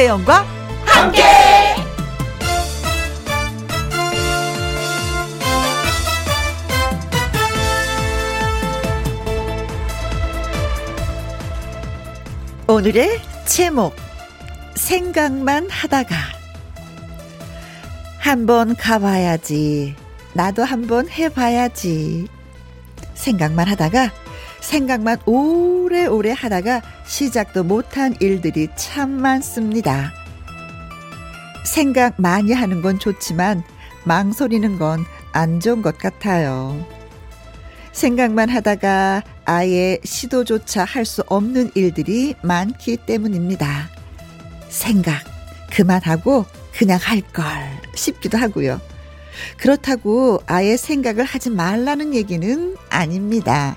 [0.00, 0.46] 김혜영과
[0.86, 1.22] 함께.
[12.66, 13.94] 오늘의 제목
[14.74, 16.16] 생각만 하다가.
[18.18, 19.96] 한번 가봐야지.
[20.32, 22.26] 나도 한번 해봐야지.
[23.12, 24.10] 생각만 하다가
[24.74, 30.12] 생각만 오래오래 하다가 시작도 못한 일들이 참 많습니다.
[31.64, 33.64] 생각 많이 하는 건 좋지만
[34.04, 36.86] 망설이는 건 안 좋은 것 같아요.
[37.92, 43.88] 생각만 하다가 아예 시도조차 할 수 없는 일들이 많기 때문입니다.
[44.68, 45.24] 생각
[45.72, 46.46] 그만하고
[46.76, 47.44] 그냥 할 걸
[47.96, 48.80] 싶기도 하고요.
[49.56, 53.76] 그렇다고 아예 생각을 하지 말라는 얘기는 아닙니다.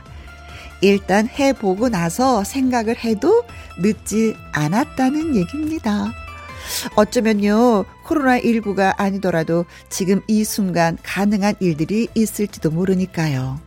[0.83, 3.43] 일단 해보고 나서 생각을 해도
[3.79, 6.11] 늦지 않았다는 얘기입니다.
[6.95, 13.59] 어쩌면요, 코로나19가 아니더라도 지금 이 순간 가능한 일들이 있을지도 모르니까요.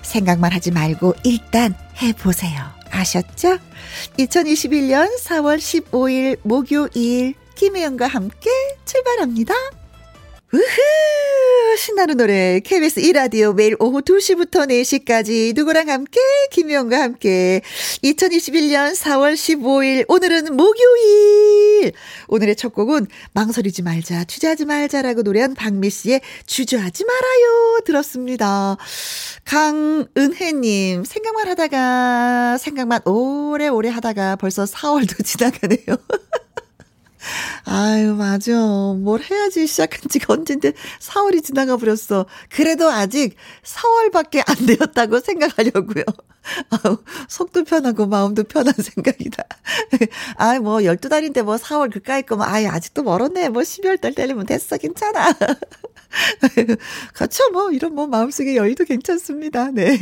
[0.00, 2.64] 생각만 하지 말고 일단 해보세요.
[2.90, 3.58] 아셨죠?
[4.18, 8.50] 2021년 4월 15일 목요일 김혜영과 함께
[8.86, 9.52] 출발합니다.
[10.50, 11.76] 우후!
[11.76, 12.60] 신나는 노래.
[12.60, 16.18] KBS 1라디오 매일 오후 2시부터 4시까지 누구랑 함께?
[16.50, 17.60] 김희영과 함께.
[18.02, 20.06] 2021년 4월 15일.
[20.08, 21.92] 오늘은 목요일.
[22.28, 28.78] 오늘의 첫 곡은 망설이지 말자 주저하지 말자라고 노래한 박미 씨의 주저하지 말아요 들었습니다.
[29.44, 35.96] 강은혜님 생각만 하다가 생각만 오래오래 하다가 벌써 4월도 지나가네요
[37.64, 38.52] 아유, 맞아.
[38.52, 42.26] 뭘 해야지 시작한 지가 언젠데 4월이 지나가 버렸어.
[42.50, 46.04] 그래도 아직 4월밖에 안 되었다고 생각하려고요.
[46.70, 46.98] 아우,
[47.28, 49.44] 속도 편하고 마음도 편한 생각이다.
[50.36, 53.50] 아이, 뭐, 12달인데 뭐 4월 그까이 거면, 아이, 아직도 멀었네.
[53.50, 54.76] 뭐 12월 달 때리면 됐어.
[54.78, 55.32] 괜찮아.
[57.14, 57.50] 그렇죠.
[57.50, 59.70] 뭐, 이런 뭐 마음속에 여유도 괜찮습니다.
[59.70, 59.96] 네.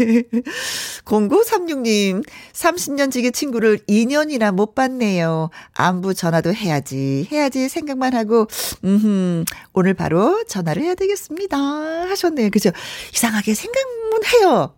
[1.04, 5.50] 0936님, 30년 지기 친구를 2년이나 못 봤네요.
[5.74, 8.46] 안부 전화도 해야지, 해야지 생각만 하고,
[8.84, 11.56] 음, 오늘 바로 전화를 해야 되겠습니다.
[11.56, 12.50] 하셨네요.
[12.50, 12.70] 그죠?
[13.12, 14.76] 이상하게 생각만 해요.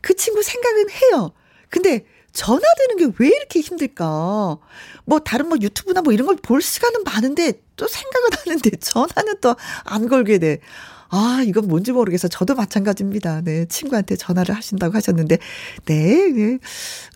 [0.00, 1.32] 그 친구 생각은 해요.
[1.68, 4.58] 근데 전화되는 게 왜 이렇게 힘들까?
[5.04, 9.56] 뭐 다른 뭐 유튜브나 뭐 이런 걸 볼 시간은 많은데 또 생각은 하는데 전화는 또
[9.84, 10.60] 안 걸게 돼.
[11.12, 12.28] 아, 이건 뭔지 모르겠어.
[12.28, 13.40] 저도 마찬가지입니다.
[13.42, 13.66] 네.
[13.66, 15.38] 친구한테 전화를 하신다고 하셨는데,
[15.86, 16.58] 네, 네.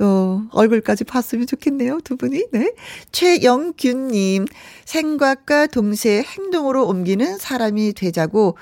[0.00, 2.00] 어, 얼굴까지 봤으면 좋겠네요.
[2.02, 2.46] 두 분이.
[2.50, 2.72] 네.
[3.12, 4.46] 최영균님,
[4.84, 8.56] 생각과 동시에 행동으로 옮기는 사람이 되자고,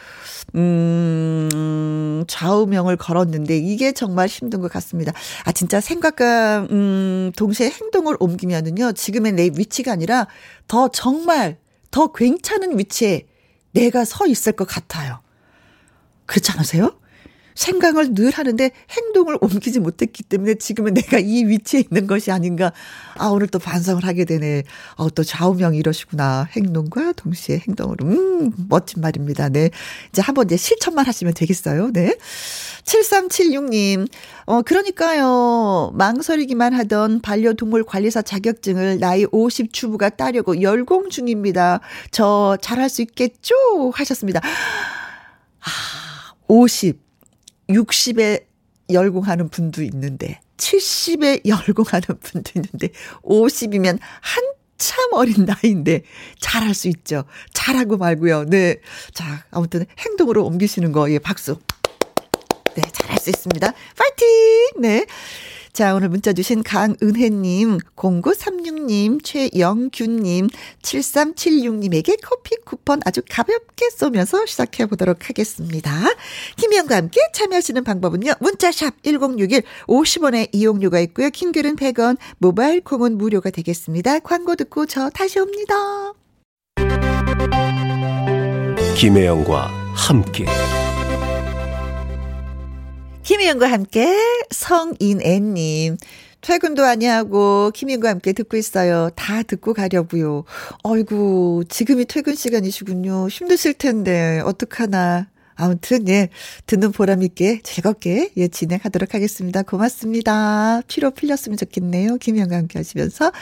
[0.54, 5.12] 음, 좌우명을 걸었는데, 이게 정말 힘든 것 같습니다.
[5.44, 10.26] 아, 진짜 생각과, 음, 동시에 행동을 옮기면은요, 지금의 내 위치가 아니라
[10.68, 11.56] 더 정말
[11.90, 13.26] 더 괜찮은 위치에
[13.72, 15.20] 내가 서 있을 것 같아요.
[16.26, 16.98] 그렇지 않으세요?
[17.54, 22.72] 생각을 늘 하는데 행동을 옮기지 못했기 때문에 지금은 내가 이 위치에 있는 것이 아닌가.
[23.16, 24.64] 아, 오늘 또 반성을 하게 되네.
[24.96, 26.48] 어, 또 좌우명이 이러시구나.
[26.52, 28.06] 행동과 동시에 행동으로.
[28.06, 29.48] 음, 멋진 말입니다.
[29.48, 29.70] 네.
[30.10, 31.90] 이제 한번 이제 실천만 하시면 되겠어요.
[31.92, 32.16] 네.
[32.84, 34.08] 7376님,
[34.46, 35.92] 어, 그러니까요.
[35.94, 41.80] 망설이기만 하던 반려동물 관리사 자격증을 나이 50 주부가 따려고 열공 중입니다.
[42.10, 43.54] 저 잘할 수 있겠죠?
[43.94, 44.40] 하셨습니다.
[45.60, 46.98] 아, 50,
[47.72, 48.44] 60에
[48.90, 52.88] 열공하는 분도 있는데, 70에 열공하는 분도 있는데,
[53.22, 54.52] 50이면 한
[54.82, 56.02] 참 어린 나이인데,
[56.40, 57.22] 잘할 수 있죠.
[57.52, 58.46] 잘하고 말고요.
[58.46, 58.80] 네.
[59.14, 61.60] 자, 아무튼 행동으로 옮기시는 거, 예, 박수.
[62.74, 63.72] 네, 잘할 수 있습니다.
[63.96, 64.80] 파이팅!
[64.80, 65.06] 네.
[65.72, 70.48] 자, 오늘 문자 주신 강은혜님, 0936님, 최영균님,
[70.82, 75.90] 7376님에게 커피 쿠폰 아주 가볍게 쏘면서 시작해 보도록 하겠습니다.
[76.56, 84.18] 김희영과 함께 참여하시는 방법은요, 문자샵 1061, 50원의 이용료가 있고요, 킹글은 100원, 모바일 콩은 무료가 되겠습니다.
[84.18, 86.12] 광고 듣고 저 다시 옵니다.
[88.98, 90.44] 김혜영과 함께.
[93.22, 94.16] 김희영과 함께
[94.50, 95.96] 성인애님.
[96.40, 99.10] 퇴근도 아니하고 김희영과 함께 듣고 있어요.
[99.14, 100.44] 다 듣고 가려고요.
[100.82, 103.28] 어이구, 지금이 퇴근 시간이시군요.
[103.28, 105.28] 힘드실 텐데, 어떡하나.
[105.54, 106.28] 아무튼, 예,
[106.66, 109.62] 듣는 보람 있게 즐겁게, 예, 진행하도록 하겠습니다.
[109.62, 110.80] 고맙습니다.
[110.88, 112.16] 피로 풀렸으면 좋겠네요.
[112.16, 113.32] 김영과 함께 하시면서.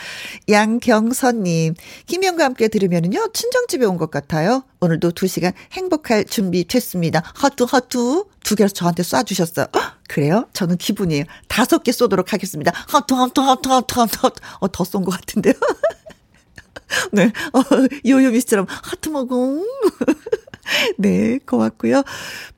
[0.48, 1.74] 양경선님,
[2.06, 4.64] 김영과 함께 들으면은요, 친정집에 온 것 같아요.
[4.80, 7.22] 오늘도 두 시간 행복할 준비 됐습니다.
[7.34, 8.24] 하트, 하트.
[8.42, 9.74] 두 개를 저한테 쏴주셨어요.
[9.76, 10.46] 헉, 그래요?
[10.54, 11.24] 저는 기분이에요.
[11.48, 12.72] 다섯 개 쏘도록 하겠습니다.
[12.74, 14.40] 하트, 하트, 하트, 하트, 하트.
[14.60, 15.52] 어, 더 쏜 것 같은데요?
[17.12, 17.32] 네.
[17.52, 17.60] 어,
[18.06, 19.36] 요요미 씨처럼 하트 먹어.
[20.98, 22.02] 네, 고맙고요.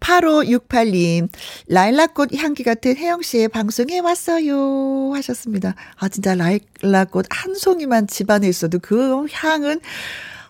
[0.01, 1.29] 8568님,
[1.69, 5.13] 라일락꽃 향기 같은 혜영 씨의 방송에 왔어요.
[5.15, 5.75] 하셨습니다.
[5.97, 9.81] 아, 진짜 라일락꽃 한 송이만 집안에 있어도 그 향은,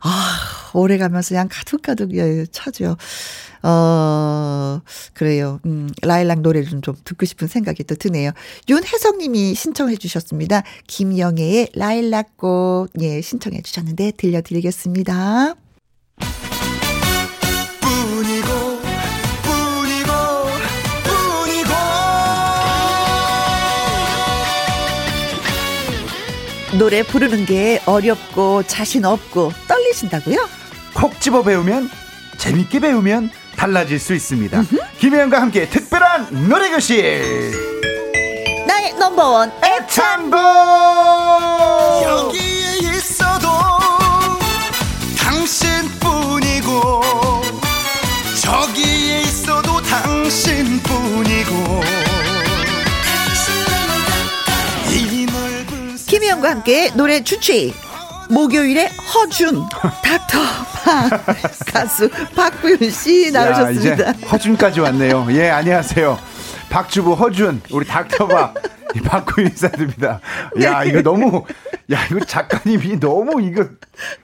[0.01, 2.97] 아, 오래 가면서 그냥 가득가득 예, 차죠.
[3.63, 4.81] 어,
[5.15, 5.61] 그래요.
[5.67, 8.33] 음, 라일락 노래를 좀, 좀 듣고 싶은 생각이 또 드네요.
[8.69, 10.63] 윤혜성 님이 신청해 주셨습니다.
[10.89, 15.55] 김영애의 라일락꽃, 예, 신청해 주셨는데 들려드리겠습니다.
[26.79, 30.49] 노래 부르는 게 어렵고 자신 없고 떨리신다고요?
[30.95, 31.91] 콕 집어 배우면
[32.39, 34.65] 재밌게 배우면 달라질 수 있습니다.
[34.99, 37.53] 김혜영과 함께 특별한 노래교실
[38.67, 40.41] 나의 넘버원 애창곡
[42.03, 43.49] 여기에 있어도
[45.19, 47.03] 당신뿐이고
[48.41, 51.53] 저기에 있어도 당신뿐이고
[56.43, 57.73] 김희영과 함께 노래 주취
[58.29, 59.63] 목요일에 허준
[60.03, 60.39] 닥터
[60.85, 61.09] 파
[61.73, 64.09] 가수 박구윤 씨 나오셨습니다.
[64.09, 65.27] 야, 허준까지 왔네요.
[65.31, 66.19] 예 안녕하세요.
[66.71, 68.55] 박주부 허준 우리 닥터박
[69.07, 70.21] 박구 인사드립니다.
[70.63, 71.45] 야 이거 너무
[71.93, 73.65] 야 이거 작가님이 너무 이거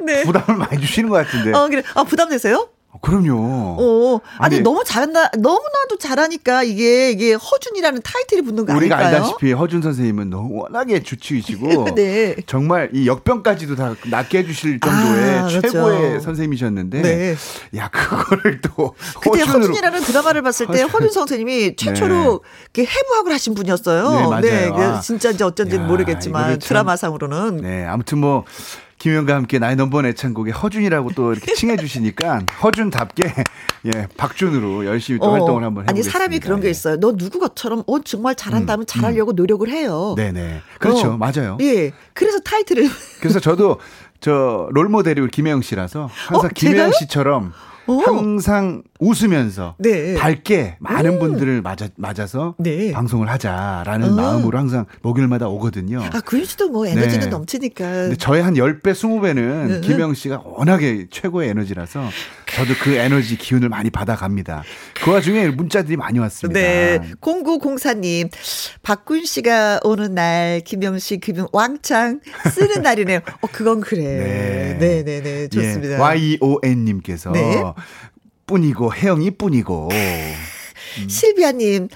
[0.00, 0.22] 네.
[0.24, 1.56] 부담을 많이 주시는 것 같은데.
[1.56, 2.68] 어 그래 아 부담 되세요?
[3.00, 3.76] 그럼요.
[3.79, 9.17] 어, 아니, 아니, 너무 잘한다, 너무나도 잘하니까 이게 이게 허준이라는 타이틀이 붙는 거 우리가 아닐까요?
[9.17, 12.35] 알다시피 허준 선생님은 너무 워낙에 주치이시고 네.
[12.46, 15.69] 정말 이 역병까지도 다 낫게 해주실 정도의 아, 그렇죠.
[15.70, 17.37] 최고의 선생님이셨는데, 네.
[17.76, 19.43] 야 그거를 또 그때.
[19.43, 22.40] 허준이라는 드라마를 봤을 때 허준 선생님이 최초로
[22.73, 22.87] 네.
[22.87, 24.11] 해부학을 하신 분이었어요.
[24.11, 24.40] 네, 맞아요.
[24.40, 25.00] 네, 아.
[25.00, 27.58] 진짜 이제 어쩐지 모르겠지만 드라마상으로는.
[27.58, 28.44] 네, 아무튼 뭐.
[28.98, 33.32] 김현과 함께 나의 넘버원 애창곡에 허준이라고 또 이렇게 칭해 주시니까 허준답게
[33.94, 35.90] 예 박준으로 열심히 또 어, 활동을 한번 해보겠습니다.
[35.92, 36.70] 아니 사람이 그런 게 예.
[36.70, 36.98] 있어요.
[36.98, 39.36] 너 누구 것처럼 어 정말 잘한다면 음, 잘하려고 음.
[39.36, 40.14] 노력을 해요.
[40.16, 41.58] 네네 그렇죠 어, 맞아요.
[41.60, 42.88] 예 그래서 타이틀을
[43.20, 43.78] 그래서 저도
[44.20, 47.52] 저 롤모델이 우리 김혜영 씨라서 항상 어, 김혜영 씨처럼
[47.88, 48.00] 오.
[48.02, 50.14] 항상 웃으면서 네.
[50.14, 51.19] 밝게 많은 음.
[51.19, 52.93] 분들을 맞아, 맞아서 네.
[52.93, 54.14] 방송을 하자라는 어.
[54.14, 56.02] 마음으로 항상 목요일마다 오거든요.
[56.02, 57.26] 아, 그일수도 뭐 에너지는 네.
[57.26, 57.85] 넘치니까.
[57.85, 62.02] 근데 저의 한 10배, 20배는 김영 씨가 워낙에 최고의 에너지라서
[62.58, 64.64] 저도 그 에너지 기운을 많이 받아갑니다.
[65.00, 66.58] 그 와중에 문자들이 많이 왔습니다.
[66.58, 66.99] 네.
[67.20, 68.31] 0904님,
[68.82, 72.19] 박군 씨가 오는 날 김영 씨 그분 왕창
[72.52, 73.20] 쓰는 날이네요.
[73.43, 74.02] 어, 그건 그래.
[74.02, 74.76] 네.
[74.81, 75.05] 네네네.
[75.05, 75.49] 네, 네.
[75.49, 75.94] 좋습니다.
[75.94, 76.38] 예.
[76.40, 77.62] YON님께서 네.
[78.46, 79.90] 뿐이고 혜영이 뿐이고.
[79.93, 80.34] 음.
[81.08, 81.88] 실비아님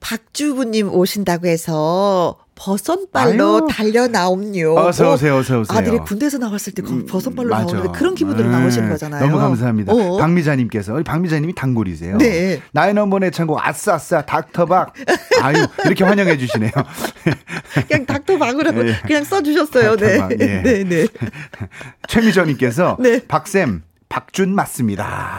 [0.00, 4.76] 박주부님 오신다고 해서 버선발로 달려 나옴요.
[4.76, 5.78] 어서 오세요, 어서 오세요.
[5.78, 8.58] 아들이 군대에서 나왔을 때 음, 버선발로 음, 나오는데 그런 기분으로 네.
[8.58, 9.24] 나오시는 거잖아요.
[9.24, 9.92] 너무 감사합니다.
[9.92, 12.18] 어 박미자님께서 박미자님이 단골이세요.
[12.18, 12.60] 네.
[12.72, 14.92] 넘버네 창고 아싸 아싸 닥터박.
[15.40, 16.72] 아유 이렇게 환영해 주시네요.
[17.86, 18.94] 그냥 닥터박으로 네.
[19.06, 19.96] 그냥 써주셨어요.
[19.96, 20.36] 닥터박, 네.
[20.40, 20.62] 예.
[20.62, 21.06] 네, 네.
[22.08, 23.20] 최미정님께서 네.
[23.28, 25.38] 박쌤 박준 맞습니다.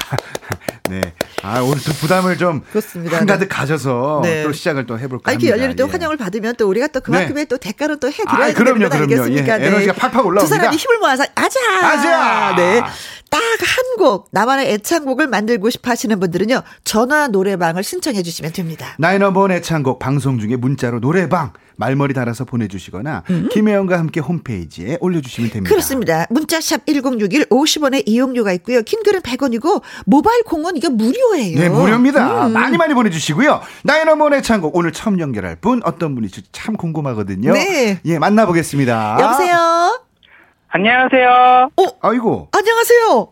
[0.89, 1.01] 네.
[1.43, 3.17] 아, 오늘 또 부담을 좀 그렇습니다.
[3.17, 3.55] 한가득 네.
[3.55, 4.43] 가져서 네.
[4.43, 5.91] 또 시작을 또 해볼까 아, 이렇게 열렬히 또 예.
[5.91, 7.45] 환영을 받으면 또 우리가 또 그만큼의 네.
[7.45, 9.61] 또 대가를 또 해드려야 아, 그럼요, 되는 거 아니겠습니까?
[9.61, 9.67] 예.
[9.67, 10.41] 에너지가 팍팍 올라옵니다.
[10.41, 11.59] 두 사람이 힘을 모아서 아자!
[11.83, 12.55] 아자!
[12.55, 12.81] 네.
[13.29, 18.95] 딱 한 곡, 나만의 애창곡을 만들고 싶어 하시는 분들은요, 전화 노래방을 신청해 주시면 됩니다.
[18.97, 23.49] 나인 넘버원 애창곡 방송 중에 문자로 노래방, 말머리 달아서 보내주시거나 음.
[23.51, 25.69] 김혜영과 함께 홈페이지에 올려주시면 됩니다.
[25.69, 26.27] 그렇습니다.
[26.29, 28.81] 문자샵 1061 50원의 이용료가 있고요.
[28.81, 31.59] 킹글은 100원이고 모바일 콩은 이게 무료예요.
[31.59, 32.47] 네 무료입니다.
[32.47, 32.53] 음.
[32.53, 33.61] 많이 많이 보내주시고요.
[33.83, 37.53] 나인어머의 창곡 오늘 처음 연결할 분 어떤 분이지 참 궁금하거든요.
[37.53, 37.99] 네.
[38.05, 39.17] 예 만나보겠습니다.
[39.21, 40.01] 여보세요.
[40.69, 41.69] 안녕하세요.
[41.75, 42.49] 어, 아이고.
[42.55, 43.27] 안녕하세요.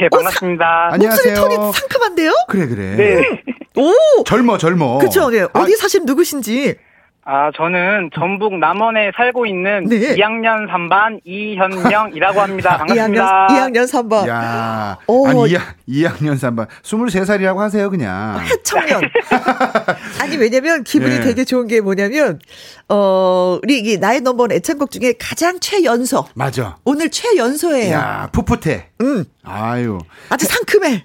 [0.00, 0.64] 네, 반갑습니다.
[0.64, 1.34] 어, 사, 안녕하세요.
[1.36, 2.32] 목소리 톤이 상큼한데요?
[2.48, 2.96] 그래, 그래.
[2.96, 3.42] 네.
[3.76, 4.24] 오!
[4.24, 4.98] 젊어, 젊어.
[4.98, 5.46] 그쵸, 네.
[5.52, 6.76] 어디 아, 사신 누구신지.
[7.22, 10.16] 아, 저는 전북 남원에 살고 있는 네.
[10.16, 12.78] 2학년 3반 이현명이라고 합니다.
[12.78, 13.46] 반갑습니다.
[13.48, 14.28] 2학년, 2학년 3반.
[14.28, 14.98] 야.
[15.06, 15.26] 오.
[15.28, 16.66] 아니, 2학, 2학 년 3반.
[16.82, 18.40] 23살이라고 하세요, 그냥.
[18.40, 19.02] 해청년.
[20.20, 21.20] 아니, 왜냐면 기분이 네.
[21.20, 22.40] 되게 좋은 게 뭐냐면,
[22.88, 26.24] 어, 우리 이 나의 넘버원 애창곡 중에 가장 최연소.
[26.34, 26.78] 맞아.
[26.84, 27.92] 오늘 최연소예요.
[27.92, 28.88] 야, 풋풋해.
[29.02, 29.24] 응.
[29.44, 29.98] 아유.
[30.30, 31.04] 아주 상큼해.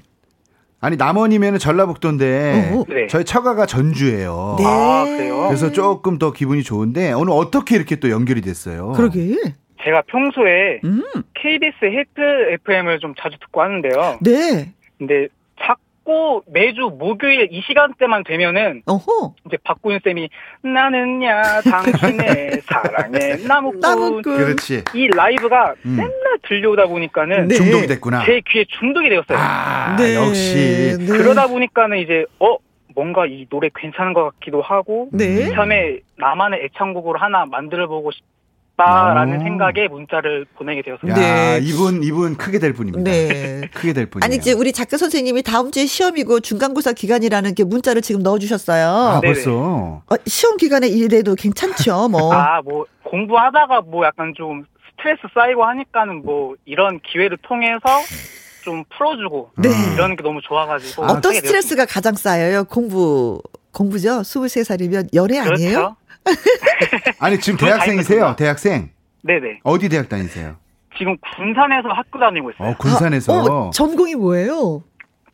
[0.85, 2.85] 아니 남원이면 전라북도인데 어, 어.
[2.87, 3.07] 네.
[3.07, 4.55] 저희 처가가 전주예요.
[4.59, 4.65] 네.
[4.67, 5.47] 아 그래요?
[5.47, 8.91] 그래서 조금 더 기분이 좋은데 오늘 어떻게 이렇게 또 연결이 됐어요?
[8.91, 9.35] 그러게.
[9.83, 11.03] 제가 평소에 음.
[11.33, 12.21] KBS 히트
[12.69, 14.19] FM을 좀 자주 듣고 하는데요.
[14.21, 14.73] 네.
[14.99, 15.27] 근데
[16.05, 19.33] 착꼭 매주 목요일 이 시간대만 되면은 어허.
[19.45, 20.29] 이제 박구윤 쌤이
[20.63, 24.21] 나는야 당신의 사랑의 나무꾼, 나무꾼.
[24.21, 24.83] 그렇지.
[24.93, 25.95] 이 라이브가 음.
[25.97, 26.13] 맨날
[26.47, 27.55] 들려오다 보니까는 네.
[27.55, 28.23] 중독이 됐구나.
[28.25, 29.37] 제 귀에 중독이 되었어요.
[29.37, 30.15] 아, 네.
[30.15, 31.05] 역시 네.
[31.05, 32.57] 그러다 보니까는 이제 어
[32.95, 35.49] 뭔가 이 노래 괜찮은 것 같기도 하고 네.
[35.51, 38.23] 참에 나만의 애창곡으로 하나 만들어 보고 싶.
[38.75, 39.43] 싶다라는 오.
[39.43, 41.19] 생각에 문자를 보내게 되었습니다.
[41.19, 41.59] 네.
[41.63, 43.09] 이분 이분 크게 될 분입니다.
[43.09, 43.67] 네.
[43.73, 44.25] 크게 될 분이에요.
[44.25, 48.87] 아니 이제 우리 작가 선생님이 다음 주에 시험이고 중간고사 기간이라는 게 문자를 지금 넣어 주셨어요.
[48.87, 49.51] 아, 벌써.
[50.05, 52.31] 어, 시험 기간에 이래도 괜찮죠, 뭐.
[52.35, 57.79] 아, 뭐 공부하다가 뭐 약간 좀 스트레스 쌓이고 하니까는 뭐 이런 기회를 통해서
[58.63, 59.69] 좀 풀어주고 네.
[59.93, 62.63] 이런 게 너무 좋아가지고 어떤 스트레스가 가장 쌓여요?
[62.65, 63.41] 공부
[63.71, 64.21] 공부죠.
[64.21, 65.53] 23살이면 연애 그렇죠?
[65.53, 65.95] 아니에요?
[67.19, 68.35] 아니 지금 대학생이세요?
[68.37, 68.89] 대학생?
[69.23, 69.59] 네네.
[69.63, 70.55] 어디 대학 다니세요?
[70.97, 72.69] 지금 군산에서 학교 다니고 있어요.
[72.69, 73.33] 어, 군산에서.
[73.33, 74.83] 아, 어, 전공이 뭐예요?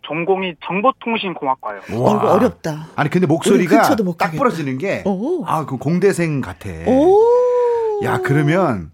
[0.07, 1.81] 전공이 정보통신공학과요.
[1.93, 2.12] 와.
[2.12, 2.88] 어, 어렵다.
[2.95, 5.03] 아니 근데 목소리가 딱 부러지는 게
[5.45, 6.69] 아, 그 공대생 같아.
[6.88, 7.21] 오.
[8.03, 8.91] 야, 그러면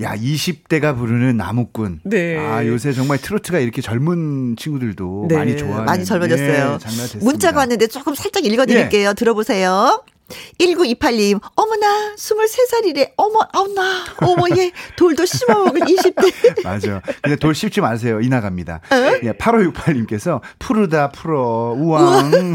[0.00, 2.00] 야, 20대가 부르는 나무꾼.
[2.04, 2.38] 네.
[2.38, 5.36] 아, 요새 정말 트로트가 이렇게 젊은 친구들도 네.
[5.36, 6.78] 많이 좋아하는 많이 젊어졌어요.
[6.78, 9.10] 네, 문자가 왔는데 조금 살짝 읽어 드릴게요.
[9.10, 9.14] 예.
[9.14, 10.02] 들어보세요.
[10.58, 13.10] 1928님, 어머나, 23살이래.
[13.16, 16.62] 어머, 어머나, 어머, 얘, 돌도 씹어먹을 20대.
[16.64, 17.00] 맞아.
[17.22, 18.20] 근데 돌 씹지 마세요.
[18.20, 18.80] 이나갑니다.
[19.22, 22.54] 예, 8568님께서, 푸르다, 풀어, 우왕.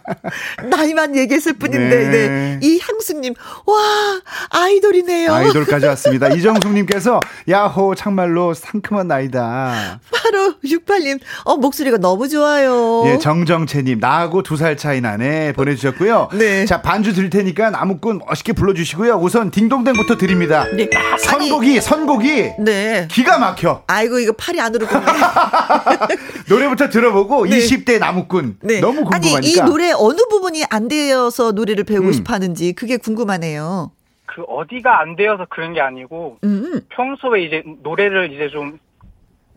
[0.70, 2.10] 나이만 얘기했을 뿐인데, 네.
[2.10, 2.58] 네.
[2.62, 3.34] 이 향수님,
[3.66, 4.20] 와,
[4.50, 5.32] 아이돌이네요.
[5.32, 6.28] 아이돌까지 왔습니다.
[6.28, 10.00] 이정숙님께서, 야호, 참말로 상큼한 나이다.
[10.12, 13.02] 8568님, 어, 목소리가 너무 좋아요.
[13.06, 15.54] 예, 정정채님, 나하고 두 살 차이 나네.
[15.54, 16.28] 보내주셨고요.
[16.34, 16.64] 네.
[16.66, 19.14] 자, 반주 드릴 테니까 나무꾼 멋있게 불러주시고요.
[19.14, 20.66] 우선 딩동댕부터 드립니다.
[20.76, 20.90] 네.
[21.18, 23.08] 선곡이 아니, 선곡이 네.
[23.10, 23.84] 기가 막혀.
[23.86, 24.86] 아이고 이거 팔이 안으로
[26.48, 27.58] 노래부터 들어보고 네.
[27.58, 28.80] 20대 나무꾼 네.
[28.80, 29.36] 너무 궁금하니까.
[29.38, 32.12] 아니 이 노래 어느 부분이 안 되어서 노래를 배우고 음.
[32.12, 33.92] 싶어하는지 그게 궁금하네요.
[34.26, 36.80] 그 어디가 안 되어서 그런 게 아니고 음.
[36.90, 38.78] 평소에 이제 노래를 이제 좀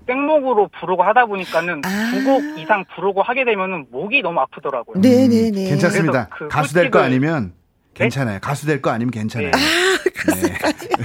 [0.07, 2.11] 생목으로 부르고 하다 보니까는 아.
[2.11, 4.99] 두곡 이상 부르고 하게 되면은 목이 너무 아프더라고요.
[5.01, 5.63] 네네네.
[5.65, 6.29] 음, 괜찮습니다.
[6.37, 7.53] 그 가수 될 거 아니면
[7.93, 8.03] 네?
[8.05, 8.39] 괜찮아요.
[8.41, 9.51] 가수 될 거 아니면 괜찮아요.
[9.51, 9.57] 네.
[9.57, 10.53] 아, 네.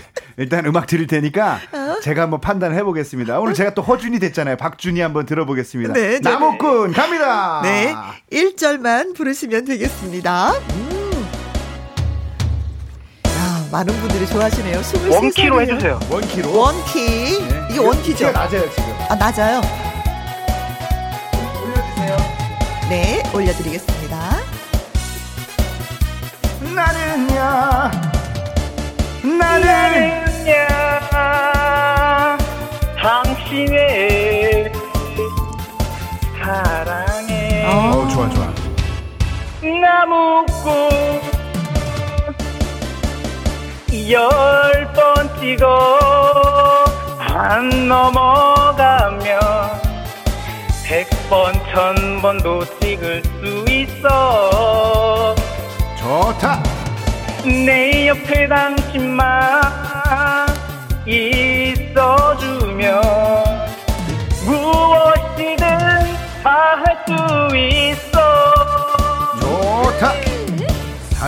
[0.36, 2.00] 일단 음악 드릴 테니까 어?
[2.00, 3.38] 제가 한번 판단을 해보겠습니다.
[3.40, 4.56] 오늘 제가 또 허준이 됐잖아요.
[4.56, 5.92] 박준이 한번 들어보겠습니다.
[5.92, 7.60] 네, 나무꾼 갑니다.
[7.62, 7.94] 네,
[8.32, 10.52] 1절만 부르시면 되겠습니다.
[10.52, 10.99] 음.
[13.70, 14.80] 많은 분들이 좋아하시네요.
[14.80, 15.12] 23살이에요.
[15.14, 16.00] 원키로 해주세요.
[16.10, 16.58] 원키로.
[16.58, 17.48] 원키.
[17.48, 17.66] 네.
[17.70, 18.32] 이게 원키죠?
[18.32, 18.94] 낮아요, 지금.
[19.08, 19.60] 아, 낮아요?
[21.64, 22.16] 올려주세요.
[22.88, 24.18] 네, 올려드리겠습니다.
[26.74, 27.90] 나는야,
[29.22, 30.68] 나는야,
[33.00, 34.72] 당신의
[36.42, 37.64] 사랑에.
[37.66, 38.52] 어, 좋아, 좋아.
[39.62, 41.19] 나무꽃
[44.10, 46.84] 열 번 찍어
[47.18, 49.40] 안 넘어가면
[50.84, 55.34] 백 번 천번도 찍을 수 있어.
[56.00, 56.60] 좋다.
[57.44, 59.62] 내 옆에 당신만
[61.06, 63.00] 있어주면
[64.44, 65.56] 무엇이든
[66.42, 66.50] 다
[66.82, 68.16] 할 수 있어.
[69.40, 70.12] 좋다.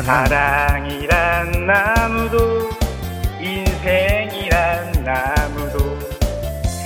[0.03, 2.72] 사랑이란 나무도
[5.05, 5.99] 나무도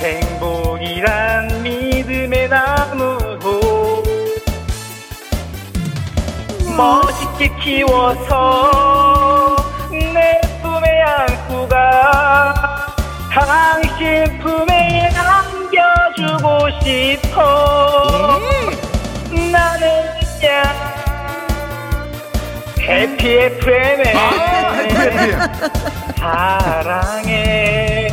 [0.01, 4.03] 행복이란 믿음의 나무도
[6.75, 9.55] 멋있게 키워서
[9.91, 12.93] 내 품에 안고 가
[13.31, 18.39] 당신 품에 안겨주고 싶어
[19.33, 19.51] 예.
[19.51, 20.86] 나는 그냥
[22.87, 25.39] 해피 FM의 아, 해피 FM.
[26.17, 28.07] 사랑해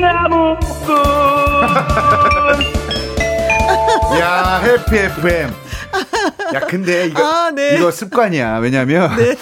[0.00, 0.96] 나무꾼
[4.20, 5.66] 야 해피 FM
[6.54, 7.76] 야, 근데 이거, 아, 네.
[7.76, 8.58] 이거 습관이야.
[8.58, 9.34] 왜냐면, 네.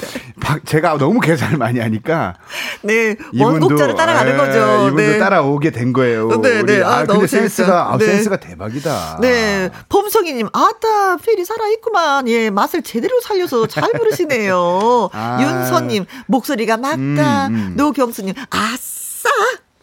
[0.64, 2.34] 제가 너무 계산을 많이 하니까.
[2.82, 3.16] 네.
[3.38, 4.88] 원곡자를 따라가는 예, 거죠.
[4.88, 5.18] 이분도 네.
[5.18, 6.28] 따라오게 된 거예요.
[6.40, 6.82] 네, 네.
[6.82, 8.06] 아, 아 근데 센스가, 아, 네.
[8.06, 9.18] 센스가 대박이다.
[9.20, 9.70] 네.
[9.88, 12.28] 봄송이님, 아따, 필이 살아 있구만.
[12.28, 15.10] 예, 맛을 제대로 살려서 잘 부르시네요.
[15.14, 15.38] 아.
[15.40, 16.96] 윤서님, 목소리가 맞다.
[16.96, 17.74] 음, 음.
[17.76, 19.28] 노경수님, 아싸!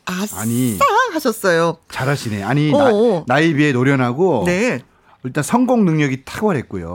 [0.05, 0.41] 아싸!
[0.41, 0.77] 아니,
[1.13, 1.77] 하셨어요.
[1.89, 2.43] 잘하시네.
[2.43, 2.89] 아니, 나,
[3.27, 4.43] 나이 비해 노련하고.
[4.45, 4.79] 네.
[5.23, 6.93] 일단 성공 능력이 탁월했고요.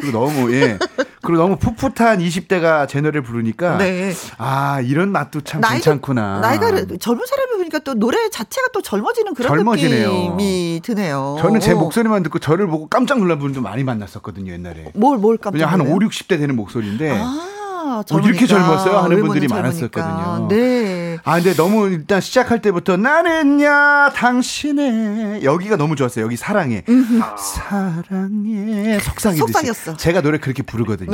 [0.00, 0.78] 그리고 너무 예.
[1.22, 4.12] 그리고 너무 풋풋한 20대가 제 노래를 부르니까 네.
[4.38, 6.40] 아 이런 맛도 참 나이가, 괜찮구나.
[6.40, 10.08] 나이가 젊은 사람이 들어보니까 또 노래 자체가 또 젊어지는 그런 젊어지네요.
[10.08, 11.36] 느낌이 드네요.
[11.40, 14.92] 저는 제 목소리만 듣고 저를 보고 깜짝 놀란 분도 많이 만났었거든요, 옛날에.
[14.94, 15.52] 뭘, 뭘 깜짝?
[15.58, 17.10] 그냥 한 5, 60대 되는 목소리인데.
[17.12, 17.52] 아.
[17.88, 20.48] 어, 이렇게 젊었어요 하는 분들이 많았었거든요.
[20.48, 21.05] 네.
[21.24, 26.24] 아 근데 너무 일단 시작할 때부터 나는야 당신의 여기가 너무 좋았어요.
[26.24, 26.84] 여기 사랑해.
[27.22, 27.36] 아.
[27.36, 28.98] 사랑해.
[29.00, 29.96] 속상이 속상이었어.
[29.96, 31.10] 제가 노래 그렇게 부르거든요.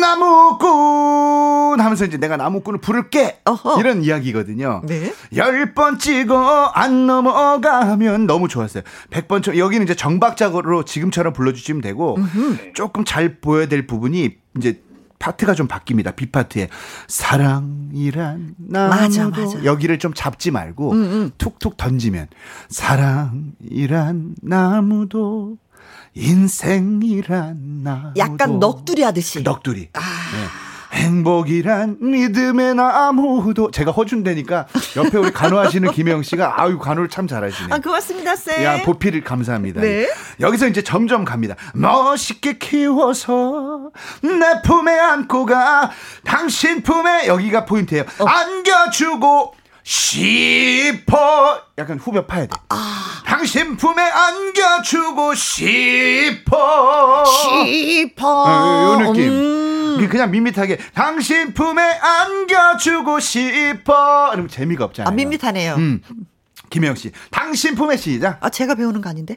[0.00, 3.80] 나무꾼 하면서 이제 내가 나무꾼을 부를게 어허.
[3.80, 4.82] 이런 이야기거든요.
[4.86, 5.12] 네.
[5.36, 8.82] 열 번 찍어 안 넘어가면 너무 좋았어요.
[9.10, 12.72] 100번 여기는 이제 정박자로 지금처럼 불러주시면 되고 음흠.
[12.74, 14.82] 조금 잘 보여야 될 부분이 이제
[15.20, 16.16] 파트가 좀 바뀝니다.
[16.16, 16.68] B 파트에
[17.06, 19.64] 사랑이란 맞아, 맞아.
[19.64, 21.30] 여기를 좀 잡지 말고 음, 음.
[21.38, 22.26] 툭툭 던지면
[22.68, 25.58] 사랑이란 나무도
[26.14, 29.90] 인생이란 나무도 약간 넋두리 하듯이 넋두리.
[29.92, 30.00] 아.
[30.00, 30.69] 네.
[30.92, 34.66] 행복이란 믿음의 나무도 제가 허준대니까
[34.96, 37.68] 옆에 우리 간호하시는 김영 씨가 아유 간호를 참 잘하시네.
[37.74, 38.64] 아 고맙습니다 쌤.
[38.64, 39.80] 야 보필을 감사합니다.
[39.80, 40.08] 네.
[40.40, 41.54] 여기서 이제 점점 갑니다.
[41.74, 43.90] 멋있게 키워서
[44.22, 45.90] 내 품에 안고 가
[46.24, 48.04] 당신 품에 여기가 포인트예요.
[48.18, 48.24] 어.
[48.26, 49.54] 안겨주고
[49.90, 52.50] 싶어 약간 후벼 파야 돼.
[52.68, 53.22] 아.
[53.26, 57.24] 당신 품에 안겨주고 싶어
[57.66, 59.28] 싶어 어, 요 느낌.
[59.28, 59.96] 음.
[59.98, 60.08] 음.
[60.08, 64.28] 그냥 밋밋하게 당신 품에 안겨주고 싶어.
[64.32, 65.10] 이러면 재미가 없잖아요.
[65.10, 65.74] 아, 밋밋하네요.
[65.74, 66.02] 음.
[66.70, 68.38] 김혜영 씨, 당신 품에 시작.
[68.40, 69.36] 아, 제가 배우는 거 아닌데?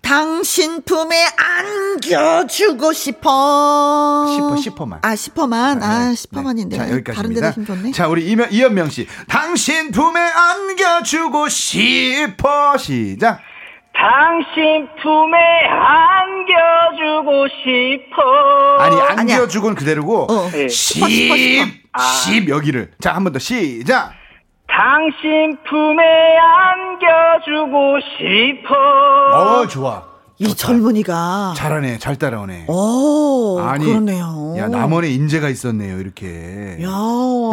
[0.00, 4.26] 당신 품에 안겨주고 싶어.
[4.32, 5.00] 싶어, 싶어만.
[5.02, 5.82] 아, 싶어만.
[5.82, 6.78] 아, 싶어만인데.
[6.78, 6.84] 네.
[6.86, 7.16] 자, 여기까지.
[7.16, 7.90] 다른 데는 힘 좋네.
[7.90, 12.76] 자, 우리 이면, 이현명 씨, 당신 품에 안겨주고 싶어.
[12.78, 13.40] 시작.
[13.92, 18.22] 당신 품에 안겨주고 싶어.
[18.78, 20.48] 아니, 안겨주고는 그대로고, 어.
[20.52, 20.68] 네.
[20.68, 21.02] 십,
[21.92, 22.00] 아.
[22.00, 22.92] 십, 여기를.
[23.00, 24.12] 자, 한 번 더 시작.
[24.78, 26.04] 당신 품에
[26.38, 28.76] 안겨주고 싶어.
[29.34, 30.06] 어, 좋아.
[30.38, 30.56] 이 좋다.
[30.56, 32.66] 젊은이가 잘하네, 잘 따라오네.
[32.68, 34.54] 오, 아니, 그러네요.
[34.56, 36.78] 야 남원에 인재가 있었네요, 이렇게.
[36.80, 36.88] 야,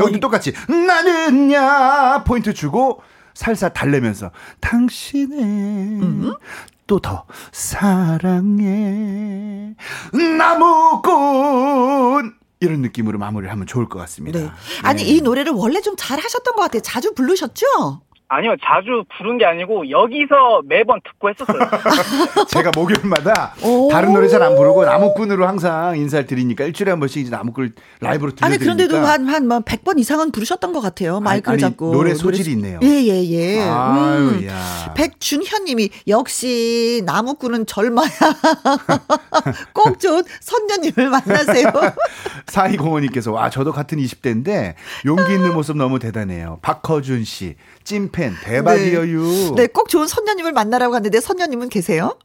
[0.01, 3.01] 여기 똑같이 나는야 포인트 주고
[3.33, 4.29] 살살 달래면서
[4.61, 6.31] 당신의 음?
[6.85, 8.13] 또더 사랑해
[10.37, 12.35] 나무꾼
[12.65, 14.39] 이런 느낌으로 마무리를 하면 좋을 것 같습니다.
[14.39, 14.49] 네.
[14.83, 15.09] 아니 네.
[15.09, 16.81] 이 노래를 원래 좀 잘 하셨던 것 같아요.
[16.81, 18.01] 자주 부르셨죠?
[18.27, 21.59] 아니요, 자주 부른 게 아니고 여기서 매번 듣고 했었어요.
[22.49, 23.53] 제가 목요일마다
[23.91, 28.31] 다른 노래 잘 안 부르고 나무꾼으로 항상 인사를 드리니까 일주일에 한 번씩 이제 나무꾼 라이브로
[28.31, 31.19] 들려드리니까 아니 그런데도 한한 100번 뭐 이상은 부르셨던 것 같아요.
[31.19, 32.79] 마이크를 아니, 잡고 노래 소질이 있네요.
[32.83, 33.31] 예예예.
[33.31, 33.61] 예, 예.
[33.61, 34.47] 아유, 음.
[34.95, 38.07] 백준현님이 역시 나무꾼은 절마야.
[39.73, 41.71] 꼭 좋은 선녀님을 만나세요.
[42.47, 46.59] 사이공원님께서 와 저도 같은 20대인데 용기 있는 모습 너무 대단해요.
[46.61, 47.55] 박허준 씨.
[47.83, 49.01] 찐팬 대박이에요.
[49.01, 49.51] 네.
[49.63, 52.17] 네, 꼭 좋은 선녀님을 만나라고 갔는데 선녀님은 계세요?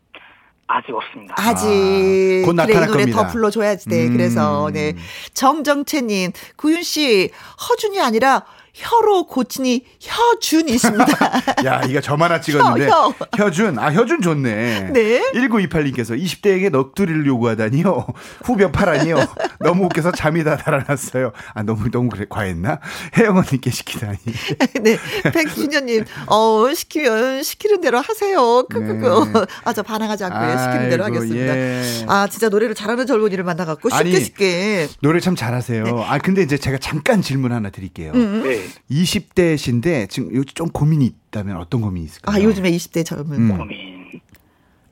[0.69, 1.35] 아직 없습니다.
[1.37, 3.23] 아직 아, 곧 나타날 그래, 이 노래 겁니다.
[3.27, 4.07] 더 불러줘야지 돼.
[4.07, 4.13] 음.
[4.13, 4.95] 그래서 네
[5.35, 7.31] 정정채님 구윤 씨
[7.69, 11.65] 허준이 아니라 혀로 고치니 혀준이십니다.
[11.67, 12.89] 야, 이거 저 하나 찍었는데.
[12.89, 13.51] 혀, 혀.
[13.51, 14.91] 준 아, 혀준 좋네.
[14.93, 15.33] 네.
[15.35, 18.07] 1928님께서 20대에게 넋두리를 요구하다니요.
[18.45, 19.17] 후벼 파라니요.
[19.61, 21.33] 너무 웃겨서 잠이 다 달아났어요.
[21.55, 22.79] 아, 너무, 너무 그래, 과했나?
[23.17, 24.19] 혜영 언니께 시키다니.
[24.83, 24.99] 네.
[25.33, 28.65] 백순녀님, 어, 시키면 시키는 대로 하세요.
[28.69, 29.33] 크크크.
[29.33, 29.45] 네.
[29.65, 31.57] 아, 저 반항하지 않고 아이고, 시키는 대로 하겠습니다.
[31.57, 31.83] 예.
[32.07, 34.89] 아, 진짜 노래를 잘하는 젊은이를 만나갖고 쉽게 아니, 쉽게.
[35.03, 35.85] 노래 참 잘하세요.
[35.85, 36.05] 네.
[36.07, 38.13] 아, 근데 이제 제가 잠깐 질문 하나 드릴게요.
[38.15, 38.43] 음.
[38.45, 38.60] 네.
[38.91, 42.37] 20대신데 지금 좀 고민이 있다면 어떤 고민이 있을까요?
[42.37, 43.57] 아, 요즘에 20대 젊은 음.
[43.57, 44.21] 고민.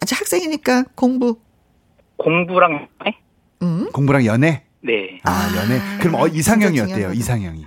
[0.02, 1.38] 아직 학생이니까 공부.
[2.16, 3.16] 공부랑 연애?
[3.62, 3.90] 음?
[3.92, 4.64] 공부랑 연애?
[4.80, 5.18] 네.
[5.24, 5.80] 아, 아 연애.
[6.00, 7.12] 그럼 어, 이상형이 어때요?
[7.12, 7.66] 이상형이.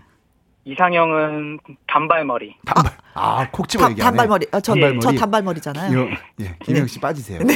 [0.63, 2.55] 이상형은 단발머리.
[2.65, 2.93] 단발.
[3.13, 4.03] 아, 콕 집어 얘기하네.
[4.03, 4.47] 단발머리.
[4.51, 5.01] 아, 저, 단발머리.
[5.01, 5.99] 저 단발머리잖아요.
[5.99, 6.07] 요,
[6.39, 7.01] 예, 김영 씨 네.
[7.01, 7.39] 빠지세요.
[7.43, 7.55] 네.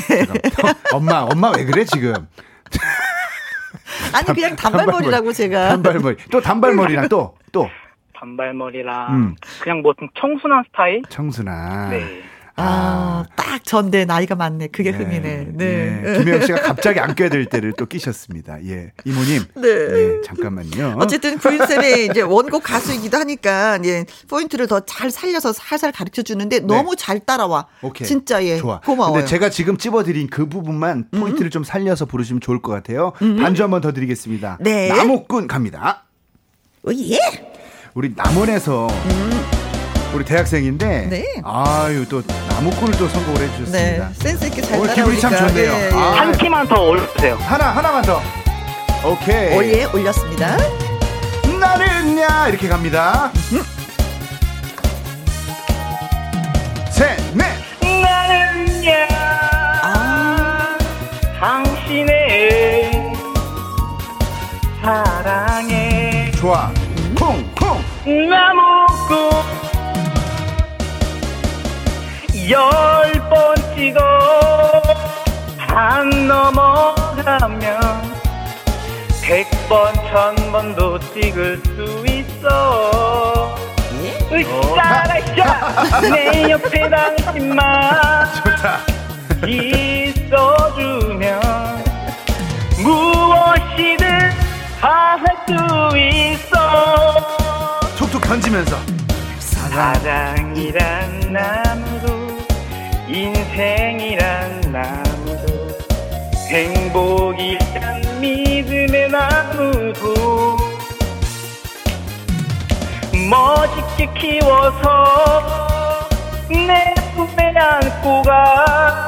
[0.92, 2.14] 엄마, 엄마 왜 그래 지금?
[4.14, 5.70] 아니 그냥 단발머리라고 제가.
[5.70, 6.18] 단발머리.
[6.32, 7.70] 또 단발머리랑 또 또.
[8.18, 9.36] 단발머리랑 음.
[9.62, 11.02] 그냥 뭐 청순한 스타일?
[11.10, 11.90] 청순한.
[11.92, 12.22] 네.
[12.58, 14.68] 아, 딱 전대 나이가 많네.
[14.68, 15.48] 그게 네, 흠이네.
[15.56, 16.02] 네.
[16.02, 16.18] 네.
[16.20, 18.64] 김혜영 씨가 갑자기 안 껴야 될 때를 또 끼셨습니다.
[18.66, 18.94] 예.
[19.04, 19.44] 이모님.
[19.56, 19.62] 네.
[19.62, 20.96] 네 잠깐만요.
[20.98, 26.66] 어쨌든 구인쌤이 이제 원곡 가수이기도 하니까, 예, 포인트를 더 잘 살려서 살살 가르쳐 주는데 네.
[26.66, 27.68] 너무 잘 따라와.
[27.82, 28.08] 오케이.
[28.08, 28.56] 진짜 예.
[28.56, 28.80] 좋아.
[28.80, 29.16] 고마워요.
[29.16, 31.52] 근데 제가 지금 찝어드린 그 부분만 포인트를 음.
[31.52, 33.12] 좀 살려서 부르시면 좋을 것 같아요.
[33.22, 33.36] 음.
[33.36, 34.60] 반주 한 번 더 드리겠습니다.
[34.62, 34.88] 네.
[34.88, 36.04] 나무꾼 갑니다.
[36.84, 37.18] 오, 예.
[37.96, 39.46] 우리 남원에서 음.
[40.14, 41.24] 우리 대학생인데 네.
[41.46, 44.10] 아유 또 나무꾼을 또 선곡을 해주셨습니다.
[44.10, 44.14] 네.
[44.16, 45.72] 센스 있게 잘 오늘 기분이 참 좋네요.
[45.72, 45.92] 예, 예.
[45.94, 47.36] 아, 한 키만 더 올려주세요.
[47.36, 48.22] 하나 하나만 더.
[49.06, 49.56] 오케이.
[49.56, 50.58] 올예 올렸습니다.
[51.58, 53.32] 나는야 이렇게 갑니다.
[53.54, 53.64] 음.
[57.34, 57.46] 네.
[58.02, 59.08] 나는야
[59.84, 60.78] 아.
[61.40, 62.92] 당신의
[64.82, 66.70] 사랑해 좋아
[67.18, 67.55] 콩콩
[68.06, 69.32] 나무꾼
[72.50, 74.82] 열번 찍어
[75.58, 77.80] 반 넘어가면
[79.24, 83.56] 백 번 천번도 찍을 수 있어.
[84.32, 88.78] 으쌰라 으쌰 내 옆에 당신만 좋다.
[89.48, 91.32] 있어주면
[92.84, 94.06] 무엇이든
[94.80, 95.54] 다 할 수
[95.98, 96.35] 있어
[98.26, 98.76] 던지면서.
[99.40, 102.38] 사랑이란 나무도
[103.08, 105.78] 인생이란 나무도
[106.50, 110.58] 행복이란 믿음의 나무도
[113.30, 115.78] 멋있게 키워서
[116.50, 119.08] 내 품에 안고 가.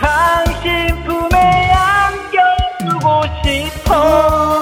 [0.00, 4.53] 당신 품에 안겨주고 싶어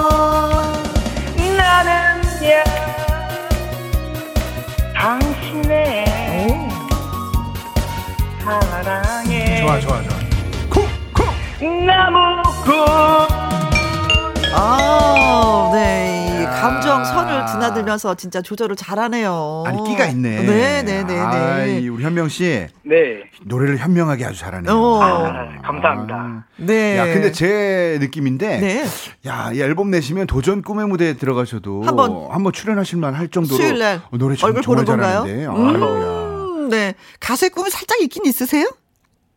[9.73, 10.19] 좋아 좋아 좋아
[10.69, 12.73] 쿵쿵 나무꾼
[14.55, 16.45] 아, 네.
[16.61, 19.63] 감정 선을 드나들면서 진짜 조절을 잘하네요.
[19.65, 20.43] 아니 끼가 있네.
[20.43, 21.19] 네, 네, 네, 네.
[21.19, 22.67] 아이, 우리 현명 씨.
[22.83, 23.23] 네.
[23.45, 24.71] 노래를 현명하게 아주 잘하네요.
[24.71, 25.01] 어.
[25.01, 26.15] 아, 감사합니다.
[26.15, 26.43] 아.
[26.57, 26.97] 네.
[26.99, 28.85] 야, 근데 제 느낌인데, 네.
[29.25, 34.01] 야, 이 앨범 내시면 도전 꿈의 무대에 들어가셔도 한번 한번 출연하실 만할 정도로 수요일 날
[34.11, 35.25] 노래 참, 얼굴 정말 보는 건가요?
[35.25, 35.47] 잘하는데.
[35.47, 36.93] 음, 네.
[37.19, 38.67] 가수의 꿈이 살짝 있긴 있으세요?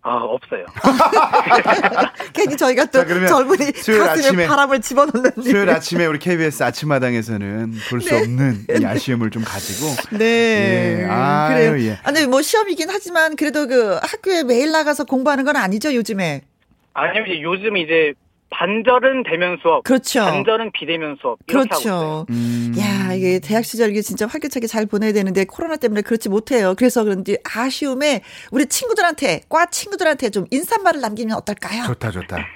[0.09, 0.65] 아, 없어요.
[2.33, 8.11] 괜히 저희가 또 자, 젊은이 가슴에 아침에, 바람을 집어넣는 수요일 아침에 우리 KBS 아침마당에서는 볼수
[8.11, 8.21] 네.
[8.21, 11.01] 없는 이 아쉬움을 좀 가지고 네.
[11.01, 11.07] 예.
[11.11, 11.77] 아, 그래요.
[11.81, 11.99] 예.
[12.05, 16.43] 아니 뭐 시험이긴 하지만 그래도 그 학교에 매일 나가서 공부하는 건 아니죠, 요즘에.
[16.93, 18.15] 아니요, 이제 요즘 이제
[18.51, 20.21] 반절은 대면 수업, 그렇죠.
[20.21, 22.27] 반절은 비대면 수업 그렇죠.
[22.31, 22.73] 음.
[22.79, 26.75] 야 이게 대학 시절 이게 진짜 활기차게 잘 보내야 되는데 코로나 때문에 그렇지 못해요.
[26.77, 31.85] 그래서 그런지 아쉬움에 우리 친구들한테 과 친구들한테 좀 인사말을 남기면 어떨까요?
[31.87, 32.47] 좋다 좋다.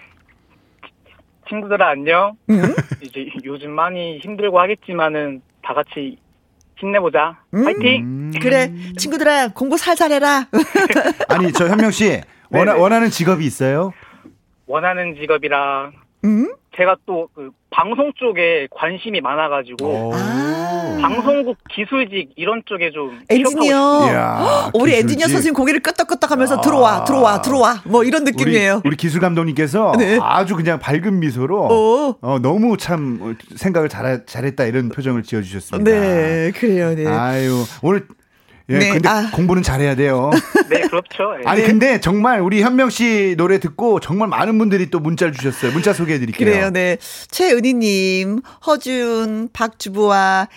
[1.49, 2.37] 친구들아 안녕.
[2.49, 2.63] 음?
[3.03, 6.17] 이제 요즘 많이 힘들고 하겠지만은 다 같이
[6.79, 7.37] 힘내보자.
[7.55, 7.65] 음?
[7.65, 8.05] 파이팅.
[8.05, 8.33] 음.
[8.41, 10.47] 그래 친구들아 공부 살살 해라.
[11.29, 13.93] 아니 저 현명 씨 원하, 원하는 직업이 있어요?
[14.71, 15.93] 원하는 직업이랑
[16.25, 16.55] 음?
[16.77, 20.99] 제가 또 그 방송 쪽에 관심이 많아가지고 아.
[21.01, 26.61] 방송국 기술직 이런 쪽에 좀 엔지니어 이야, 우리 엔지니어 선생님 고개를 끄덕끄덕하면서 아.
[26.61, 28.81] 들어와 들어와 들어와 뭐 이런 느낌이에요.
[28.85, 30.19] 우리, 우리 기술 감독님께서 네.
[30.21, 35.91] 아주 그냥 밝은 미소로 어, 너무 참 생각을 잘 잘했다 이런 표정을 지어주셨습니다.
[35.91, 36.95] 네 그래요.
[36.95, 37.07] 네.
[37.07, 38.07] 아유 오늘
[38.71, 38.91] 예, 네.
[38.91, 39.31] 근데 아.
[39.33, 40.31] 공부는 잘해야 돼요.
[40.71, 41.37] 네, 그렇죠.
[41.37, 41.43] 네.
[41.45, 45.73] 아니, 근데 정말 우리 현명 씨 노래 듣고 정말 많은 분들이 또 문자를 주셨어요.
[45.73, 46.49] 문자 소개해 드릴게요.
[46.49, 46.97] 그래요, 네.
[47.31, 50.49] 최은희님, 허준, 박주부와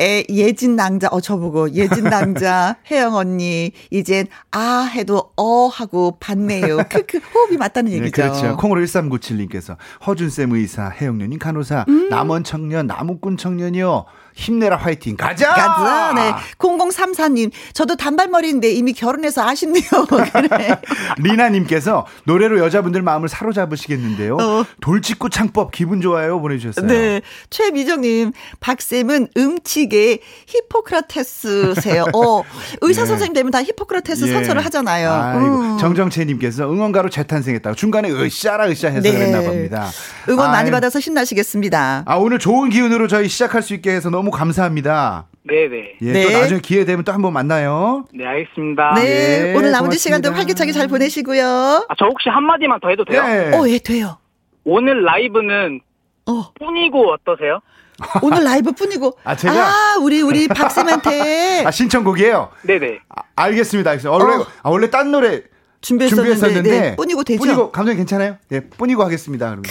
[0.00, 6.78] 에, 예진 낭자, 어, 저보고, 예진 낭자, 혜영 언니, 이젠, 아, 해도, 어, 하고, 받네요.
[6.90, 8.22] 크크, 호흡이 맞다는 네, 얘기죠.
[8.22, 8.56] 네, 그렇죠.
[8.56, 12.08] 콩으로 1397님께서, 허준쌤 의사, 혜영누님 간호사, 음.
[12.08, 14.06] 남원 청년, 나무꾼 청년이요.
[14.34, 15.48] 힘내라 화이팅 가자.
[15.54, 16.12] 가자.
[16.14, 16.34] 네.
[16.58, 19.82] 0034님 저도 단발머리인데 이미 결혼해서 아쉽네요.
[21.18, 24.36] 리나님께서 노래로 여자분들 마음을 사로잡으시겠는데요.
[24.36, 24.64] 어.
[24.80, 26.86] 돌직구 창법 기분 좋아요 보내주셨어요.
[26.86, 27.20] 네.
[27.50, 32.06] 최미정님 박쌤은 음치계 히포크라테스세요.
[32.14, 32.42] 어
[32.80, 33.06] 의사 네.
[33.06, 34.32] 선생님 되면 다 히포크라테스 예.
[34.32, 35.10] 선서를 하잖아요.
[35.10, 35.44] 아이고.
[35.60, 35.78] 음.
[35.78, 39.12] 정정채님께서 응원가로 재탄생했다고 중간에 으쌰라 으쌰 해서 네.
[39.12, 39.88] 그랬나 봅니다.
[40.28, 40.52] 응원 아유.
[40.52, 42.04] 많이 받아서 신나시겠습니다.
[42.06, 45.26] 아 오늘 좋은 기운으로 저희 시작할 수 있게 해서 너무 너무 감사합니다.
[45.42, 45.96] 네네.
[46.00, 46.22] 예, 네.
[46.22, 48.04] 또 나중에 기회 되면 또 한번 만나요.
[48.14, 48.94] 네, 알겠습니다.
[48.94, 51.44] 네, 네 오늘 나머지 시간도 활기차게 잘 보내시고요.
[51.44, 53.20] 아, 저 혹시 한마디만 더 해도 돼요?
[53.24, 53.56] 네.
[53.56, 54.18] 어, 예, 돼요.
[54.62, 55.80] 오늘 라이브는
[56.26, 56.52] 어.
[56.54, 57.58] 뿐이고 어떠세요?
[58.22, 59.18] 오늘 라이브 뿐이고.
[59.24, 59.54] 아, 제가.
[59.54, 61.64] 아, 우리, 우리 박쌤한테.
[61.66, 62.50] 아, 신청곡이에요?
[62.62, 63.00] 네네.
[63.08, 63.90] 아, 알겠습니다.
[63.90, 64.24] 알겠습니다.
[64.24, 64.46] 원래, 어.
[64.62, 65.42] 아, 원래 딴 노래
[65.82, 67.38] 준비했었는데, 준비했었는데 네, 뿐이고 되죠.
[67.38, 68.36] 뿐이고 감정 괜찮아요?
[68.52, 69.46] 예, 뿐이고 하겠습니다.
[69.46, 69.64] 그러면.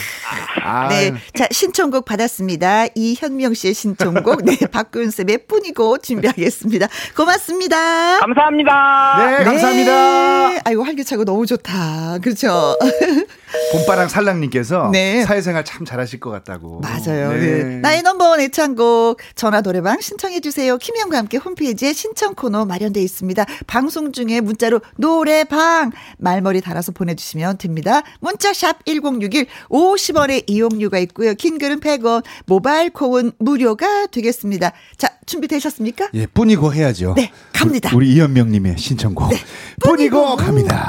[0.62, 0.88] 아.
[0.88, 2.86] 네, 자 신청곡 받았습니다.
[2.94, 6.86] 이현명 씨의 신청곡, 네 박구윤 쌤의 뿐이고 준비하겠습니다.
[7.16, 8.18] 고맙습니다.
[8.20, 9.16] 감사합니다.
[9.38, 10.48] 네, 감사합니다.
[10.50, 10.60] 네.
[10.64, 12.18] 아이고 활기차고 너무 좋다.
[12.22, 12.76] 그렇죠.
[13.72, 15.24] 봄바람 살랑님께서 네.
[15.24, 16.80] 사회생활 참 잘하실 것 같다고.
[16.80, 17.32] 맞아요.
[17.32, 17.38] 네.
[17.38, 17.64] 네.
[17.80, 20.76] 나의 넘버원 애창곡 전화 노래방 신청해 주세요.
[20.78, 23.44] 김희영과 함께 홈페이지에 신청 코너 마련되어 있습니다.
[23.66, 28.02] 방송 중에 문자로 노래방 말머리 달아서 보내주시면 됩니다.
[28.20, 31.34] 문자샵 1061 50원의 이용료가 있고요.
[31.34, 34.72] 긴 글은 100원, 모바일 콩은 무료가 되겠습니다.
[34.96, 36.10] 자, 준비되셨습니까?
[36.14, 37.14] 예, 뿐이고 해야죠.
[37.16, 37.90] 네, 갑니다.
[37.94, 39.30] 우리, 우리 이현명님의 신청곡.
[39.30, 39.36] 네,
[39.80, 40.86] 뿐이고, 뿐이고 갑니다.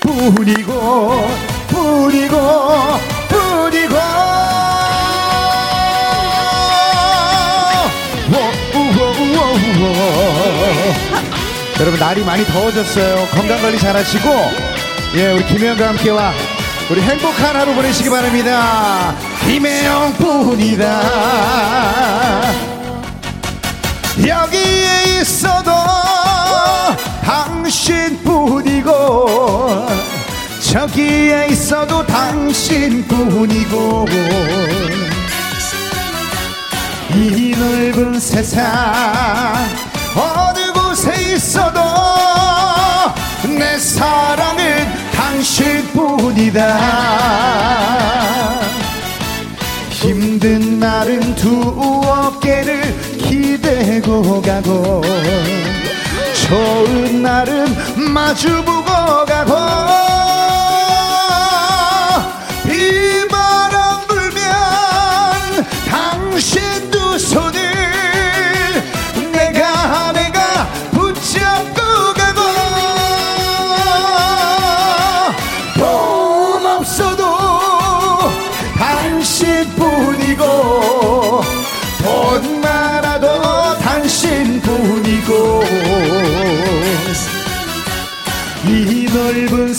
[0.00, 1.26] 뿐이고,
[1.68, 2.38] 뿐이고,
[3.28, 4.15] 뿐이고.
[11.78, 13.28] 여러분 날이 많이 더워졌어요.
[13.32, 14.30] 건강 관리 잘하시고
[15.16, 16.32] 예 우리 김혜영과 함께와
[16.90, 19.14] 우리 행복한 하루 보내시기 바랍니다.
[19.44, 21.02] 김혜영뿐이다.
[24.26, 25.70] 여기에 있어도
[27.22, 28.96] 당신뿐이고
[30.72, 34.06] 저기에 있어도 당신뿐이고
[37.14, 38.64] 이 넓은 세상
[40.14, 41.65] 어느 곳에 있어
[45.56, 46.78] 당신뿐이다.
[49.90, 51.72] 힘든 날은 두
[52.04, 52.82] 어깨를
[53.16, 55.02] 기대고 가고
[56.46, 57.74] 좋은 날은
[58.12, 58.84] 마주보고
[59.26, 59.95] 가고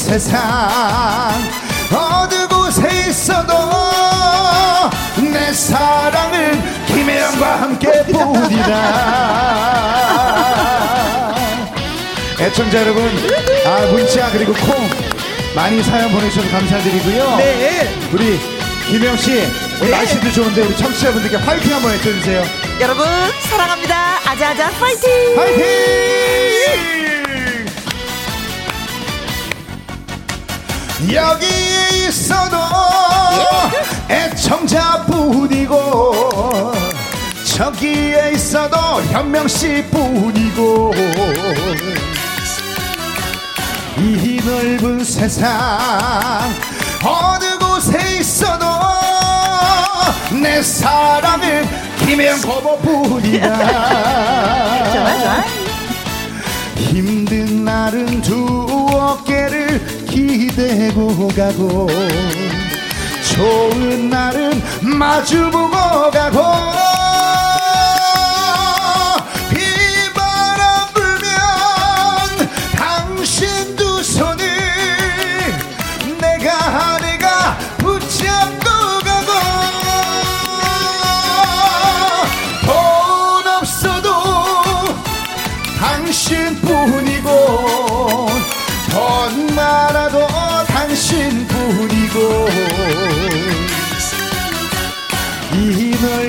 [0.07, 0.39] 세상
[1.91, 3.53] 어느 곳에 있어도
[5.17, 8.77] 내 사랑은 김혜영과 함께 뿐이다.
[12.39, 13.03] 애청자 여러분
[13.65, 14.89] 아 문자 그리고 콩
[15.53, 17.35] 많이 사연 보내주셔서 감사드리고요.
[17.37, 17.93] 네.
[18.13, 18.39] 우리
[18.87, 19.31] 김혜영 씨
[19.81, 19.89] 네.
[19.89, 22.45] 날씨도 좋은데 우리 청취자분들께 화이팅 한번 해주세요.
[22.79, 23.05] 여러분
[23.49, 24.19] 사랑합니다.
[24.25, 25.35] 아자아자 파이팅!
[25.35, 27.16] 파이팅
[31.13, 31.45] 여기
[32.07, 32.57] 있어도
[34.09, 35.75] 애청자뿐이고
[37.55, 38.77] 저기에 있어도
[39.11, 40.93] 현명씨뿐이고
[43.99, 45.51] 이 넓은 세상
[47.03, 48.65] 어느 곳에 있어도
[50.41, 51.67] 내 사랑은
[54.91, 55.43] 좋아.
[56.75, 61.87] 힘든 날은 두 어깨를 기대고 가고
[63.35, 65.69] 좋은 날은 마주보고
[66.11, 66.86] 가고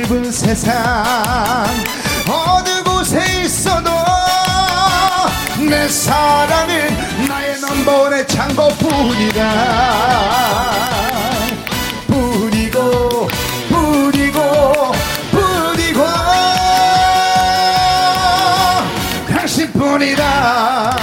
[0.08, 1.04] 이 넓은 세상
[2.26, 3.90] 어느 곳에 있어도
[5.68, 9.42] 내 사랑은 나의 넘버원의 창고뿐이다
[12.06, 13.28] 뿐이고
[13.68, 14.92] 뿐이고
[15.30, 16.04] 뿐이고
[19.28, 20.96] 당신뿐이다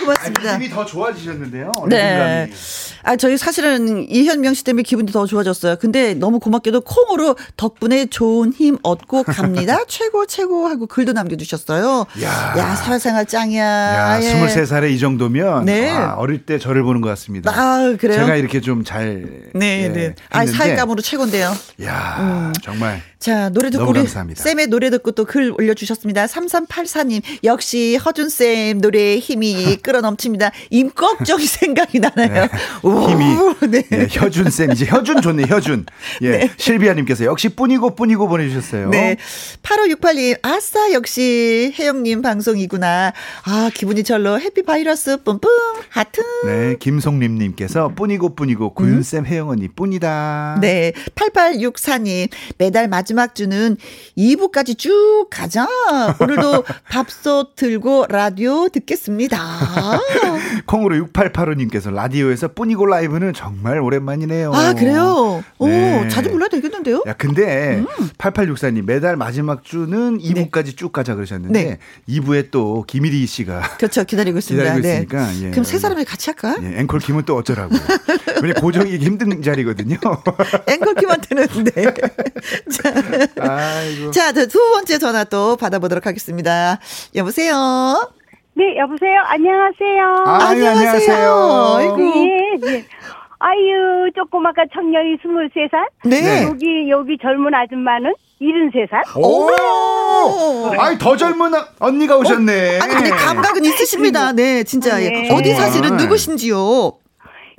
[0.00, 0.52] 고맙습니다.
[0.56, 1.72] 느낌이 더 좋아지셨는데요.
[1.88, 2.50] 네.
[3.10, 5.76] 아, 저희 사실은 이현명 씨 때문에 기분이 더 좋아졌어요.
[5.80, 9.80] 근데 너무 고맙게도 콩으로 덕분에 좋은 힘 얻고 갑니다.
[9.88, 12.06] 최고, 최고 하고 글도 남겨주셨어요.
[12.22, 13.64] 야, 야 사회생활 짱이야.
[13.64, 14.32] 야, 예.
[14.32, 15.90] 23살에 이 정도면 네.
[15.90, 17.50] 와, 어릴 때 저를 보는 것 같습니다.
[17.50, 18.20] 아, 그래요?
[18.20, 19.50] 제가 이렇게 좀 잘.
[19.54, 20.14] 네, 예, 네.
[20.30, 21.52] 아, 사회감으로 최고인데요.
[21.82, 22.52] 야, 음.
[22.62, 23.02] 정말.
[23.20, 24.42] 자, 노래 듣고 우리 감사합니다.
[24.42, 26.24] 쌤의 노래 듣고 또 글 올려주셨습니다.
[26.24, 30.50] 3384님, 역시 허준쌤 노래에 힘이 끌어 넘칩니다.
[30.70, 32.48] 임꺽정이 생각이 나나요?
[32.48, 32.48] 네.
[32.82, 33.70] 힘이.
[33.70, 33.82] 네.
[33.90, 34.06] 네.
[34.10, 35.84] 혀준쌤, 이제 혀준 좋네, 혀준.
[36.22, 36.30] 예.
[36.30, 36.50] 네.
[36.56, 38.88] 실비아님께서 역시 뿐이고 뿐이고 보내주셨어요.
[38.88, 39.18] 네.
[39.62, 43.12] 8568님, 아싸, 역시 혜영님 방송이구나.
[43.44, 45.50] 아, 기분이 절로 해피 바이러스 뿜뿜,
[45.90, 46.22] 하트.
[46.46, 46.76] 네.
[46.80, 49.26] 김송림님께서 뿐이고 뿐이고 구윤쌤 음?
[49.26, 50.56] 혜영 언니 뿐이다.
[50.62, 50.92] 네.
[51.14, 53.76] 8864님, 매달 맞 마지막 주는
[54.16, 55.66] 2부까지 쭉 가자.
[56.20, 59.38] 오늘도 밥솥 들고 라디오 듣겠습니다.
[60.66, 64.52] 콩으로 6885님께서 라디오에서 뿐이고 라이브는 정말 오랜만이네요.
[64.54, 65.42] 아, 그래요?
[65.60, 66.04] 네.
[66.04, 67.02] 오, 자주 불러도 되겠는데요?
[67.08, 67.86] 야, 근데 음.
[68.16, 70.76] 8864님 매달 마지막 주는 2부까지 네.
[70.76, 71.78] 쭉 가자 그러셨는데 네.
[72.08, 74.04] 2부에 또 김일희 씨가 그렇죠.
[74.04, 74.62] 기다리고 있습니다.
[74.62, 74.94] 기다리고 네.
[74.94, 75.50] 있으니까 예.
[75.50, 76.56] 그럼 세 사람이 같이 할까?
[76.62, 77.74] 예, 앵콜 김은 또 어쩌라고.
[78.42, 79.96] 왜냐 고정이 힘든 자리거든요.
[80.68, 81.84] 앵콜 김한테는 네.
[82.70, 82.92] 자,
[83.40, 84.10] 아이고.
[84.10, 86.78] 자, 두 번째 전화 또 받아보도록 하겠습니다.
[87.14, 88.12] 여보세요.
[88.54, 89.20] 네, 여보세요.
[89.24, 90.24] 안녕하세요.
[90.26, 91.74] 아, 안녕하세요.
[91.78, 91.96] 아이고.
[91.96, 92.84] 네, 네.
[93.38, 95.88] 아유, 조그마한 청년이 23살.
[96.04, 96.44] 네.
[96.44, 99.16] 여기, 여기 젊은 아줌마는 73살.
[99.16, 100.70] 오!
[100.78, 102.78] 아이, 더 젊은 언니가 오셨네.
[102.78, 102.82] 어?
[102.82, 104.32] 아니, 근데 감각은 있으십니다.
[104.32, 104.98] 네, 진짜.
[104.98, 105.30] 네.
[105.32, 106.98] 어디 사실은 누구신지요?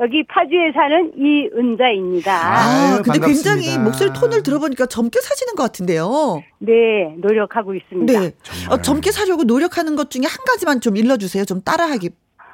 [0.02, 2.34] 여기 파주에 사는 이은자입니다.
[2.34, 3.56] 아, 근데 반갑습니다.
[3.56, 6.42] 굉장히 목소리 톤을 들어보니까 젊게 사시는 것 같은데요.
[6.58, 8.20] 네, 노력하고 있습니다.
[8.20, 8.32] 네.
[8.72, 11.46] 어, 젊게 사려고 노력하는 것 중에 한 가지만 좀 일러주세요.
[11.46, 12.10] 좀 따라하기.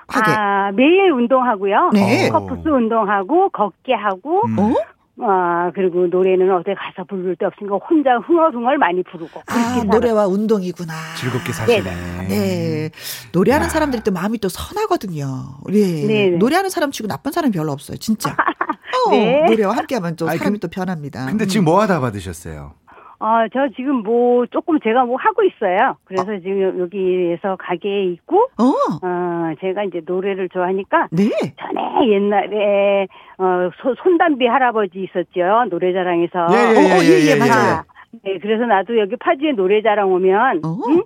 [0.10, 0.32] 하게.
[0.32, 1.92] 아, 매일 운동하고요.
[1.94, 2.30] 네.
[2.30, 4.74] 커프스 운동하고, 걷게 하고, 음.
[5.20, 5.26] 어?
[5.26, 9.42] 아, 그리고 노래는 어디 가서 부를 데 없으니까 혼자 흥얼흥얼 많이 부르고.
[9.48, 10.94] 아, 노래와 운동이구나.
[11.20, 11.82] 즐겁게 사시네.
[11.82, 12.28] 네.
[12.28, 12.92] 네.
[13.32, 13.70] 노래하는 야.
[13.70, 15.26] 사람들이 또 마음이 또 선하거든요.
[15.70, 16.06] 네.
[16.06, 16.30] 네.
[16.32, 17.98] 노래하는 사람 치고 나쁜 사람이 별로 없어요.
[17.98, 18.36] 진짜.
[19.08, 19.44] 어, 네.
[19.46, 21.26] 노래와 함께 하면 또 사람이 그, 또 변합니다.
[21.26, 22.74] 근데 지금 뭐 하다 받으셨어요?
[23.20, 25.98] 아, 저 지금 뭐 조금 제가 뭐 하고 있어요.
[26.06, 26.40] 그래서 어.
[26.40, 28.64] 지금 여기에서 가게에 있고, 어.
[29.02, 31.30] 어, 제가 이제 노래를 좋아하니까, 네.
[31.60, 33.08] 전에 옛날에,
[33.40, 35.66] 어, 소, 손담비 할아버지 있었죠.
[35.70, 36.48] 노래자랑에서.
[36.52, 37.84] 예, 예, 예, 어, 예, 예, 예, 맞아요.
[38.24, 40.78] 네, 그래서 나도 여기 파주에 노래자랑 오면, 어.
[40.90, 41.04] 응?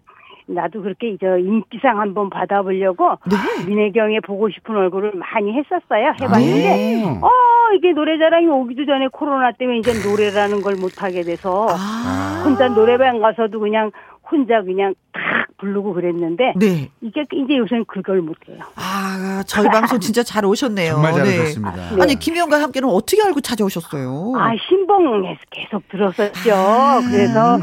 [0.48, 3.68] 나도 그렇게 이제 인기상 한번 받아보려고 네.
[3.68, 6.14] 민혜경의 보고 싶은 얼굴을 많이 했었어요.
[6.22, 7.20] 해봤는데 네.
[7.22, 7.30] 어
[7.76, 12.44] 이게 노래자랑이 오기도 전에 코로나 때문에 이제 노래라는 걸 못하게 돼서 아.
[12.44, 13.92] 혼자 노래방 가서도 그냥
[14.32, 15.22] 혼자 그냥 탁
[15.58, 16.90] 부르고 그랬는데 네.
[17.02, 18.58] 이게 이제 요새는 그걸 못해요.
[18.76, 20.94] 아 저희 방송 진짜 잘 오셨네요.
[20.94, 21.76] 정말 잘오셨습니다.
[21.96, 22.02] 네.
[22.02, 24.34] 아니 김희영과 함께는 어떻게 알고 찾아오셨어요?
[24.38, 26.54] 아 신봉에서 계속 들었었죠.
[26.56, 27.02] 아.
[27.12, 27.60] 그래서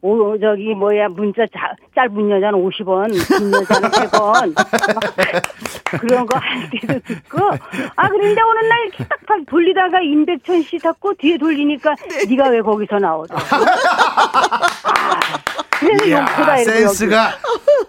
[0.00, 3.08] 오 저기 뭐야 문자 자, 짧은 여자는 50원,
[3.38, 4.54] 긴 여자는 100원
[6.00, 7.38] 그런 거 할 때도 듣고
[7.96, 12.24] 아 그런데 어느 날 이렇게 딱 돌리다가 임백천 씨 닫고 뒤에 돌리니까 네.
[12.30, 13.46] 네가 왜 거기서 나오더라고.
[14.84, 15.20] 아,
[16.06, 16.26] 이야,
[16.64, 17.38] 센스가.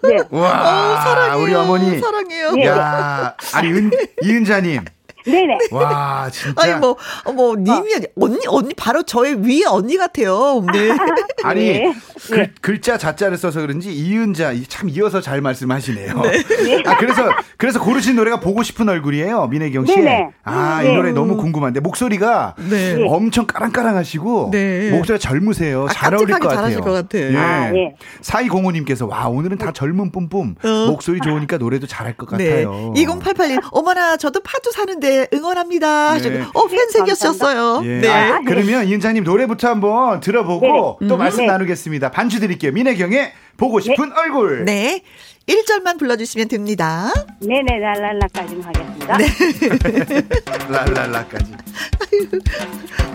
[0.03, 0.17] 네.
[0.31, 1.35] 와.
[1.37, 1.99] 우리 어머니.
[1.99, 2.53] 사랑해요.
[2.65, 4.85] 야, 아니, 은, 이은자님.
[5.25, 5.57] 네네.
[5.71, 6.61] 와, 진짜.
[6.61, 6.97] 아니, 뭐,
[7.33, 7.99] 뭐, 님이, 어.
[8.21, 10.63] 언니, 언니, 바로 저의 위에 언니 같아요.
[10.73, 10.89] 네.
[11.43, 11.93] 아니, 네.
[12.27, 12.51] 글, 네.
[12.61, 16.21] 글자 자자를 써서 그런지 이은자, 참 이어서 잘 말씀하시네요.
[16.21, 16.83] 네.
[16.85, 19.47] 아, 그래서, 그래서 고르신 노래가 보고 싶은 얼굴이에요.
[19.47, 19.95] 민혜경 씨.
[19.95, 20.29] 네네.
[20.43, 20.91] 아, 네.
[20.91, 21.79] 이 노래 너무 궁금한데.
[21.79, 23.03] 목소리가 네.
[23.07, 24.91] 엄청 까랑까랑하시고, 네.
[24.91, 25.85] 목소리가 젊으세요.
[25.89, 26.81] 아, 잘 어울릴 것 같아요.
[26.81, 27.31] 것 같아요.
[27.31, 27.37] 예.
[27.37, 27.95] 아, 네.
[28.21, 30.55] 사이공호님께서, 와, 오늘은 다 젊은 뿜뿜.
[30.63, 30.85] 어.
[30.87, 32.93] 목소리 좋으니까 노래도 잘할 것 같아요.
[32.95, 36.17] 2088님, 어머나, 저도 파주 사는데 응원합니다.
[36.17, 36.43] 네.
[36.53, 37.81] 어, 팬 생겼었어요.
[37.85, 38.01] 예.
[38.01, 38.09] 네.
[38.09, 41.07] 아, 그러면 이은자님 노래부터 한번 들어보고 네.
[41.07, 41.17] 또 음.
[41.17, 41.47] 말씀 네.
[41.47, 42.11] 나누겠습니다.
[42.11, 42.71] 반주 드릴게요.
[42.71, 44.15] 민혜경의 보고 싶은 네.
[44.15, 44.65] 얼굴.
[44.65, 45.01] 네.
[45.47, 47.11] 1절만 불러주시면 됩니다.
[47.41, 49.17] 네네, 랄랄라까지는 하겠습니다.
[49.17, 49.27] 네.
[50.69, 51.53] 랄랄라까지.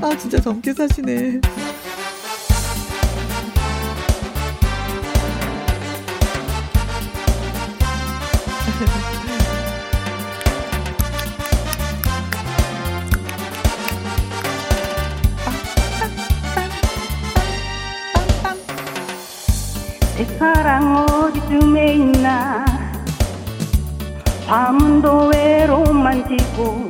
[0.03, 1.41] 아, 진짜 젊게 사시네.
[20.25, 22.65] 사랑 어디쯤에 있나?
[24.47, 26.89] 밤도 외로움만 지고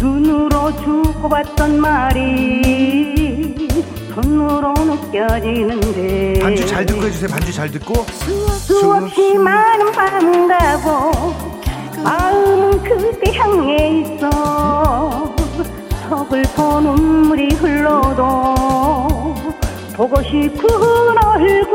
[0.00, 3.68] 눈으로 주고받던 말이
[4.14, 6.40] 손으로 느껴지는데.
[6.40, 7.28] 반주 잘 듣고 해주세요.
[7.30, 8.04] 반주 잘 듣고.
[8.58, 11.12] 수없이 많은 밤 가고
[12.02, 15.34] 마음은 그대 향해 있어.
[16.08, 18.54] 서글퍼 눈물이 흘러도
[19.94, 20.64] 보고 싶은
[21.24, 21.67] 얼굴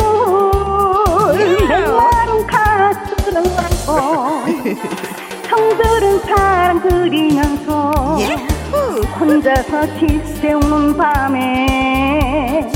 [1.38, 4.46] 목마른 가슴을 안고
[5.50, 7.92] 성들은 사랑 그리면서
[9.20, 12.72] 혼자서 지새우는 밤에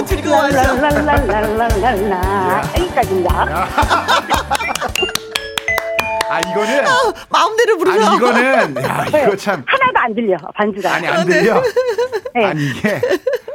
[0.01, 0.77] 너무 즐거워서.
[0.77, 2.63] 랄랄랄랄랄랄라.
[2.79, 3.69] 여기까지입니다.
[6.31, 8.07] 아 이거는 아, 마음대로 부르죠.
[8.07, 10.95] 아니 이거는 야 이거 참 하나도 안 들려 반주가.
[10.95, 11.63] 아니 안 들려.
[12.35, 12.45] 네.
[12.47, 13.01] 아니 이게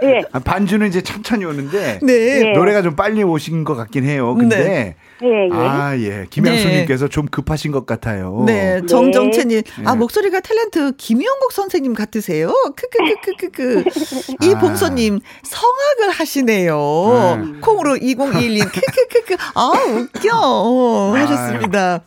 [0.04, 0.22] 예.
[0.44, 2.52] 반주는 이제 천천히 오는데 네.
[2.54, 4.36] 노래가 좀 빨리 오신 것 같긴 해요.
[4.36, 4.96] 근데 네.
[5.24, 5.50] 예, 예.
[5.54, 6.26] 아, 예.
[6.30, 7.10] 김양수님께서 네.
[7.10, 8.44] 좀 급하신 것 같아요.
[8.46, 8.82] 네.
[8.82, 8.86] 네.
[8.86, 9.62] 정정채님.
[9.62, 9.84] 네.
[9.86, 12.54] 아, 목소리가 탤런트 김영국 선생님 같으세요?
[12.76, 13.84] 크크크크크크.
[14.42, 14.46] 아.
[14.46, 17.38] 이봉서님, 성악을 하시네요.
[17.42, 17.62] 음.
[17.62, 19.36] 콩으로 2021님, 크크크크.
[19.56, 21.14] 아, 웃겨.
[21.16, 22.02] 하셨습니다.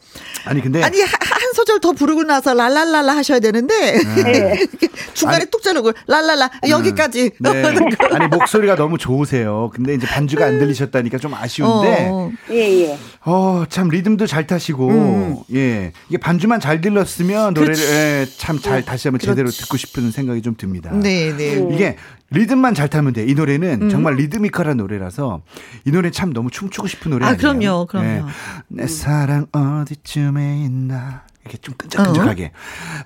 [0.45, 3.75] 아니 근데 아니 한, 한 소절 더 부르고 나서 랄랄랄라 하셔야 되는데
[4.23, 4.67] 네.
[5.15, 7.33] 중간에 아니, 뚝 자르고 랄랄라 여기까지.
[7.41, 7.65] 네.
[8.15, 9.69] 아니 목소리가 너무 좋으세요.
[9.75, 12.07] 근데 이제 반주가 안 들리셨다니까 좀 아쉬운데.
[12.11, 12.31] 어.
[12.53, 12.99] 예 예.
[13.25, 15.37] 어 참 리듬도 잘 타시고 음.
[15.53, 19.27] 예 이게 반주만 잘 들렸으면 노래를 예, 참잘 다시 한번 그렇지.
[19.33, 20.93] 제대로 듣고 싶은 생각이 좀 듭니다.
[20.93, 21.69] 네 네.
[21.73, 21.97] 이게
[22.31, 23.25] 리듬만 잘 타면 돼.
[23.27, 23.91] 이 노래는 음.
[23.91, 25.43] 정말 리드미컬한 노래라서
[25.85, 27.39] 이 노래 참 너무 춤추고 싶은 노래 아, 아니에요?
[27.41, 28.07] 그럼요, 그럼요.
[28.07, 28.23] 네.
[28.69, 32.51] 내 사랑 어디쯤에 있나 이렇게 좀 끈적끈적하게 어?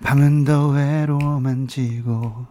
[0.02, 2.46] 밤은 더 외로워만 지고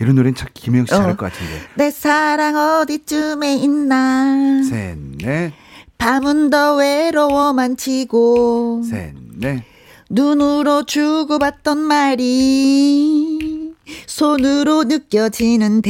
[0.00, 1.16] 이런 노래는 참 김혜영 씨 잘할 어.
[1.16, 1.60] 것 같은데.
[1.76, 4.62] 내 사랑 어디쯤에 있나.
[4.64, 5.52] 셋, 넷.
[5.98, 8.82] 밤은 더 외로워만 지고.
[8.82, 9.62] 셋, 넷.
[10.10, 13.72] 눈으로 주고받던 말이
[14.06, 15.88] 손으로 느껴지는데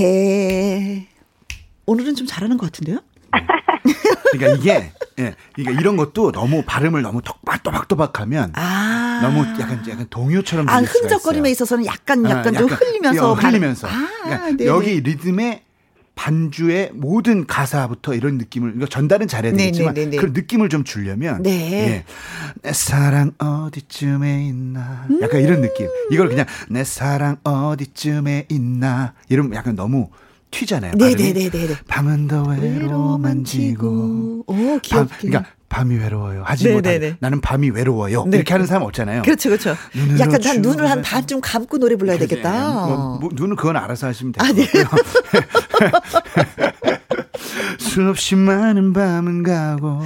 [1.86, 3.00] 오늘은 좀 잘하는 것 같은데요?
[4.32, 10.06] 그러니까 이게 예, 그러니까 이런 것도 너무 발음을 너무 또박또박 또박하면 아~ 너무 약간 약간
[10.08, 13.88] 동요처럼 아 흔적거림에 있어서는 약간 약간, 아, 좀 흘리면서 흘리면서.
[13.88, 15.64] 아, 그러니까 여기 리듬에
[16.14, 20.16] 반주의 모든 가사부터 이런 느낌을 이거 전달은 잘해야 되겠지만 네네네네.
[20.18, 21.50] 그런 느낌을 좀 주려면 네.
[21.50, 22.04] 예.
[22.62, 25.06] 내 사랑 어디쯤에 있나.
[25.22, 25.88] 약간 음~ 이런 느낌.
[26.10, 29.14] 이걸 그냥 내 사랑 어디쯤에 있나.
[29.28, 30.10] 이러면 약간 너무
[30.52, 30.92] 튀잖아요.
[30.96, 31.50] 네네네네.
[31.88, 34.44] 밤은 더 외로워만 지고.
[34.46, 34.90] 오, 귀엽게.
[34.90, 36.42] 밤, 그러니까 밤이 외로워요.
[36.44, 38.26] 하지 못하는 나는 밤이 외로워요.
[38.26, 38.36] 네.
[38.36, 39.22] 이렇게 하는 사람 없잖아요.
[39.22, 39.74] 그렇죠, 그렇죠.
[40.20, 42.28] 약간 난 눈을 한 반쯤 감고 노래 불러야 그래.
[42.28, 42.86] 되겠다.
[42.86, 44.46] 뭐, 뭐, 눈은 그건 알아서 하시면 돼요.
[44.46, 44.68] 아, 네.
[47.78, 50.02] 수없이 많은 밤은 가고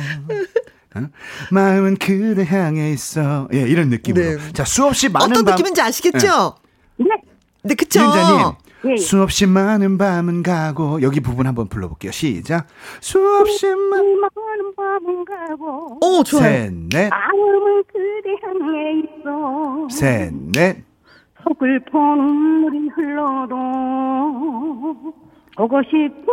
[0.94, 1.08] 어?
[1.50, 3.48] 마음은 그대 향해 있어.
[3.52, 4.38] 예, 이런 느낌으로.
[4.38, 4.52] 네.
[4.52, 5.54] 자, 수없이 많은 어떤 밤.
[5.56, 6.54] 느낌인지 아시겠죠?
[6.96, 7.06] 네.
[7.62, 8.00] 네, 그쵸.
[8.00, 8.52] 윤자님.
[8.90, 8.96] 예.
[8.96, 12.12] 수없이 많은 밤은 가고 여기 부분 한번 불러볼게요.
[12.12, 12.66] 시작.
[13.00, 14.20] 수없이 많은
[14.76, 15.98] 밤은 가고.
[16.02, 16.42] 오 좋아요.
[16.44, 17.08] 셋 넷.
[17.08, 19.88] 마음은 그대 향해 있어.
[19.90, 20.84] 셋 넷.
[21.44, 23.54] 서글픈 눈물이 흘러도
[25.56, 26.26] 보고 싶은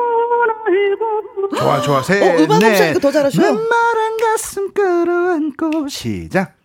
[0.67, 1.57] 얼굴.
[1.57, 3.41] 좋아 좋아 셋 어, 음악 없으니까 더 잘하셔.
[3.41, 6.55] 웬만한 가슴 끌어안고 시작.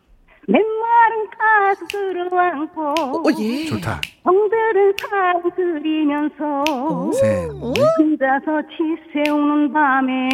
[0.51, 3.67] 맨마른 가슴으로 안고 어, 예.
[3.67, 4.01] 좋다.
[4.25, 6.65] 정들은 사랑 그리면서
[7.13, 7.51] 셋.
[7.51, 10.29] 혼자서 치새우는 밤에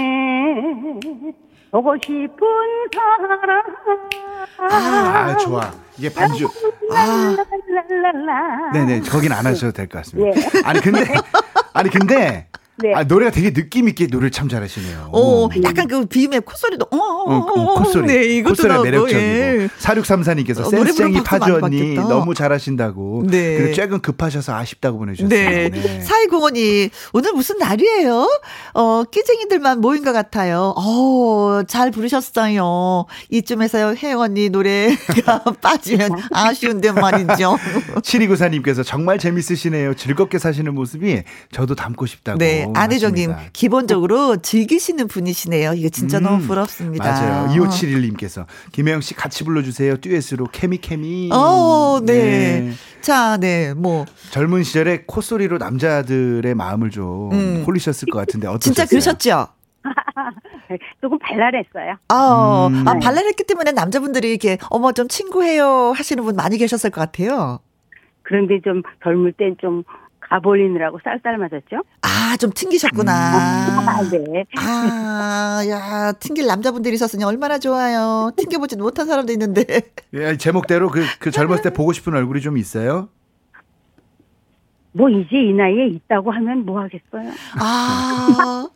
[1.72, 2.38] 보고 싶은
[2.94, 3.62] 사람
[4.58, 5.68] 아, 아 좋아.
[5.98, 6.46] 이게 반주.
[6.94, 7.36] 아.
[8.72, 10.30] 네네, 거긴 안 하셔도 될 것 같습니다.
[10.40, 10.62] 예.
[10.64, 11.00] 아니, 근데,
[11.72, 12.46] 아니, 근데,
[12.76, 12.92] 네.
[12.92, 15.10] 아, 노래가 되게 느낌 있게 노래를 참 잘하시네요.
[15.12, 15.62] 오, 음.
[15.62, 18.06] 약간 그 비음의 콧소리도 어, 어, 어, 어 콧소리.
[18.06, 19.20] 네, 콧소리가 매력적이고.
[19.20, 19.68] 예.
[19.78, 23.26] 4634님께서 어, 센스쟁이 파주 언니 너무 잘하신다고.
[23.28, 23.58] 네.
[23.58, 25.38] 그리고 최근 급하셔서 아쉽다고 보내주셨어요.
[25.38, 25.70] 네.
[25.70, 26.00] 네.
[26.00, 28.28] 사이공원이 오늘 무슨 날이에요?
[28.74, 30.74] 어, 끼쟁이들만 모인 것 같아요.
[30.76, 33.06] 어, 잘 부르셨어요.
[33.30, 37.56] 이쯤에서 혜영 언니 노래가 빠지면 아쉬운데 말이죠.
[38.02, 39.94] 7294님께서 정말 재밌으시네요.
[39.94, 41.22] 즐겁게 사시는 모습이
[41.52, 42.38] 저도 담고 싶다고.
[42.38, 42.63] 네.
[42.74, 45.74] 안혜정님, 기본적으로 즐기시는 분이시네요.
[45.74, 47.04] 이게 진짜 음, 너무 부럽습니다.
[47.04, 47.48] 맞아요.
[47.54, 49.96] 2571님께서 김혜영 씨 같이 불러주세요.
[49.98, 51.30] 듀엣으로 케미 케미.
[51.32, 52.60] 어, 네.
[52.60, 52.72] 네.
[53.00, 54.06] 자, 네, 뭐.
[54.30, 57.64] 젊은 시절에 콧소리로 남자들의 마음을 좀 음.
[57.66, 58.74] 홀리셨을 것 같은데 어떠셨어요?
[58.74, 59.48] 진짜 그러셨죠?
[61.00, 61.96] 조금 발랄했어요.
[62.08, 62.88] 아, 음.
[62.88, 67.60] 아, 발랄했기 때문에 남자분들이 이렇게 어머 좀 친구해요 하시는 분 많이 계셨을 것 같아요.
[68.22, 69.84] 그런데 좀 젊을 땐좀
[70.28, 71.82] 가볼리느라고 쌀쌀 맞았죠?
[72.02, 73.12] 아, 좀 튕기셨구나.
[73.12, 74.44] 아, 네.
[74.56, 78.30] 아, 야, 튕길 남자분들이 있었으니 얼마나 좋아요.
[78.36, 79.64] 튕겨보지 못한 사람도 있는데.
[80.14, 83.08] 예, 제목대로 그, 그 젊었을 때 보고 싶은 얼굴이 좀 있어요?
[84.92, 87.32] 뭐 이제 이 나이에 있다고 하면 뭐 하겠어요.
[87.58, 88.68] 아,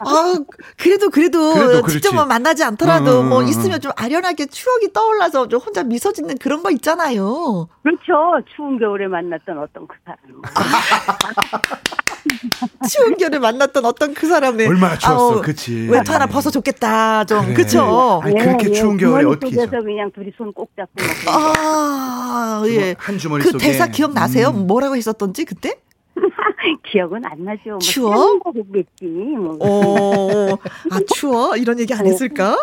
[0.00, 0.34] 아,
[0.78, 5.60] 그래도 그래도, 그래도 직접 뭐 만나지 않더라도 음, 뭐 있으면 좀 아련하게 추억이 떠올라서 좀
[5.60, 7.68] 혼자 미소 짓는 그런 거 있잖아요.
[7.82, 8.44] 그렇죠.
[8.56, 10.18] 추운 겨울에 만났던 어떤 그 사람.
[12.90, 15.88] 추운 겨울에 만났던 어떤 그 사람의 얼마나 추웠어, 아, 그치.
[15.90, 17.54] 외투 하나 벗어 줬겠다, 좀 그래.
[17.54, 18.20] 그쵸.
[18.22, 19.54] 아니, 그렇게 예, 추운 겨울에 어떻게?
[19.54, 20.92] 속에서 그냥 둘이 손 꼭 잡고.
[21.30, 22.94] 아, 예.
[22.98, 23.64] 한 주머니 그 속에.
[23.66, 24.48] 대사 기억 나세요?
[24.48, 24.66] 음.
[24.66, 25.78] 뭐라고 했었던지 그때?
[26.90, 27.70] 기억은 안 나죠.
[27.70, 28.38] 뭐 추워?
[28.38, 29.56] 뭐.
[29.60, 30.58] 오,
[30.90, 31.56] 아 추워?
[31.56, 32.56] 이런 얘기 안 했을까?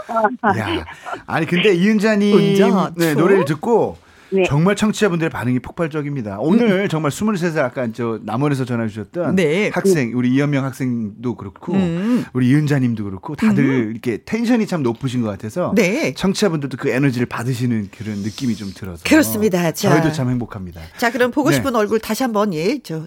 [0.58, 0.86] 야,
[1.26, 3.98] 아니 근데 이은자님 네, 노래를 듣고
[4.30, 4.44] 네.
[4.46, 6.38] 정말 청취자분들의 반응이 폭발적입니다.
[6.40, 6.88] 오늘 음.
[6.90, 9.70] 정말 23살 아까 저 남원에서 전화 주셨던 네.
[9.74, 12.26] 학생 우리 이현명 학생도 그렇고 음.
[12.34, 13.92] 우리 이은자 님도 그렇고 다들 음.
[13.92, 16.14] 이렇게 텐션이 참 높으신 것 같아서 네.
[16.14, 19.72] 청취자분들도 그 에너지를 받으시는 그런 느낌이 좀 들어서 그렇습니다.
[19.72, 19.90] 자.
[19.90, 20.82] 저희도 참 행복합니다.
[20.98, 21.56] 자, 그럼 보고 네.
[21.56, 21.80] 싶은 네.
[21.80, 23.06] 얼굴 다시 한번 예, 저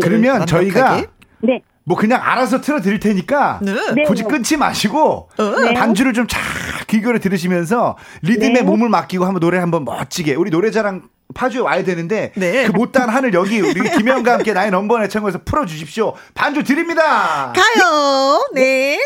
[0.00, 1.06] 그러면 저희가
[1.40, 1.62] 네.
[1.84, 4.04] 뭐 그냥 알아서 틀어 드릴 테니까 네.
[4.04, 4.28] 굳이 네.
[4.28, 5.74] 끊지 마시고 네.
[5.74, 6.40] 반주를 좀 잘
[6.86, 8.62] 귀결해 들으시면서 리듬에 네.
[8.62, 12.66] 몸을 맡기고 한번 노래 한번 멋지게 우리 노래자랑 파주에 와야 되는데 네.
[12.66, 16.12] 그 못다한 하늘 여기 우리 김영과 함께 나의 넘버원 애창고에서 풀어 주십시오.
[16.34, 17.52] 반주 드립니다.
[17.56, 18.46] 가요.
[18.52, 18.98] 네.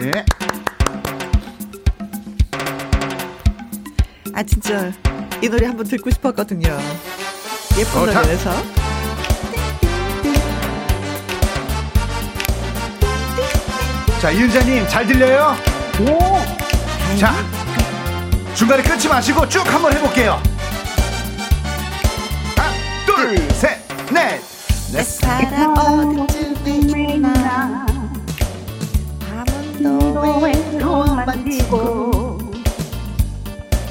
[0.00, 0.24] 네.
[4.34, 4.92] 아 진짜
[5.40, 6.76] 이 노래 한번 듣고 싶었거든요.
[7.78, 8.50] 예쁜 어, 노래에서.
[14.20, 15.54] 자, 이은자님, 잘 들려요?
[16.00, 16.18] 네.
[17.16, 17.32] 자,
[18.56, 20.42] 중간에 끊지 마시고 쭉 한번 해볼게요.
[22.56, 22.72] 하나,
[23.06, 23.78] 둘, 셋,
[24.12, 24.40] 넷.
[24.92, 26.26] 내 사랑 밤은
[29.80, 32.38] 너 외로움만 지고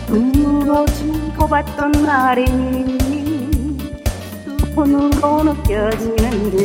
[0.10, 3.17] 눈으로 짚어봤던 날이
[4.78, 6.60] 손으로 느껴지는데.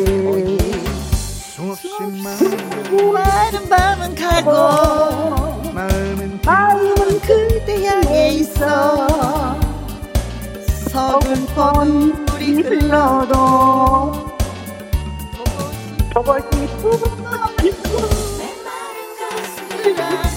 [2.86, 4.50] 수많은 밤은 가고
[5.72, 9.56] 마음은, 마음은 그대 향해 있어.
[10.90, 14.12] 서글픈 우리 흘러도
[16.12, 16.90] 보고 싶은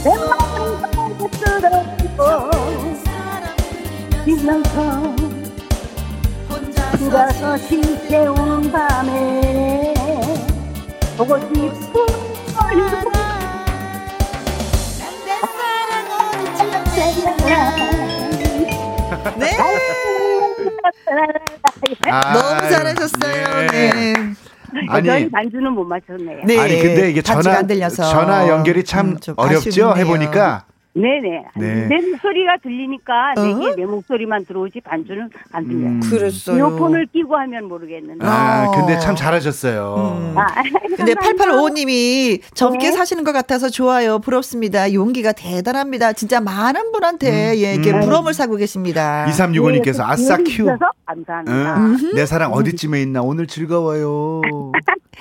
[0.02, 2.24] 내 마음 뜯어지고
[4.24, 5.25] 지면서
[7.06, 9.94] 혼자서 쉽게 온 밤에
[11.16, 12.06] 보고 싶어
[19.38, 19.58] 네.
[22.10, 23.68] 아, 너무 잘하셨어요.
[23.72, 23.92] 네.
[23.94, 24.16] 네.
[24.90, 26.42] 아니 반주는 못 맞췄네요.
[26.46, 26.60] 네.
[26.60, 29.96] 아니 근데 이게 전화 전화 연결이 참 음, 어렵죠.
[29.96, 30.66] 해보니까
[30.96, 31.46] 네네.
[31.58, 31.88] 네.
[31.88, 33.42] 내 목소리가 들리니까 어?
[33.42, 35.88] 내게 내 목소리만 들어오지 반주는 안 들려요.
[35.88, 36.00] 음.
[36.00, 36.58] 그랬어요.
[36.58, 38.26] 이어폰을 끼고 하면 모르겠는데.
[38.26, 40.18] 아, 근데 참 잘하셨어요.
[40.18, 40.38] 음.
[40.38, 40.48] 아,
[40.96, 42.92] 근데 8855님이 젊게 네.
[42.94, 44.20] 사시는 것 같아서 좋아요.
[44.20, 44.94] 부럽습니다.
[44.94, 46.14] 용기가 대단합니다.
[46.14, 47.58] 진짜 많은 분한테 음.
[47.58, 48.00] 예, 이렇게 음.
[48.00, 49.26] 부러움을 사고 계십니다.
[49.30, 50.66] 2365님께서 네, 아싸 큐.
[51.06, 51.76] 감사합니다.
[51.78, 52.14] 응?
[52.16, 54.42] 내 사랑 어디쯤에 있나 오늘 즐거워요.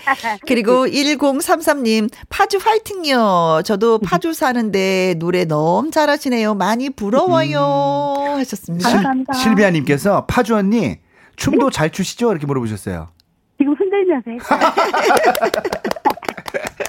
[0.47, 3.62] 그리고 1033님 파주 화이팅요.
[3.64, 6.54] 저도 파주 사는데 노래 너무 너무 잘하시네요.
[6.54, 8.34] 많이 부러워요.
[8.34, 8.38] 음.
[8.38, 8.90] 하셨습니다.
[8.90, 9.32] 감사합니다.
[9.32, 10.98] 실비아님께서 파주 언니
[11.36, 12.30] 춤도 잘 추시죠?
[12.32, 13.08] 이렇게 물어보셨어요.
[13.58, 14.60] 지금 흔들면서 했어요.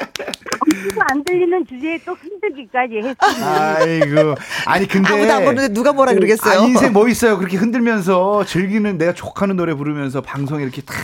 [1.10, 3.78] 안 들리는 주제에 또 흔들기까지 했습니다.
[3.80, 4.36] 아이고.
[4.66, 5.14] 아니, 근데.
[5.14, 6.62] 아무도 안 보는데 누가 뭐라 그러겠어요?
[6.62, 7.38] 아, 인생 뭐 있어요.
[7.38, 10.96] 그렇게 흔들면서 즐기는 내가 족하는 노래 부르면서 방송에 이렇게 탁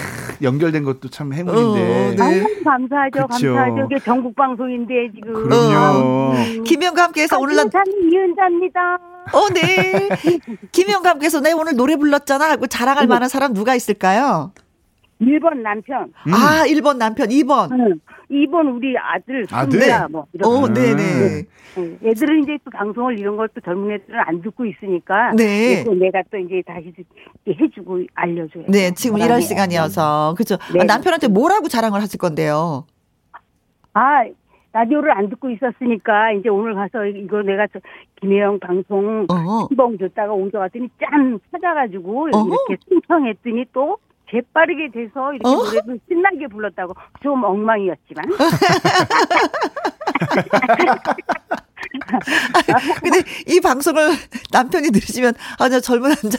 [0.41, 1.61] 연결된 것도 참 행운인데.
[1.61, 2.23] 어, 네.
[2.23, 3.27] 아유, 감사하죠.
[3.27, 3.53] 그쵸.
[3.53, 3.87] 감사하죠.
[3.89, 5.33] 이게 전국 방송인데 지금.
[5.33, 6.31] 그럼요.
[6.35, 6.63] 음.
[6.63, 7.69] 김영과 함께해서 오늘 난.
[8.11, 8.97] 이은자입니다.
[9.33, 10.09] 어, 네.
[10.71, 13.07] 김영과 함께해서 내 오늘 노래 불렀잖아 하고 자랑할 네.
[13.07, 14.51] 만한 사람 누가 있을까요?
[15.21, 16.11] 1번 남편.
[16.27, 16.33] 음.
[16.33, 17.71] 아, 1번 남편, 2번.
[17.71, 17.99] 응.
[18.31, 19.45] 2번 우리 아들.
[19.51, 19.79] 아들?
[19.79, 19.87] 네.
[20.09, 20.95] 뭐 어, 네네.
[20.95, 21.43] 네.
[21.75, 21.97] 네.
[22.09, 25.33] 애들은 이제 또 방송을 이런 걸 또 젊은 애들은 안 듣고 있으니까.
[25.35, 25.83] 네.
[25.83, 26.93] 또 내가 또 이제 다시
[27.47, 28.65] 해주고 알려줘요.
[28.69, 30.35] 네, 지금 일할 시간이어서.
[30.37, 30.55] 그죠.
[30.73, 30.81] 네.
[30.81, 32.85] 아, 남편한테 뭐라고 자랑을 하실 건데요?
[33.93, 34.23] 아,
[34.73, 37.79] 라디오를 안 듣고 있었으니까 이제 오늘 가서 이거 내가 저
[38.21, 42.47] 김혜영 방송 한번 줬다가 온것 같더니 짠 찾아가지고 어허.
[42.69, 43.97] 이렇게 신청했더니 또
[44.31, 45.55] 재빠르게 돼서 이렇게 어?
[45.55, 48.23] 노래를 신나게 불렀다고 좀 엉망이었지만.
[53.03, 54.11] 근데 이 방송을
[54.51, 56.37] 남편이 들으시면 아저 젊은 남자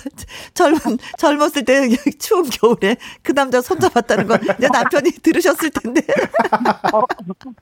[0.54, 1.88] 젊은 젊었을 때
[2.18, 6.00] 추운 겨울에 그 남자 손잡았다는 건 내 남편이 들으셨을 텐데.
[6.92, 7.02] 어,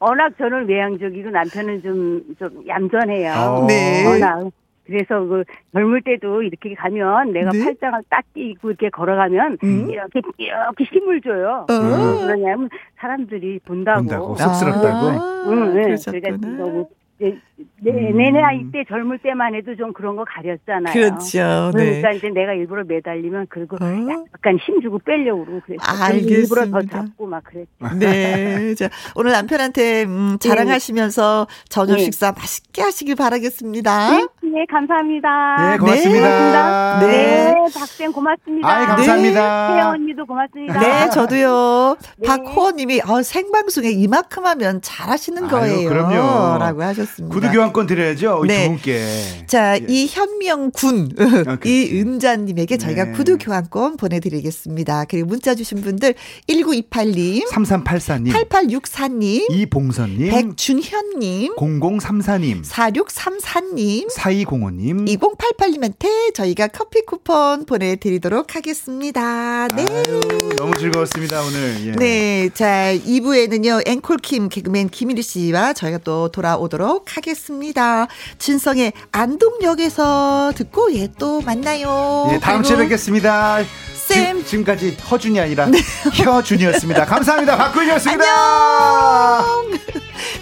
[0.00, 3.32] 워낙 저는 외향적이고 남편은 좀좀 얌전해요.
[3.32, 3.66] 어.
[3.66, 4.06] 네.
[4.06, 4.50] 워낙
[4.90, 7.64] 그래서 그 젊을 때도 이렇게 가면 내가 네?
[7.64, 9.90] 팔짱을 딱 끼고 이렇게 걸어가면 음?
[9.90, 11.66] 이렇게 이렇게 힘을 줘요.
[11.68, 11.72] 어.
[11.72, 12.26] 음.
[12.26, 12.68] 그러냐면
[12.98, 14.00] 사람들이 본다고.
[14.00, 15.06] 본다고 쑥스럽다고.
[15.08, 15.94] 아, 응, 네.
[16.04, 16.88] 그러니까 너무
[17.20, 17.36] 내,
[17.82, 18.16] 내, 음.
[18.16, 20.94] 내 나이 때 젊을 때만 해도 좀 그런 거 가렸잖아요.
[20.94, 21.70] 그렇죠.
[21.76, 22.00] 네.
[22.00, 23.86] 그러니까 이제 내가 일부러 매달리면 그리고 어?
[24.32, 26.16] 약간 힘주고 빼려고 그러고 그랬어요.
[26.16, 27.70] 일부러 더 잡고 막 그랬죠.
[27.98, 28.72] 네.
[28.74, 32.04] 자, 오늘 남편한테 음, 자랑하시면서 저녁 네.
[32.04, 34.10] 식사 맛있게 하시길 바라겠습니다.
[34.16, 34.26] 네.
[34.52, 35.70] 네, 감사합니다.
[35.70, 36.98] 네, 고맙습니다.
[37.00, 37.54] 네, 네.
[37.72, 38.68] 박쌤 고맙습니다.
[38.68, 39.68] 아이, 감사합니다.
[39.68, 40.80] 네, 혜연 언니도 고맙습니다.
[40.80, 41.96] 네, 저도요.
[42.18, 42.26] 네.
[42.26, 45.78] 박호원님이 어, 생방송에 이만큼 하면 잘하시는 거예요.
[45.78, 46.58] 아유, 그럼요.
[46.58, 47.32] 라고 하셨습니다.
[47.32, 48.42] 구두 교환권 드려야죠.
[48.48, 48.64] 네.
[48.64, 49.46] 두 분께.
[49.46, 49.84] 자, 예.
[49.88, 51.10] 이현명 군,
[51.46, 53.12] 아, 이은자님에게 저희가 네.
[53.12, 55.04] 구두 교환권 보내드리겠습니다.
[55.08, 56.14] 그리고 문자 주신 분들
[56.48, 64.08] 1928님, 3384님, 8864님, 이봉선님, 백준현님, 0034님, 4634님,
[64.44, 69.68] 4205님, 2088님한테 저희가 커피 쿠폰 보내드리도록 하겠습니다.
[69.68, 69.84] 네.
[69.88, 70.20] 아유,
[70.56, 71.86] 너무 즐거웠습니다, 오늘.
[71.86, 71.92] 예.
[71.92, 72.50] 네.
[72.54, 78.06] 자, 2부에는요, 앵콜킴 개그맨 김일희 씨와 저희가 또 돌아오도록 하겠습니다.
[78.38, 82.30] 진성의 안동역에서 듣고, 예, 또 만나요.
[82.32, 83.58] 예, 다음 주에 뵙겠습니다.
[83.94, 84.44] 쌤.
[84.44, 85.78] 지, 금까지 허준이 아니라 네.
[86.12, 87.04] 혀준이었습니다.
[87.06, 87.56] 감사합니다.
[87.56, 88.24] 박구이였습니다.
[88.24, 89.78] 안녕.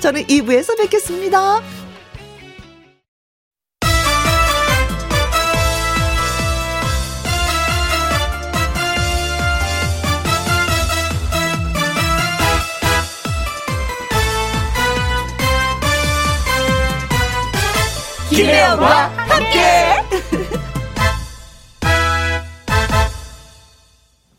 [0.00, 1.60] 저는 2부에서 뵙겠습니다.
[18.38, 18.86] 김혜영과
[19.16, 19.58] 함께.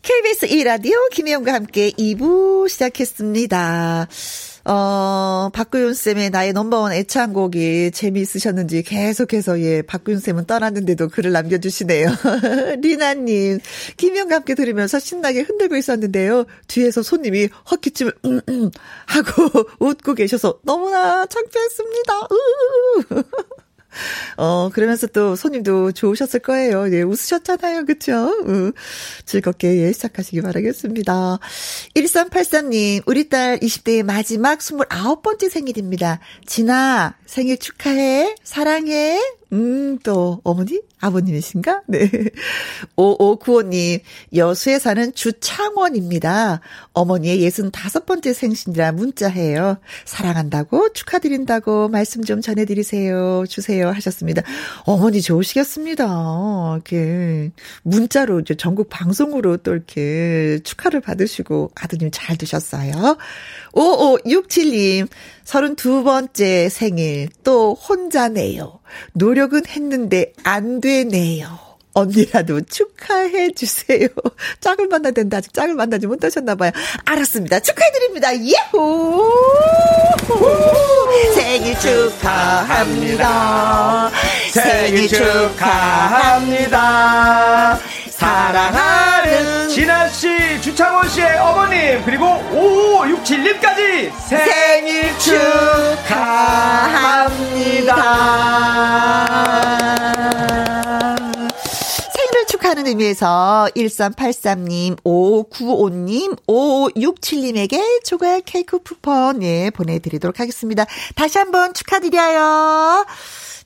[0.00, 4.08] KBS 2라디오 김혜영과 함께 2부 시작했습니다.
[4.64, 12.08] 어, 박구윤 쌤의 나의 넘버원 애창곡이 재미있으셨는지 계속해서 예, 박구윤 쌤은 떠났는데도 글을 남겨주시네요.
[12.80, 13.58] 리나님,
[13.98, 16.46] 김영과 함께 들으면서 신나게 흔들고 있었는데요.
[16.68, 18.70] 뒤에서 손님이 헛기침을, 음, 음,
[19.04, 22.28] 하고 웃고 계셔서 너무나 창피했습니다.
[24.36, 26.92] 어, 그러면서 또 손님도 좋으셨을 거예요.
[26.92, 27.84] 예, 웃으셨잖아요.
[27.86, 28.12] 그쵸?
[28.46, 28.72] 음,
[29.24, 31.38] 즐겁게 예, 시작하시기 바라겠습니다.
[31.94, 36.20] 1383님, 우리 딸 20대의 마지막 29번째 생일입니다.
[36.46, 38.34] 진아, 생일 축하해.
[38.42, 39.20] 사랑해.
[39.52, 40.80] 음, 또, 어머니?
[41.00, 41.82] 아버님이신가?
[41.86, 42.10] 네.
[42.96, 44.00] 5595님,
[44.34, 46.60] 여수에 사는 주창원입니다.
[46.92, 49.78] 어머니의 65번째 생신이라 문자해요.
[50.04, 53.44] 사랑한다고, 축하드린다고 말씀 좀 전해드리세요.
[53.48, 53.90] 주세요.
[53.90, 54.42] 하셨습니다.
[54.84, 56.72] 어머니 좋으시겠습니다.
[56.74, 57.50] 이렇게,
[57.82, 63.16] 문자로 이제 전국 방송으로 또 이렇게 축하를 받으시고 아드님 잘 드셨어요.
[63.72, 65.08] 5567님,
[65.44, 68.80] 32번째 생일, 또 혼자네요.
[69.14, 71.70] 노력은 했는데 안 되네요.
[71.92, 74.06] 언니라도 축하해 주세요.
[74.60, 75.38] 짝을 만나야 된다.
[75.38, 76.70] 아직 짝을 만나지 못하셨나 봐요.
[77.04, 77.58] 알았습니다.
[77.60, 78.30] 축하해 드립니다.
[78.36, 79.24] 예호!
[81.34, 83.30] 생일 축하합니다.
[84.52, 86.70] 생일 축하합니다.
[88.20, 96.34] 사랑하는 진아씨, 주창원 씨의 어머님, 그리고 5567님까지 생일 축하합니다.
[102.12, 110.84] 생일을 축하하는 의미에서 1383님, 5595님, 5567님에게 조각 케이크 쿠폰, 예, 보내드리도록 하겠습니다.
[111.14, 113.06] 다시 한번 축하드려요.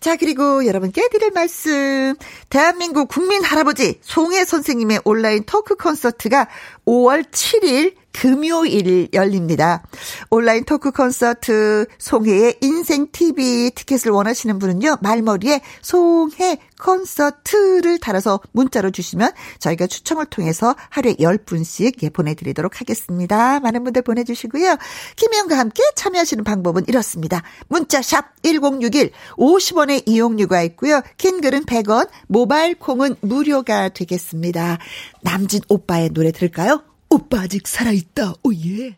[0.04, 2.14] 자, 그리고 여러분께 드릴 말씀.
[2.50, 6.46] 대한민국 국민 할아버지 송혜 선생님의 온라인 토크 콘서트가
[6.84, 9.82] 5월 7일 금요일 열립니다.
[10.30, 14.98] 온라인 토크 콘서트 송혜의 인생 TV 티켓을 원하시는 분은요.
[15.02, 23.60] 말머리에 송혜 콘서트를 달아서 문자로 주시면 저희가 추첨을 통해서 하루에 10분씩 예, 보내드리도록 하겠습니다.
[23.60, 24.76] 많은 분들 보내주시고요.
[25.16, 27.42] 김혜영과 함께 참여하시는 방법은 이렇습니다.
[27.68, 31.02] 문자 샵 1061, 50원의 이용료가 있고요.
[31.18, 34.78] 긴 글은 100원, 모바일 콩은 무료가 되겠습니다.
[35.22, 36.82] 남진 오빠의 노래 들을까요?
[37.14, 38.34] 오빠 아직 살아있다.
[38.42, 38.96] 오예.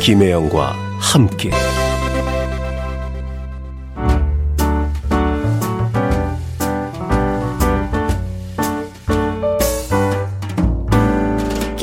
[0.00, 1.50] 김혜영과 함께.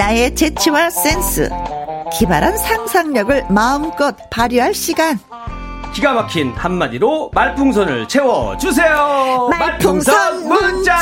[0.00, 1.50] 나의 재치와 센스,
[2.14, 5.18] 기발한 상상력을 마음껏 발휘할 시간.
[5.92, 9.48] 기가 막힌 한마디로 말풍선을 채워주세요.
[9.50, 10.94] 말풍선, 말풍선 문자.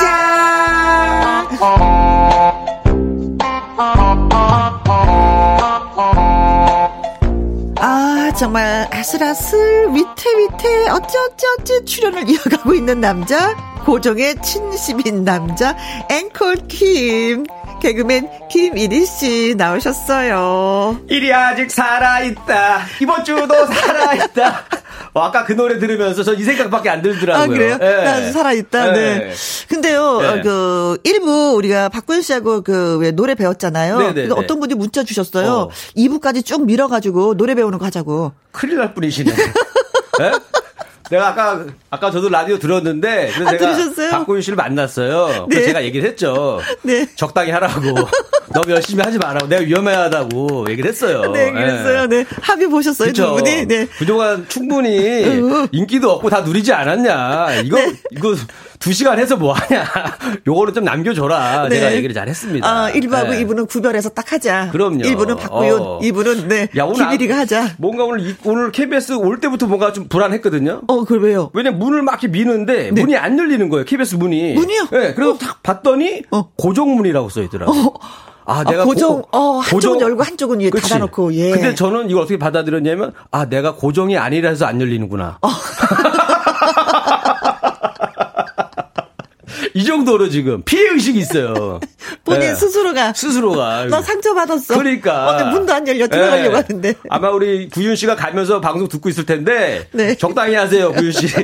[7.81, 15.77] 아, 정말 아슬아슬 위태위태 어찌어찌어찌 출연을 이어가고 있는 남자 고정의 친심인 남자
[16.11, 17.47] 앵콜 킴
[17.81, 21.01] 개그맨 김일희 씨 나오셨어요.
[21.09, 22.81] 일이 아직 살아있다.
[23.01, 24.65] 이번 주도 살아있다.
[25.15, 27.43] 어, 아까 그 노래 들으면서 저이 생각밖에 안 들더라고요.
[27.43, 27.79] 아, 그래요?
[27.79, 28.05] 네.
[28.05, 28.93] 나 살아있다.
[28.93, 29.19] 네.
[29.19, 29.33] 네.
[29.69, 30.43] 근데요, 네.
[30.43, 33.99] 그, 일부 우리가 박군 씨하고 그, 왜 노래 배웠잖아요.
[33.99, 35.53] 네, 네, 근데 어떤 분이 문자 주셨어요.
[35.53, 35.71] 어.
[35.97, 38.33] 2부까지 쭉 밀어가지고 노래 배우는 거 하자고.
[38.53, 39.33] 큰일 날 뿐이시네.
[39.35, 40.33] 네?
[41.11, 44.11] 내가 아까 아까 저도 라디오 들었는데 그래서 아, 제가 들으셨어요?
[44.11, 45.29] 박고윤 씨를 만났어요.
[45.29, 45.45] 네.
[45.49, 46.61] 그래서 제가 얘기를 했죠.
[46.83, 47.09] 네.
[47.17, 47.81] 적당히 하라고.
[48.53, 49.47] 너무 열심히 하지 말라고.
[49.47, 51.31] 내가 위험하다고 얘기를 했어요.
[51.33, 52.07] 네, 그랬어요.
[52.07, 52.25] 네.
[52.25, 52.27] 네.
[52.41, 53.67] 합의 보셨어요, 두 분이?
[53.67, 53.87] 네.
[53.99, 55.43] 그동안 충분히
[55.73, 57.61] 인기도 없고 다 누리지 않았냐.
[57.65, 57.93] 이거 네.
[58.11, 58.35] 이거
[58.79, 59.85] 두 시간 해서 뭐 하냐.
[60.47, 61.69] 요거는 좀 남겨줘라.
[61.69, 61.77] 네.
[61.77, 62.67] 제가 얘기를 잘 했습니다.
[62.67, 63.45] 아, 1부하고 네.
[63.45, 64.71] 2부는 구별해서 딱 하자.
[64.71, 64.99] 그럼요.
[65.03, 65.99] 1부는 박구윤, 어.
[66.01, 66.69] 2부는 네.
[66.77, 67.75] 야, 오늘 김일이가 하자.
[67.79, 70.83] 뭔가 오늘, 오늘 KBS 올 때부터 뭔가 좀 불안했거든요.
[70.87, 71.51] 어, 그래 왜요?
[71.55, 73.01] 왜냐면 문을 막 이렇게 미는데 네.
[73.01, 73.85] 문이 안 열리는 거예요.
[73.85, 74.55] KBS 문이.
[74.55, 74.89] 문이요?
[74.91, 75.15] 네.
[75.15, 75.39] 그래서 어.
[75.39, 76.51] 딱 봤더니 어.
[76.57, 77.77] 고정문이라고 써 있더라고.
[77.77, 78.29] 요 어.
[78.51, 81.51] 아, 내가 아, 고정, 고, 어, 한쪽은 고정, 열고 한쪽은 예, 닫아놓고, 예.
[81.51, 85.39] 근데 저는 이걸 어떻게 받아들였냐면, 아, 내가 고정이 아니라 해서 안 열리는구나.
[85.43, 85.49] 어.
[89.75, 91.81] 이 정도로 지금 피해 의식이 있어요.
[92.25, 92.55] 본인 네.
[92.55, 94.77] 스스로가 스스로가 나 상처 받았어.
[94.77, 96.63] 그러니까 어, 문도 안 열려 들어가려고 네.
[96.63, 100.15] 하는데 아마 우리 구윤 씨가 가면서 방송 듣고 있을 텐데 네.
[100.17, 101.29] 적당히 하세요 구윤 씨.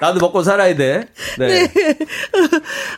[0.00, 1.06] 나도 먹고 살아야 돼.
[1.38, 1.46] 네.
[1.46, 1.96] 네.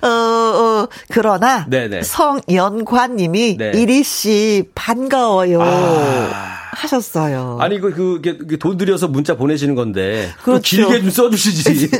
[0.02, 2.02] 어, 어, 그러나 네네.
[2.02, 3.72] 성연관님이 네.
[3.74, 5.60] 이리 씨 반가워요.
[5.62, 6.62] 아.
[6.72, 7.58] 하셨어요.
[7.60, 10.30] 아니 그, 그, 그, 돈 들여서 문자 보내시는 건데.
[10.42, 10.88] 그렇죠.
[10.88, 11.90] 길게 좀 써주시지.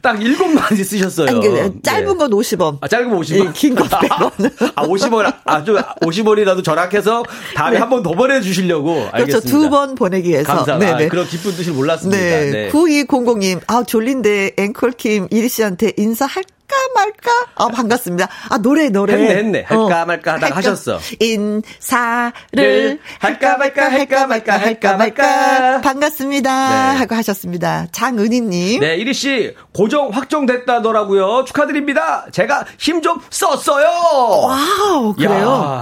[0.00, 1.28] 딱 일곱 마디 쓰셨어요.
[1.28, 1.70] 아니, 네.
[1.82, 2.78] 짧은 건 50원.
[2.80, 3.46] 아, 짧은 건 50원.
[3.46, 4.72] 예, 긴건 100원.
[4.74, 5.34] 아, 50원.
[5.44, 7.22] 아, 좀 50원이라도 절약해서
[7.54, 7.78] 다음에 네.
[7.80, 9.08] 한번 더 보내주시려고.
[9.12, 9.40] 그렇죠.
[9.40, 10.54] 두 번 보내기 위해서.
[10.54, 10.96] 감사합니다.
[10.96, 12.20] 아, 그런 기쁜 뜻을 몰랐습니다.
[12.20, 12.50] 네.
[12.50, 12.70] 네.
[12.70, 16.55] 9200님, 아, 졸린데 앵콜킴 이리 씨한테 인사할 할까
[16.94, 17.30] 말까?
[17.54, 18.28] 아, 반갑습니다.
[18.50, 19.14] 아, 노래, 노래.
[19.14, 19.64] 했네, 했네.
[19.66, 20.06] 할까 어.
[20.06, 20.98] 말까 하다가 하셨어.
[21.20, 22.98] 인사를 네.
[23.18, 25.80] 할까 말까, 할까 말까, 할까 말까.
[25.82, 26.92] 반갑습니다.
[26.92, 26.98] 네.
[26.98, 27.86] 하고 하셨습니다.
[27.92, 28.80] 장은희님.
[28.80, 31.44] 네, 이리씨, 고정 확정됐다더라고요.
[31.46, 32.26] 축하드립니다.
[32.32, 33.86] 제가 힘 좀 썼어요.
[33.86, 35.30] wow, 그래요?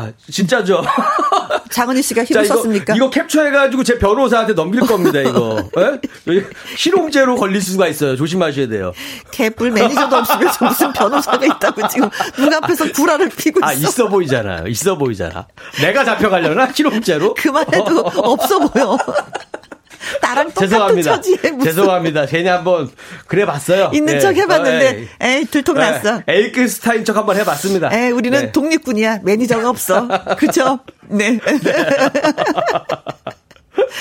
[0.08, 0.82] 야, 진짜죠.
[1.70, 2.94] 장은희 씨가 힘을 자, 썼습니까?
[2.96, 5.62] 이거, 이거 캡처해가지고 제 변호사한테 넘길 겁니다, 이거.
[5.76, 6.42] 네?
[6.76, 8.16] 실용죄로 걸릴 수가 있어요.
[8.16, 8.92] 조심하셔야 돼요.
[9.30, 13.86] 개뿔 매니저도 없으면 무슨 변호사가 있다고 지금 눈 앞에서 구라를 피고 아, 있어.
[13.86, 14.66] 아, 있어 보이잖아요.
[14.66, 15.46] 있어 보이잖아.
[15.80, 16.72] 내가 잡혀가려나?
[16.72, 17.34] 실험죄로?
[17.34, 18.98] 그만해도 없어 보여.
[20.20, 21.14] 나랑 똑같은 죄송합니다.
[21.14, 21.60] 처지에 무슨.
[21.60, 22.26] 죄송합니다.
[22.26, 22.90] 괜히 한번
[23.26, 23.90] 그래 봤어요.
[23.94, 24.20] 있는 네.
[24.20, 26.16] 척 해봤는데 어, 에이, 들통났어.
[26.26, 26.34] 네.
[26.34, 27.88] 에이크 스타인 척 한번 해봤습니다.
[27.92, 28.52] 에이, 우리는 네.
[28.52, 29.20] 독립군이야.
[29.22, 30.08] 매니저가 없어.
[30.36, 30.80] 그죠?
[31.08, 31.38] 네.
[31.62, 31.74] 네.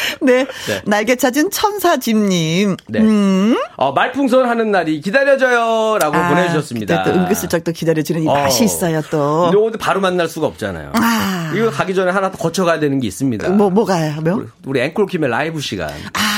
[0.22, 0.46] 네.
[0.46, 0.82] 네.
[0.86, 2.78] 날개 찾은 천사집님.
[2.88, 3.00] 네.
[3.00, 3.58] 음.
[3.76, 5.98] 어, 말풍선 하는 날이 기다려져요.
[6.00, 7.04] 라고 아, 보내주셨습니다.
[7.04, 8.34] 또 은근슬쩍 또 기다려지는 이 어.
[8.34, 9.44] 맛이 있어요, 또.
[9.52, 10.92] 근데 오늘 바로 만날 수가 없잖아요.
[10.96, 11.52] 아.
[11.56, 13.50] 이거 가기 전에 하나 더 거쳐가야 되는 게 있습니다.
[13.50, 14.22] 뭐, 뭐가요?
[14.22, 14.34] 뭐?
[14.34, 15.90] 우리, 우리 앵콜킴의 라이브 시간.
[16.14, 16.34] 아.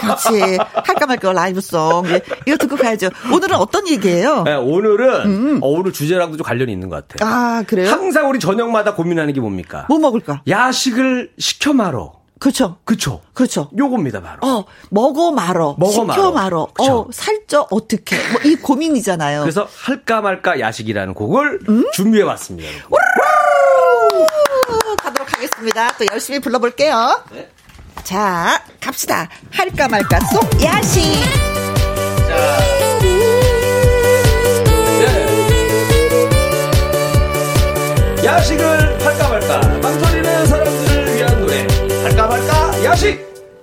[0.00, 0.58] 그렇지.
[0.74, 2.06] 할까 말까 라이브송.
[2.08, 2.20] 예.
[2.46, 3.10] 이거 듣고 가야죠.
[3.32, 4.42] 오늘은 어떤 얘기예요?
[4.44, 5.58] 네, 오늘은, 음.
[5.62, 7.28] 어, 오늘 주제랑도 좀 관련이 있는 것 같아요.
[7.28, 7.90] 아, 그래요?
[7.90, 9.86] 항상 우리 저녁마다 고민하는 게 뭡니까?
[9.88, 10.42] 뭐 먹을까?
[10.48, 12.17] 야식을 시켜 말어.
[12.38, 12.76] 그렇죠.
[12.84, 13.20] 그렇죠.
[13.34, 13.68] 그렇죠.
[13.76, 14.38] 요겁니다, 바로.
[14.42, 15.74] 어, 먹어 말어.
[15.78, 16.30] 먹어 시켜 말어.
[16.32, 16.68] 말어.
[16.78, 18.16] 어, 살쪄 어떻게.
[18.32, 19.40] 뭐 이 고민이잖아요.
[19.42, 21.84] 그래서 할까 말까 야식이라는 곡을 음?
[21.92, 22.68] 준비해 왔습니다.
[25.02, 25.92] 가도록 하겠습니다.
[25.98, 27.22] 또 열심히 불러볼게요.
[27.32, 27.48] 네.
[28.04, 29.28] 자, 갑시다.
[29.50, 31.20] 할까 말까 쏙 야시.
[32.28, 32.58] 자.
[38.20, 38.24] 네.
[38.24, 40.07] 야식을 할까 말까 망설
[42.98, 43.18] 말까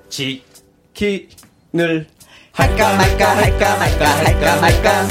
[0.08, 0.46] 야식
[0.94, 2.08] 지키늘
[2.54, 5.08] 할까 말까 할까 말까 할까 말까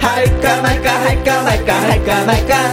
[0.00, 2.72] 할까 말까 할까 말까 할까 말까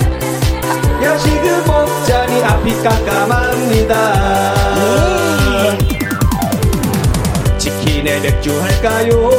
[1.04, 4.56] 야식을 먹자니 앞이 깜깜합니다.
[7.58, 9.30] 치킨에 맥주 할까요?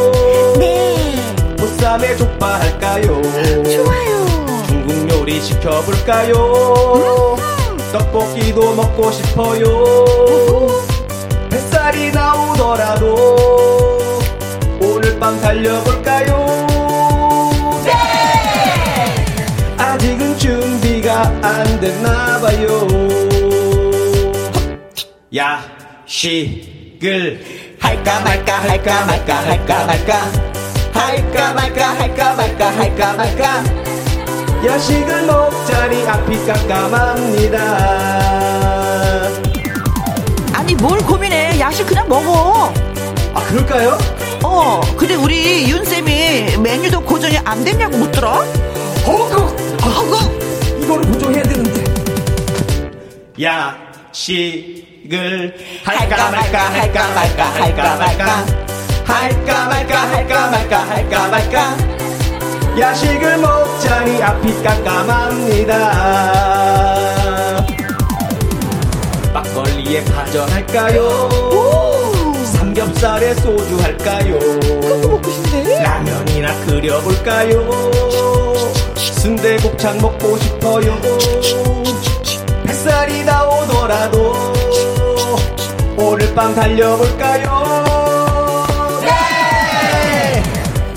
[0.59, 1.17] 네.
[1.57, 3.23] 보쌈에 족발 할까요?
[3.65, 4.27] 좋아요.
[4.69, 6.35] 중국 요리 시켜볼까요?
[7.39, 7.57] 음.
[7.93, 10.87] 떡볶이도 먹고 싶어요
[11.87, 13.15] 햇살이 나오더라도
[14.81, 16.67] 오늘 밤 달려볼까요?
[17.85, 17.95] 네!
[19.79, 22.89] 아직은 준비가 안 됐나봐요.
[25.33, 27.45] 야식을
[27.79, 30.17] 할까 말까 할까 말까 할까 말까
[30.93, 33.63] 할까 말까 할까 말까 할까 말까
[34.67, 38.36] 야식을 먹자니 앞이 깜깜합니다.
[40.67, 42.75] 아니 뭘 고민해 야식 그냥 먹어.
[43.33, 43.97] 아 그럴까요?
[44.43, 48.33] 어, 근데 우리 윤쌤이 메뉴도 고정이 안 됐냐고 묻더라?
[49.07, 49.37] 허그!
[49.81, 50.83] 허그!
[50.83, 51.85] 이거를 고정해야 되는데.
[54.11, 55.55] 야식을
[55.85, 58.45] 할까 말까 할까 말까 할까 말까
[59.07, 61.77] 할까 말까 할까 말까 할까 말까
[62.77, 65.77] 야식을 먹자니 앞이 깜깜합니다.
[69.37, 71.29] 막걸리에 파전할까요?
[72.55, 74.39] 삼겹살에 소주 할까요?
[74.39, 75.83] 그것도 먹고 싶네.
[75.83, 77.69] 라면이나 끓여볼까요?
[78.95, 80.99] 순대곱창 먹고 싶어요.
[82.67, 84.33] 햇살이 나오더라도
[85.99, 87.85] 오늘 밤 달려볼까요?
[89.03, 90.43] 네!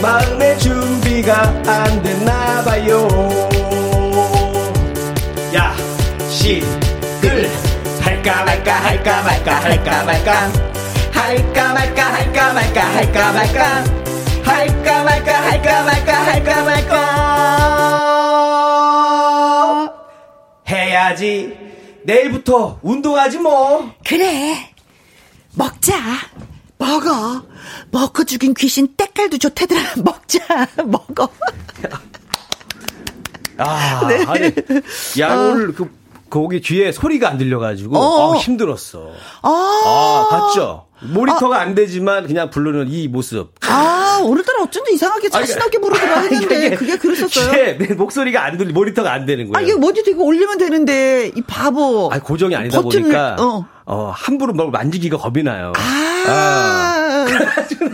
[0.02, 3.39] 마음의 준비가 안 됐나봐요.
[8.90, 10.52] 할까 말까 할까 말까.
[11.12, 12.04] 할까 말까.
[12.12, 13.84] 할까 말까 할까 말까.
[14.44, 17.00] 할까 말까 할까 말까 할까 말까.
[20.68, 21.56] 해야지.
[22.04, 23.94] 내일부터 운동하지 뭐.
[24.04, 24.74] 그래.
[25.54, 25.94] 먹자.
[26.80, 27.44] 먹어.
[27.92, 29.82] 먹고 죽인 귀신 때깔도 좋대더라.
[30.04, 30.68] 먹자.
[30.84, 31.30] 먹어.
[33.60, 34.26] 아, 네.
[34.26, 34.52] 아니,
[35.20, 35.52] 야, 어.
[35.52, 35.99] 오늘 그,
[36.30, 38.34] 거기 뒤에 소리가 안 들려가지고, 어.
[38.34, 39.12] 아, 힘들었어.
[39.42, 40.86] 아, 아 봤죠?
[41.02, 41.62] 모니터가 아.
[41.62, 43.54] 안 되지만 그냥 부르는 이 모습.
[43.68, 47.52] 아, 오늘따라 어쩐지 이상하게 자신 없게 부르더라 했는데 그게 그랬었어요.
[47.52, 49.58] 제, 내 목소리가 안 들리, 모니터가 안 되는 거예요.
[49.58, 52.10] 아, 이게 모니터 이거 올리면 되는데 이 바보.
[52.12, 53.66] 아, 고정이 아니다 버튼을, 보니까 어.
[53.86, 55.74] 어, 함부로 뭘 만지기가 겁이 나요.
[55.78, 56.26] 아.
[56.28, 57.26] 아.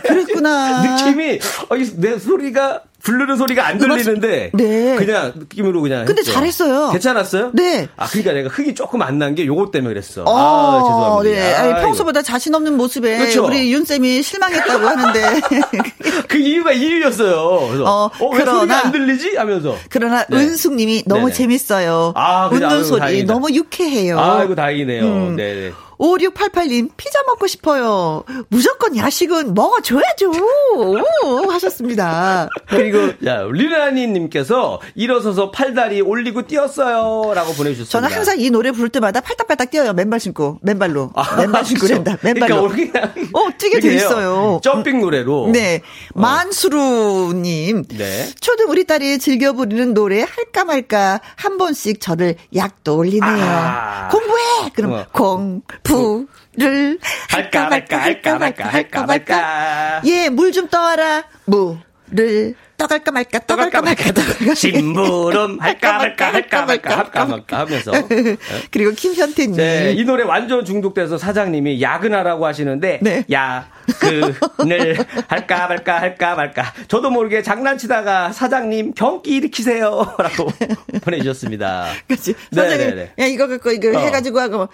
[0.04, 0.82] 그랬구나.
[1.06, 4.96] 느낌이 어, 내 소리가 부르는 소리가 안 들리는데 네.
[4.98, 6.34] 그냥 느낌으로 그냥 근데 했죠.
[6.34, 6.90] 잘했어요.
[6.92, 7.52] 괜찮았어요?
[7.54, 7.88] 네.
[7.96, 10.24] 아 그러니까 내가 흥이 조금 안 난 게 요것 때문에 그랬어.
[10.24, 11.36] 어, 아, 죄송합니다.
[11.36, 11.54] 네.
[11.54, 13.46] 아니, 평소보다 자신 없는 모습에 그렇죠.
[13.46, 15.42] 우리 윤 쌤이 실망했다고 하는데
[16.28, 17.68] 그 이유가 이유였어요.
[17.68, 19.76] 그래서 어, 어, 왜 그러나, 소리가 안 들리지 하면서.
[19.90, 20.38] 그러나 네.
[20.38, 21.34] 은숙님이 너무 네네.
[21.34, 22.14] 재밌어요.
[22.16, 23.34] 아, 웃는 소리 다행이다.
[23.34, 24.20] 너무 유쾌해요.
[24.20, 25.04] 아이고 다행이네요.
[25.04, 25.36] 음.
[25.36, 25.72] 네.
[25.98, 28.26] 5688님, 피자 먹고 싶어요.
[28.50, 30.30] 무조건 야식은 먹어줘야죠.
[30.76, 32.50] 오, 하셨습니다.
[32.68, 32.95] 그리고,
[33.26, 37.34] 야, 리라니님께서 일어서서 팔다리 올리고 뛰었어요.
[37.34, 37.90] 라고 보내주셨습니다.
[37.90, 39.94] 저는 항상 이 노래 부를 때마다 팔딱팔딱 뛰어요.
[39.94, 40.60] 맨발 신고.
[40.62, 41.12] 맨발로.
[41.16, 42.18] 아, 맨발 신고 랜다.
[42.22, 42.70] 맨발로.
[42.70, 44.60] 그러니까 어, 뛰게 돼 있어요.
[44.64, 45.50] 점핑 노래로.
[45.52, 45.82] 네.
[46.14, 46.20] 어.
[46.20, 47.84] 만수루님.
[47.98, 48.28] 네.
[48.40, 53.22] 초등 우리 딸이 즐겨 부르는 노래 할까 말까 한 번씩 저를 약도 올리네요.
[53.24, 54.08] 아.
[54.12, 54.70] 공부해!
[54.74, 55.06] 그럼 어.
[55.12, 56.26] 공, 부
[56.58, 56.98] 를
[57.30, 61.26] 할까 말까 할까 말까 할까 말까 예, 물 좀 떠와라.
[61.46, 64.56] 무를 떠갈까 말까 떠갈까 말까 떠갈까.
[64.56, 67.92] 심부름 할까 말까 할까 말까 할까 말까 하면서.
[68.72, 69.56] 그리고 김현태님.
[69.56, 73.26] 네, 이 노래 완전 중독돼서 사장님이 야근하라고 하시는데 네.
[73.32, 74.98] 야근을
[75.28, 76.74] 할까 말까 할까 말까.
[76.88, 80.52] 저도 모르게 장난치다가 사장님 경기 일으키세요라고
[81.02, 81.88] 보내주셨습니다.
[82.08, 84.00] 그렇지 네, 사장님 네, 네, 야 이거 갖고 이거 어.
[84.02, 84.62] 해가지고 하고.
[84.64, 84.70] 어.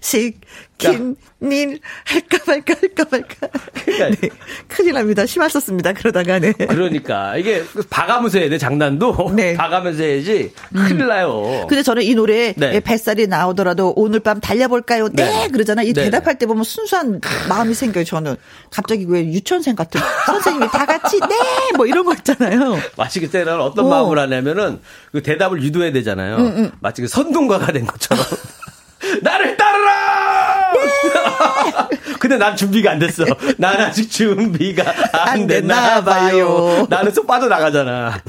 [0.00, 0.34] 시
[0.80, 3.48] 킨일 할까 말까 할까 말까
[3.84, 4.20] 그러니까.
[4.20, 4.28] 네,
[4.68, 6.52] 큰일 납니다 심하셨습니다 그러다가 네.
[6.52, 9.54] 그러니까 이게 봐가면서 해야 돼 장난도 네.
[9.54, 11.66] 봐가면서 해야지 큰일 나요.
[11.68, 12.80] 근데 저는 이 노래 네.
[12.80, 15.08] 뱃살이 나오더라도 오늘 밤 달려볼까요?
[15.12, 15.48] 네, 네.
[15.48, 15.82] 그러잖아.
[15.82, 16.04] 이 네.
[16.04, 18.04] 대답할 때 보면 순수한 마음이 생겨요.
[18.04, 18.36] 저는
[18.70, 21.26] 갑자기 왜 유치원생 같은 선생님이 다 같이 네
[21.76, 22.78] 뭐 이런 거 있잖아요.
[22.96, 23.88] 마치 그때는 어떤 어.
[23.88, 24.80] 마음을 하냐면은
[25.12, 26.36] 그 대답을 유도해야 되잖아요.
[26.36, 26.70] 음, 음.
[26.80, 28.24] 마치 그 선동가가 된 것처럼.
[32.18, 33.24] 근데 난 준비가 안 됐어.
[33.56, 36.86] 난 아직 준비가 안, 안 됐나 봐요.
[36.88, 38.20] 나는 쏙 빠져나가잖아.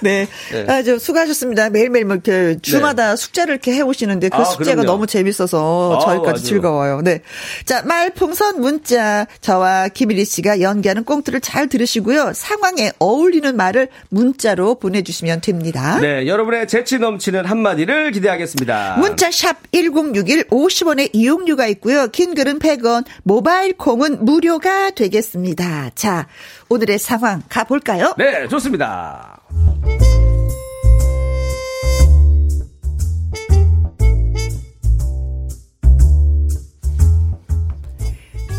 [0.00, 0.28] 네.
[0.52, 0.66] 네.
[0.68, 1.70] 아주 수고하셨습니다.
[1.70, 3.16] 매일매일 뭐 이렇게 주마다 네.
[3.16, 4.86] 숙제를 이렇게 해 오시는데 그 아, 숙제가 그럼요.
[4.86, 6.44] 너무 재밌어서 아, 저희까지 맞아.
[6.44, 7.00] 즐거워요.
[7.02, 7.22] 네.
[7.64, 9.26] 자, 말풍선 문자.
[9.40, 12.32] 저와 김일희 씨가 연기하는 꽁트를 잘 들으시고요.
[12.34, 15.98] 상황에 어울리는 말을 문자로 보내주시면 됩니다.
[16.00, 16.26] 네.
[16.26, 18.96] 여러분의 재치 넘치는 한마디를 기대하겠습니다.
[18.98, 22.08] 문자 샵 1061 50원의 이용료가 있고요.
[22.08, 25.90] 긴 글은 100원, 모바일 콩은 무료가 되겠습니다.
[25.94, 26.26] 자,
[26.68, 28.14] 오늘의 상황 가볼까요?
[28.18, 29.40] 네, 좋습니다.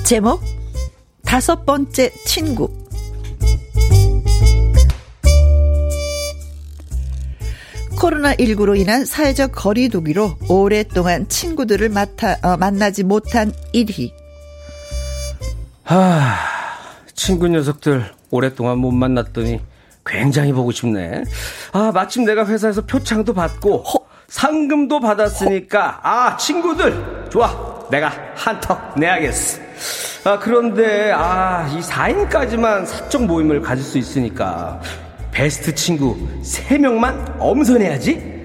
[0.03, 0.41] 제목
[1.25, 2.69] 다섯 번째 친구
[7.97, 14.11] 코로나19로 인한 사회적 거리두기로 오랫동안 친구들을 맡아, 어, 만나지 못한 1위.
[15.87, 16.35] 하,
[17.15, 19.61] 친구 녀석들 오랫동안 못 만났더니
[20.05, 21.23] 굉장히 보고 싶네.
[21.71, 27.87] 아, 마침 내가 회사에서 표창도 받고 허, 상금도 받았으니까 아, 친구들 좋아.
[27.89, 29.61] 내가 한턱 내야겠어.
[30.25, 34.81] 아, 그런데 아, 이 4인까지만 사적 모임을 가질 수 있으니까
[35.31, 38.35] 베스트 친구 3명만 엄선해야지.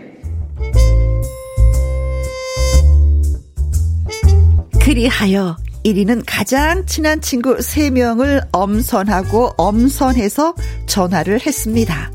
[4.81, 10.55] 그리하여 1위는 가장 친한 친구 3명을 엄선하고 엄선해서
[10.87, 12.11] 전화를 했습니다.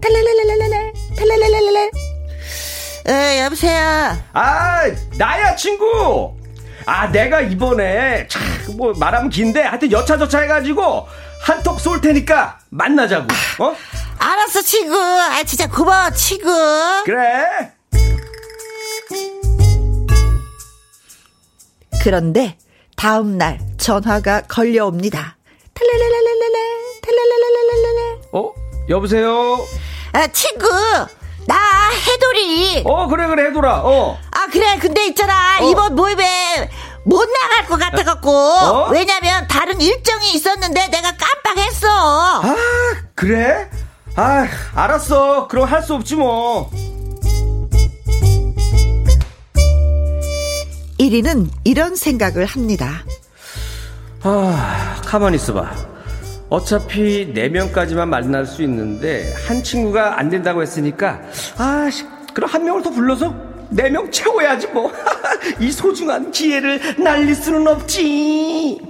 [0.00, 1.90] 탈랄랄랄랄랄, 탈랄랄랄랄.
[3.08, 4.16] 에, 여보세요?
[4.32, 4.82] 아,
[5.16, 6.36] 나야, 친구!
[6.86, 8.42] 아, 내가 이번에, 참,
[8.76, 11.06] 뭐, 말하면 긴데, 하여튼 여차저차 해가지고,
[11.42, 13.26] 한턱 쏠 테니까, 만나자고,
[13.58, 13.74] 어?
[14.18, 14.96] 알았어, 친구.
[14.96, 16.50] 아, 진짜 고마워, 친구.
[17.04, 17.72] 그래.
[22.02, 22.56] 그런데,
[22.98, 25.36] 다음 날 전화가 걸려옵니다.
[25.74, 26.56] 탈랄랄랄랄랄,
[27.02, 28.20] 탈랄랄랄랄랄.
[28.32, 28.52] 어?
[28.88, 29.64] 여보세요?
[30.12, 30.66] 아, 친구.
[31.46, 31.56] 나
[31.90, 32.82] 해돌이.
[32.84, 33.82] 어, 그래, 그래, 해돌아.
[33.84, 34.18] 어.
[34.32, 34.76] 아, 그래.
[34.80, 35.58] 근데 있잖아.
[35.60, 35.70] 어.
[35.70, 36.68] 이번 모임에
[37.04, 38.30] 못 나갈 것 같아갖고.
[38.30, 38.88] 어?
[38.90, 41.88] 왜냐면 다른 일정이 있었는데 내가 깜빡했어.
[42.42, 42.56] 아,
[43.14, 43.70] 그래?
[44.16, 45.46] 아, 알았어.
[45.46, 46.70] 그럼 할 수 없지 뭐.
[50.98, 53.04] 1위는 이런 생각을 합니다.
[54.22, 55.70] 아, 가만히 있어봐.
[56.50, 61.20] 어차피 4명까지만 만날 수 있는데, 한 친구가 안 된다고 했으니까,
[61.56, 61.88] 아,
[62.34, 63.34] 그럼 한 명을 더 불러서
[63.72, 64.92] 4명 채워야지 뭐.
[65.60, 68.80] 이 소중한 기회를 날릴 수는 없지.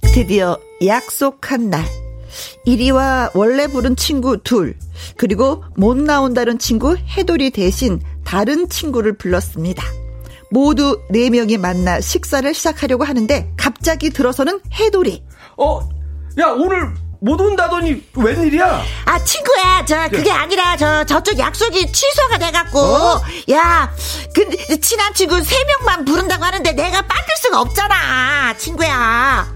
[0.00, 1.84] 드디어 약속한 날.
[2.66, 4.74] 1위와 원래 부른 친구 둘,
[5.16, 9.82] 그리고 못 나온다는 친구 해돌이 대신 다른 친구를 불렀습니다.
[10.50, 15.22] 모두 4명이 만나 식사를 시작하려고 하는데 갑자기 들어서는 해돌이.
[15.56, 15.88] 어,
[16.38, 18.82] 야, 오늘 못 온다더니 웬일이야?
[19.06, 23.22] 아 친구야 저 그게 아니라 저 저쪽 약속이 취소가 돼갖고 어?
[23.48, 29.46] 야그 친한 친구 세 명만 부른다고 하는데 내가 빠질 수가 없잖아 친구야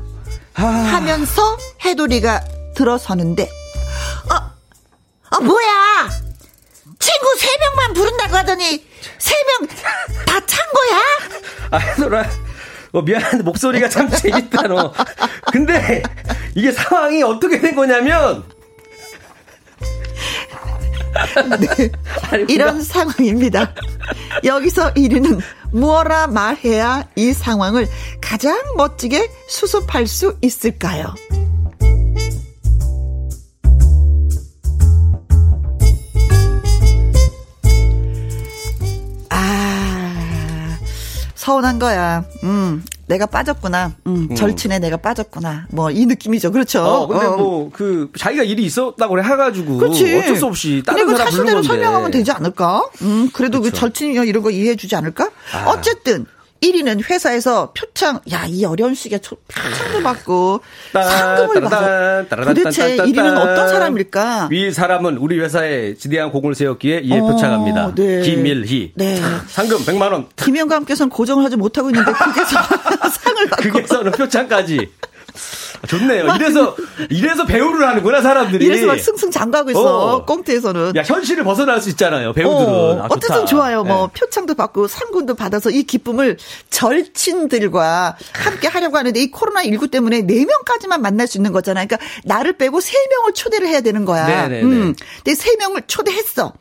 [0.55, 0.63] 아...
[0.65, 2.41] 하면서 해돌이가
[2.75, 4.51] 들어서는데 어
[5.31, 6.09] 어, 뭐야?
[6.99, 8.85] 친구 세 명만 부른다고 하더니
[9.19, 9.69] 세 명
[10.27, 11.01] 다 찬 거야?
[11.71, 12.25] 아, 해돌아.
[12.93, 14.93] 어, 미안한데 목소리가 참 재밌다, 너.
[15.53, 16.03] 근데
[16.55, 18.45] 이게 상황이 어떻게 된 거냐면
[21.61, 21.91] 네,
[22.49, 23.73] 이런 상황입니다.
[24.45, 25.41] 여기서 1위는
[25.73, 27.89] 무엇라 말해야 이 상황을
[28.21, 31.15] 가장 멋지게 수습할 수 있을까요?
[41.51, 42.25] 서운한 거야.
[42.45, 43.93] 음, 내가 빠졌구나.
[44.07, 44.35] 음, 음.
[44.37, 45.67] 절친에 내가 빠졌구나.
[45.71, 46.53] 뭐 이 느낌이죠.
[46.53, 46.81] 그렇죠.
[46.85, 47.37] 어, 근데 어.
[47.37, 50.17] 뭐그 자기가 일이 있었다고 해가지고 그렇지.
[50.19, 52.89] 어쩔 수 없이 다른 사람 사실대로 설명하면 되지 않을까?
[53.03, 53.61] 음, 그래도.
[53.61, 55.29] 그 절친이나 이런 거 이해해주지 않을까?
[55.53, 55.71] 아.
[55.71, 56.25] 어쨌든
[56.63, 60.61] 1위는 회사에서 표창, 야, 이 어려운 시기에 표창도 받고,
[60.93, 64.49] 상금을 받고, 도대체 1위는 어떤 사람일까?
[64.51, 67.95] 위 사람은 우리 회사에 지대한 공을 세웠기에 이에 어, 표창합니다.
[67.95, 68.21] 네.
[68.23, 68.93] 김일희.
[68.95, 69.21] 네.
[69.49, 70.27] 상금 100만원.
[70.37, 72.59] 김영감께서는 고정을 하지 못하고 있는데, 그게서
[73.09, 73.63] 상을 받고.
[73.63, 74.91] 그게 서는 표창까지.
[75.83, 76.35] 아, 좋네요.
[76.37, 76.77] 이래서
[77.09, 78.65] 이래서 배우를 하는구나 사람들이.
[78.67, 79.81] 이래서 막 승승장구하고 있어.
[80.15, 80.25] 어.
[80.25, 80.93] 꽁트에서는.
[80.97, 82.33] 야 현실을 벗어날 수 있잖아요.
[82.33, 82.73] 배우들은.
[82.73, 83.83] 어, 아, 쨌든 좋아요.
[83.85, 84.21] 뭐 네.
[84.21, 86.37] 표창도 받고 상금도 받아서 이 기쁨을
[86.71, 91.87] 절친들과 함께 하려고 하는데 이 코로나 19 때문에 4 명까지만 만날 수 있는 거잖아요.
[91.87, 94.27] 그러니까 나를 빼고 3 명을 초대를 해야 되는 거야.
[94.27, 94.63] 네네네.
[94.63, 94.95] 음.
[95.25, 96.53] 근데 3 명을 초대했어.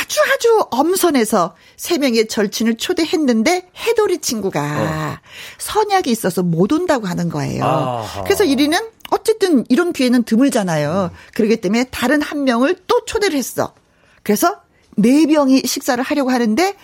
[0.00, 5.16] 아주 아주 엄선해서 세 명의 절친을 초대했는데 해돌이 친구가 어.
[5.56, 7.64] 선약이 있어서 못 온다고 하는 거예요.
[7.64, 8.24] 아하.
[8.24, 11.10] 그래서 1위는 어쨌든 이런 기회는 드물잖아요.
[11.12, 11.16] 음.
[11.34, 13.74] 그러기 때문에 다른 한 명을 또 초대를 했어.
[14.22, 14.60] 그래서
[14.96, 16.74] 네 명이 식사를 하려고 하는데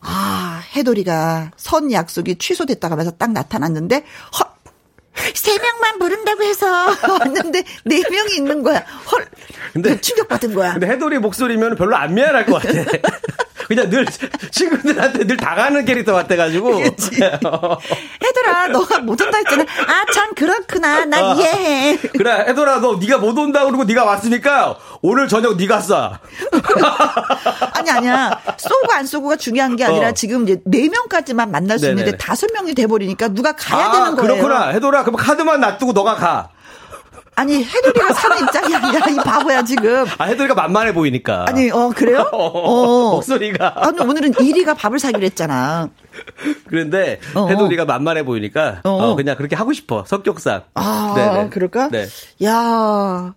[0.00, 4.04] 아, 해돌이가 선 약속이 취소됐다고 하면서 딱 나타났는데
[4.38, 4.46] 헐,
[5.34, 6.66] 세 명만 부른다고 해서
[7.20, 8.84] 왔는데 네 명이 있는 거야.
[9.10, 9.26] 헐.
[9.72, 10.72] 근데 충격받은 거야.
[10.72, 12.72] 근데 해돌이 목소리면 별로 안 미안할 것 같아.
[13.68, 14.06] 그냥 늘
[14.50, 16.80] 친구들한테 늘 당하는 캐릭터 같아가지고.
[16.80, 19.62] 해돌아, 너가 못 온다 했잖아.
[19.62, 21.04] 아, 참 그렇구나.
[21.04, 21.34] 난 어.
[21.34, 21.96] 이해해.
[21.98, 26.18] 그래, 해돌아, 너 네가 못 온다 그러고 네가 왔으니까 오늘 저녁 네가 쏴.
[27.76, 28.40] 아니 아니야.
[28.56, 30.12] 쏘고 안 쏘고가 중요한 게 아니라 어.
[30.12, 32.00] 지금 이제 네 명까지만 만날 수 네네네.
[32.02, 34.22] 있는데 다섯 명이 돼 버리니까 누가 가야 아, 되는 거예요.
[34.34, 34.68] 그렇구나.
[34.68, 36.48] 해돌아, 그럼 카드만 놔두고 너가 가.
[37.38, 40.04] 아니 해돌이가 사는 입장이 아니라 이 바보야 지금.
[40.18, 41.44] 아 해돌이가 만만해 보이니까.
[41.46, 42.28] 아니 어 그래요?
[42.32, 43.12] 어.
[43.12, 43.74] 목소리가.
[43.76, 45.88] 아니 오늘은 1위가 밥을 사기로 했잖아.
[46.66, 47.48] 그런데 어, 어.
[47.48, 50.64] 해돌이가 만만해 보이니까 어, 어, 그냥 그렇게 하고 싶어 성격상.
[50.74, 51.50] 아 네네.
[51.50, 51.90] 그럴까?
[51.90, 52.06] 네.
[52.44, 53.34] 야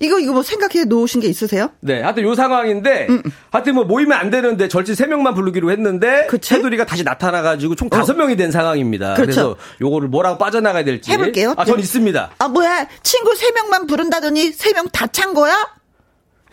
[0.00, 1.70] 이거 이거 뭐 생각해 놓으신 게 있으세요?
[1.80, 3.22] 네, 하여튼 요 상황인데 음.
[3.50, 6.54] 하여튼 뭐 모이면 안 되는데 절친 3 명만 부르기로 했는데 그치?
[6.54, 8.36] 해돌이가 다시 나타나 가지고 총 5명이 어.
[8.36, 9.14] 된 상황입니다.
[9.14, 9.24] 그렇죠.
[9.24, 11.54] 그래서 요거를 뭐라고 빠져나가야 될지 해 볼게요.
[11.56, 11.82] 아, 전 네.
[11.82, 12.30] 있습니다.
[12.38, 12.86] 아, 뭐야?
[13.02, 15.54] 친구 3 명만 부른다더니 3 명 다 찬 거야?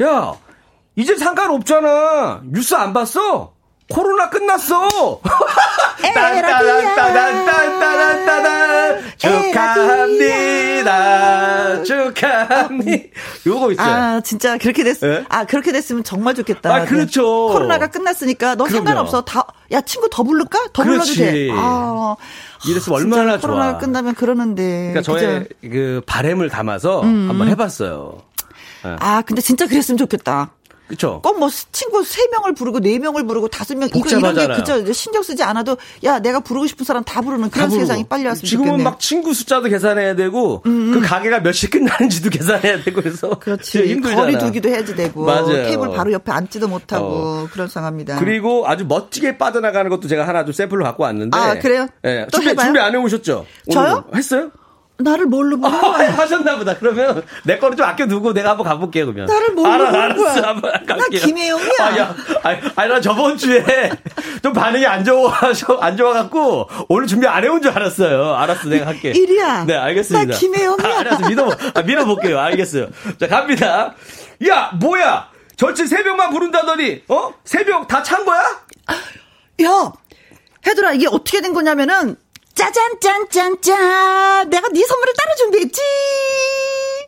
[0.04, 0.34] 야,
[0.96, 2.42] 이제 상관 없잖아.
[2.46, 3.54] 뉴스 안 봤어?
[3.92, 5.20] 코로나 끝났어.
[6.02, 10.92] 딴따단따단따단따단 축하합니다.
[11.84, 13.04] 축하합니다.
[13.46, 13.88] 요거 있어요.
[13.88, 15.00] 아 진짜 그렇게 됐.
[15.00, 15.24] 네?
[15.30, 16.74] 아 그렇게 됐으면 정말 좋겠다.
[16.74, 17.22] 아 그렇죠.
[17.50, 17.54] 네.
[17.54, 18.86] 코로나가 끝났으니까 너 그럼요.
[18.86, 19.22] 상관없어.
[19.22, 20.60] 다 야 친구 더 부를까?
[20.74, 21.16] 더 그렇지.
[21.16, 21.50] 불러도 돼.
[21.54, 22.16] 아.
[22.68, 23.52] 이랬으면 얼마나 좋아.
[23.52, 24.92] 코로나가 끝나면 그러는데.
[24.94, 25.50] 그러니까 저의 그죠?
[25.62, 27.30] 그 바램을 담아서 음.
[27.30, 28.18] 한번 해봤어요.
[28.84, 28.96] 네.
[29.00, 30.52] 아 근데 진짜 그랬으면 좋겠다.
[30.92, 31.22] 그쵸.
[31.24, 34.92] 꼭뭐 친구 3명을 부르고 4명을 부르고 5명 이거 이런 게 그쵸.
[34.92, 38.46] 신경 쓰지 않아도 야, 내가 부르고 싶은 사람 다 부르는 그런 다 세상이 빨리 왔으면
[38.46, 38.84] 지금은 좋겠네요.
[38.90, 40.92] 막 친구 숫자도 계산해야 되고 음, 음.
[40.92, 43.88] 그 가게가 몇 시 끝나는지도 계산해야 되고 그래서 그렇지.
[43.88, 44.22] 힘들잖아.
[44.22, 45.46] 거리 두기도 해야지 되고 맞아요.
[45.64, 47.48] 테이블 바로 옆에 앉지도 못하고 어.
[47.54, 48.20] 그런 상황입니다.
[48.20, 51.88] 그리고 아주 멋지게 빠져나가는 것도 제가 하나 좀 샘플로 갖고 왔는데 아, 그래요?
[52.02, 52.26] 네.
[52.26, 52.66] 또 준비, 해봐요?
[52.66, 53.46] 준비 안 해 오셨죠?
[53.72, 54.04] 저요?
[54.14, 54.52] 했어요?
[55.04, 56.12] 나를 뭘로 보는 아, 거야?
[56.12, 56.76] 하셨나 보다.
[56.78, 59.26] 그러면 내 거를 좀 아껴 두고 내가 한번 가볼게요, 그러면.
[59.28, 60.32] 나를 뭘로 알아, 보는 거야?
[60.32, 61.72] 알았어, 한번 나 김혜영이야.
[61.80, 63.64] 아, 야, 아니, 아니, 나 저번 주에
[64.44, 68.34] 좀 반응이 안 좋아서, 안 좋아갖고, 오늘 준비 안 해온 줄 알았어요.
[68.36, 69.12] 알았어, 내가 할게.
[69.12, 69.66] 일이야.
[69.66, 70.32] 네, 알겠습니다.
[70.34, 70.88] 나 김혜영이야.
[70.88, 72.40] 아, 알았어, 믿어, 아, 믿어볼게요.
[72.40, 72.88] 알겠어요.
[73.20, 73.94] 자, 갑니다.
[74.48, 75.30] 야, 뭐야?
[75.58, 77.34] 절친 3명만 부른다더니, 어?
[77.46, 78.42] 3명 다 찬 거야?
[79.64, 79.92] 야,
[80.66, 82.16] 해들아, 이게 어떻게 된 거냐면은,
[82.62, 84.48] 짜잔, 짠, 짠, 짠.
[84.52, 85.82] 내가 네 선물을 따로 준비했지.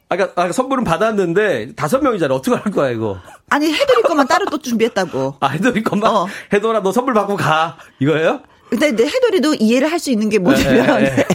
[0.09, 2.33] 아까, 아까 선물은 받았는데 다섯 명이잖아.
[2.33, 3.19] 어떻게 할 거야 이거?
[3.51, 5.35] 아니 해드릴 것만 따로 또 준비했다고.
[5.39, 6.09] 아 해드릴 것만.
[6.11, 6.27] 어.
[6.51, 8.41] 해도라 너 선물 받고 가 이거예요?
[8.71, 11.27] 근데, 해돌이도 이해를 할 수 있는 게 뭐냐면 네, 네, 네.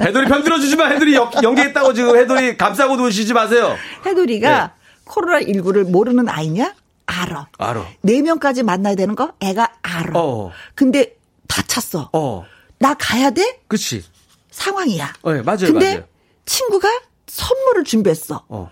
[0.06, 0.86] 해돌이 편 들어 주지 마.
[0.86, 3.76] 해돌이 연기했다고 지금 해돌이 감싸고 두시지 마세요.
[4.06, 4.72] 해돌이가 네.
[5.04, 6.72] 코로나 19를 모르는 아이냐?
[7.04, 7.48] 알아.
[7.58, 7.84] 알아.
[8.00, 10.12] 네 명까지 만나야 되는 거 애가 알아.
[10.14, 10.52] 어.
[10.74, 11.16] 근데
[11.46, 12.08] 다 찼어.
[12.14, 12.46] 어.
[12.80, 13.60] 나 가야 돼?
[13.68, 14.02] 그치.
[14.50, 15.12] 상황이야.
[15.22, 15.66] 어, 네, 맞아요.
[15.66, 16.04] 근데 맞아요.
[16.46, 16.88] 친구가
[17.26, 18.44] 선물을 준비했어.
[18.48, 18.70] 어.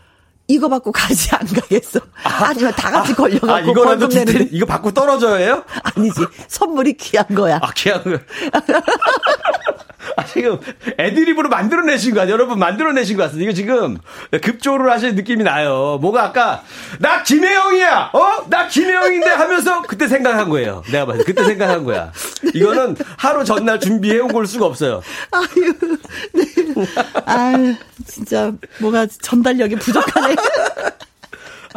[0.49, 2.01] 이거 받고 가지 안 가겠어.
[2.25, 5.63] 아, 니면다 같이 아, 걸려가고 아, 이거라도 디테일, 이거 받고 떨어져요?
[5.95, 6.21] 아니지.
[6.49, 7.59] 선물이 귀한 거야.
[7.63, 8.19] 아, 귀한 거.
[10.19, 10.59] 아, 지금
[10.99, 12.33] 애드립으로 만들어내신 거 아니에요?
[12.35, 13.49] 여러분 만들어내신 것 같습니다.
[13.49, 13.99] 이거 지금
[14.43, 15.99] 급조를 하시는 느낌이 나요.
[16.01, 16.64] 뭐가 아까
[16.99, 18.11] 나 김혜영이야.
[18.12, 18.45] 어?
[18.49, 20.83] 나 김혜영인데 하면서 그때 생각한 거예요.
[20.91, 22.11] 내가 봤을 때 그때 생각한 거야.
[22.55, 25.03] 이거는 하루 전날 준비해 온 걸 수가 없어요.
[25.31, 25.75] 아유.
[26.35, 26.45] 네.
[27.25, 27.75] 아유,
[28.07, 30.37] 진짜 뭐가 전달력이 부족하네.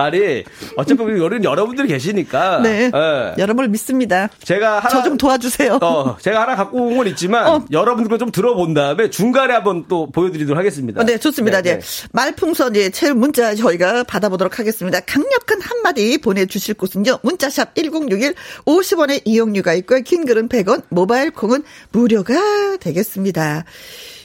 [0.03, 0.43] 아니
[0.77, 3.33] 어차피 우리 여러분들이 계시니까 네 네.
[3.37, 4.29] 여러분을 믿습니다.
[4.43, 5.79] 제가 하나 저 좀 도와주세요.
[5.81, 7.65] 어 제가 하나 갖고 온 건 있지만 어.
[7.71, 11.01] 여러분들과 좀 들어본 다음에 중간에 한번 또 보여드리도록 하겠습니다.
[11.01, 11.61] 어, 네 좋습니다.
[11.61, 12.07] 네, 네.
[12.11, 14.99] 말풍선 예제 문자 저희가 받아보도록 하겠습니다.
[15.01, 18.35] 강력한 한마디 보내주실 곳은요 문자샵 1061
[18.65, 23.65] 50원의 이용료가 있고요 긴 글은 100원 모바일 콩은 무료가 되겠습니다.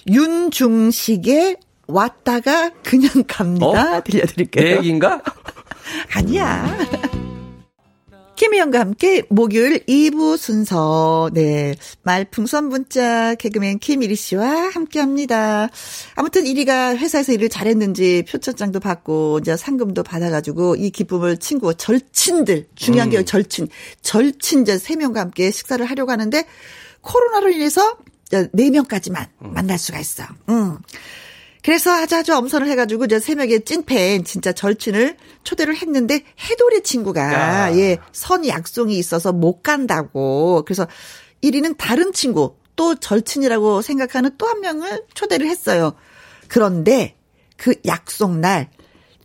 [0.09, 1.57] 윤중식의
[1.89, 3.67] 왔다가 그냥 갑니다.
[3.99, 4.03] 어?
[4.05, 4.65] 들려드릴게요.
[4.65, 5.23] 내 얘기인가?
[6.15, 6.77] 아니야.
[8.37, 11.75] 김희영과 함께 목요일 2부 순서, 네.
[12.03, 15.69] 말풍선 문자 개그맨 김일희 씨와 함께 합니다.
[16.17, 23.09] 아무튼 1위가 회사에서 일을 잘했는지 표창장도 받고, 이제 상금도 받아가지고 이 기쁨을 친구, 절친들, 중요한
[23.09, 23.25] 게 음.
[23.25, 23.69] 절친,
[24.03, 26.45] 절친제 3명과 함께 식사를 하려고 하는데,
[27.01, 27.97] 코로나로 인해서
[28.31, 29.55] 4명까지만 음.
[29.55, 30.25] 만날 수가 있어.
[30.51, 30.77] 음.
[31.67, 37.77] 그래서 아주 아주 엄선을 해가지고 저 새벽에 찐팬 진짜 절친을 초대를 했는데 해돌이 친구가 야.
[37.77, 40.63] 예, 선 약속이 있어서 못 간다고.
[40.65, 40.87] 그래서
[41.43, 45.95] 1위는 다른 친구 또 절친이라고 생각하는 또 한 명을 초대를 했어요.
[46.47, 47.17] 그런데
[47.57, 48.69] 그 약속 날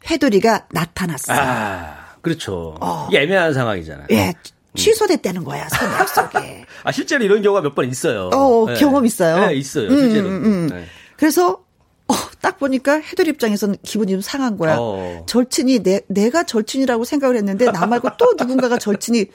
[0.09, 1.37] 해돌이가 나타났어요.
[1.39, 2.75] 아, 그렇죠.
[2.81, 3.07] 어.
[3.13, 4.07] 애매한 상황이잖아요.
[4.13, 4.33] 예.
[4.75, 6.65] 취소됐다는 거야, 선 약속에.
[6.83, 8.31] 아, 실제로 이런 경우가 몇 번 있어요.
[8.33, 8.73] 어, 네.
[8.79, 9.45] 경험 있어요.
[9.45, 9.89] 네, 있어요.
[9.91, 10.27] 실제로.
[10.29, 10.67] 음, 음, 음.
[10.71, 10.85] 네.
[11.17, 11.63] 그래서
[12.11, 14.75] 어, 딱 보니까 해돌 입장에서는 기분이 좀 상한 거야.
[14.79, 15.23] 어.
[15.27, 19.25] 절친이 내, 내가 절친이라고 생각을 했는데 나 말고 또 누군가가 절친이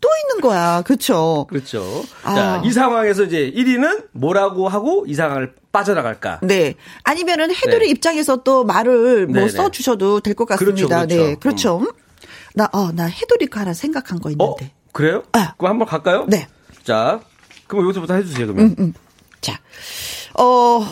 [0.00, 0.82] 또 있는 거야.
[0.82, 1.46] 그렇죠.
[1.48, 2.04] 그렇죠.
[2.22, 2.34] 아.
[2.34, 6.40] 자, 이 상황에서 이제 1위는 뭐라고 하고 이 상황을 빠져나갈까?
[6.42, 6.74] 네.
[7.02, 7.90] 아니면은 해돌이 네.
[7.90, 10.74] 입장에서 또 말을 뭐 써 주셔도 될 것 같습니다.
[10.74, 11.06] 그렇죠, 그렇죠.
[11.26, 11.34] 네.
[11.36, 11.78] 그렇죠.
[11.78, 11.86] 음.
[12.54, 14.44] 나, 어, 나 해돌이 거 하나 생각한 거 있는데.
[14.66, 14.70] 어?
[14.92, 15.22] 그래요?
[15.32, 15.54] 아.
[15.56, 16.26] 그럼 한번 갈까요?
[16.28, 16.46] 네.
[16.84, 17.20] 자,
[17.66, 18.66] 그럼 여기서부터 해 주세요, 그러면.
[18.66, 18.94] 음, 음.
[19.40, 19.58] 자,
[20.38, 20.86] 어,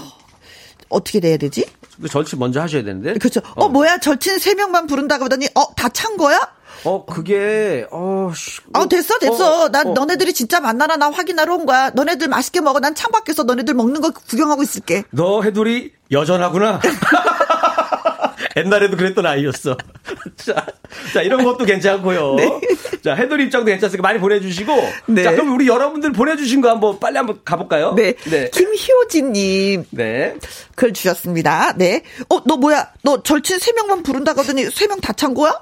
[0.94, 1.66] 어떻게 돼야 되지?
[2.10, 3.14] 절친 먼저 하셔야 되는데.
[3.14, 3.40] 그렇죠.
[3.56, 6.40] 어, 어 뭐야, 절친 3명만 부른다고 하더니, 어, 다 찬 거야?
[6.84, 8.60] 어, 그게, 어, 씨.
[8.74, 9.64] 어, 됐어, 됐어.
[9.64, 9.92] 어, 난 어.
[9.92, 11.90] 너네들이 진짜 만나나 나 확인하러 온 거야.
[11.90, 12.80] 너네들 맛있게 먹어.
[12.80, 15.04] 난 창밖에서 너네들 먹는 거 구경하고 있을게.
[15.10, 16.80] 너 해돌이 여전하구나.
[18.56, 19.76] 옛날에도 그랬던 아이였어.
[20.36, 20.66] 자,
[21.12, 22.34] 자, 이런 것도 괜찮고요.
[22.38, 22.60] 네.
[23.02, 24.72] 자, 해돌이 입장도 괜찮으니까 많이 보내주시고.
[25.06, 25.22] 네.
[25.24, 27.94] 자, 그럼 우리 여러분들 보내주신 거 한번 빨리 한번 가볼까요?
[27.94, 28.14] 네.
[28.24, 28.50] 네.
[28.50, 29.86] 김효진님.
[29.90, 30.36] 네.
[30.76, 31.74] 글 주셨습니다.
[31.76, 32.02] 네.
[32.28, 32.88] 어, 너 뭐야?
[33.02, 35.52] 너 절친 3명만 부른다고 하더니 3명 다 찬 거야?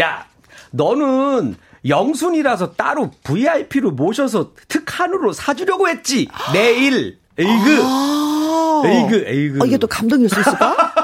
[0.00, 0.26] 야,
[0.70, 1.56] 너는
[1.86, 6.28] 영순이라서 따로 VIP로 모셔서 특한으로 사주려고 했지.
[6.52, 7.18] 내일.
[7.38, 7.80] 에이그.
[7.82, 9.58] 아~ 에이그, 에이그.
[9.62, 10.94] 어, 이게 또 감동일 수 있을까?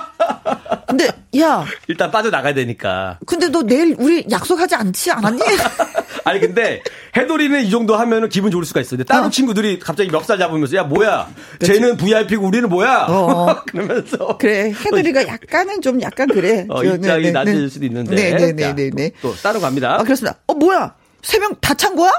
[0.89, 1.07] 근데
[1.39, 3.19] 야 일단 빠져 나가야 되니까.
[3.27, 5.41] 근데 너 내일 우리 약속하지 않지 않았니?
[6.25, 6.83] 아니 근데
[7.17, 8.91] 해돌이는 이 정도 하면은 기분 좋을 수가 있어.
[8.91, 9.31] 근데 다른 어.
[9.31, 11.29] 친구들이 갑자기 멱살 잡으면서 야 뭐야?
[11.59, 11.75] 그치?
[11.75, 13.07] 쟤는 VIP고 우리는 뭐야?
[13.09, 13.63] 어.
[13.69, 16.67] 그러면서 그래 해돌이가 약간은 좀 약간 그래.
[16.71, 17.69] 어, 입장이 네, 네, 낮을 네.
[17.69, 18.15] 수도 있는데.
[18.15, 18.75] 네네네네.
[18.75, 19.95] 네, 네, 또, 또 따로 갑니다.
[19.99, 20.39] 아 그렇습니다.
[20.47, 20.95] 어 뭐야?
[21.23, 22.11] 세 명 다 찬 거야?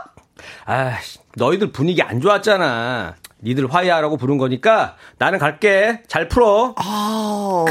[0.66, 0.98] 아
[1.36, 3.16] 너희들 분위기 안 좋았잖아.
[3.42, 6.02] 니들 화해하라고 부른 거니까 나는 갈게.
[6.08, 6.76] 잘 풀어.
[6.78, 7.66] 아,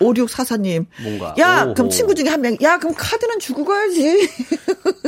[0.00, 0.86] 5644님.
[1.02, 1.34] 뭔가.
[1.38, 1.74] 야, 오호.
[1.74, 2.56] 그럼 친구 중에 한 명.
[2.62, 4.28] 야, 그럼 카드는 주고 가야지.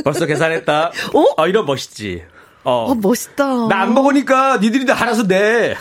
[0.03, 0.91] 벌써 계산했다.
[1.13, 1.25] 어?
[1.37, 2.23] 어, 이런 멋있지.
[2.63, 2.91] 어.
[2.91, 3.67] 어 멋있다.
[3.67, 5.75] 나 안 먹으니까 니들이 다 알아서 내.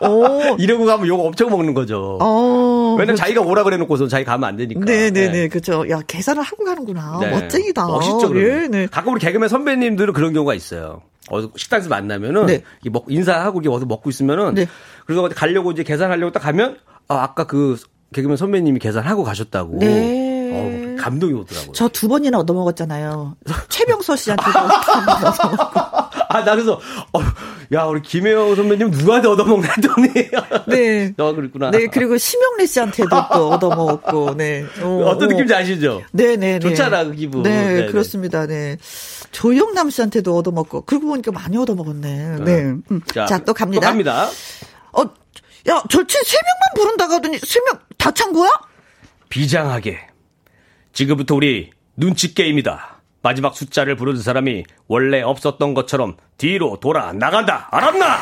[0.00, 0.56] 어.
[0.60, 2.18] 이러고 가면 욕 엄청 먹는 거죠.
[2.20, 2.96] 어.
[2.98, 4.80] 왜냐면 자기가 오라 그래 놓고서 자기 가면 안 되니까.
[4.84, 5.28] 네네네.
[5.32, 5.48] 네.
[5.48, 5.88] 그죠.
[5.90, 7.18] 야, 계산을 하고 가는구나.
[7.20, 7.30] 네.
[7.30, 7.86] 멋쟁이다.
[7.86, 8.38] 멋있죠.
[8.40, 8.86] 예, 네.
[8.90, 11.02] 가끔 우리 개그맨 선배님들은 그런 경우가 있어요.
[11.30, 12.62] 어디 식당에서 만나면은 네.
[12.90, 14.66] 먹 인사하고 이게 어디 먹고 있으면은 네.
[15.06, 16.76] 그래서 가려고 이제 계산하려고 딱 가면
[17.08, 17.76] 아 아까 그
[18.14, 19.78] 개그맨 선배님이 계산하고 가셨다고.
[19.78, 20.27] 네.
[20.52, 21.72] 어, 감동이 오더라고요.
[21.72, 23.36] 저 두 번이나 얻어먹었잖아요.
[23.68, 24.58] 최병서 씨한테도
[26.30, 26.74] 아, 나 그래서,
[27.14, 27.20] 어,
[27.72, 30.08] 야, 우리 김혜영 선배님 누구한테 얻어먹나 했더니.
[30.66, 31.14] 네.
[31.16, 31.70] 너 그랬구나.
[31.70, 34.66] 네, 그리고 심영래 씨한테도 또 얻어먹었고, 네.
[34.82, 36.02] 어, 어떤 느낌인지 아시죠?
[36.12, 36.36] 네네.
[36.36, 37.42] 네, 좋잖아, 그 기분.
[37.44, 37.80] 네, 네네.
[37.86, 37.92] 네.
[37.92, 38.46] 그렇습니다.
[38.46, 38.76] 네.
[39.32, 42.38] 조영남 씨한테도 얻어먹고, 그러고 보니까 많이 얻어먹었네.
[42.44, 42.52] 네.
[42.90, 43.00] 음.
[43.14, 43.80] 자, 자, 또 갑니다.
[43.80, 44.28] 또 갑니다.
[44.92, 45.02] 어,
[45.70, 48.50] 야, 절친 3명만 부른다고 하더니 3명 다 찬 거야?
[49.30, 49.98] 비장하게.
[50.98, 52.98] 지금부터 우리 눈치 게임이다.
[53.22, 57.68] 마지막 숫자를 부르는 사람이 원래 없었던 것처럼 뒤로 돌아 나간다.
[57.70, 58.14] 알았나?
[58.14, 58.18] 아,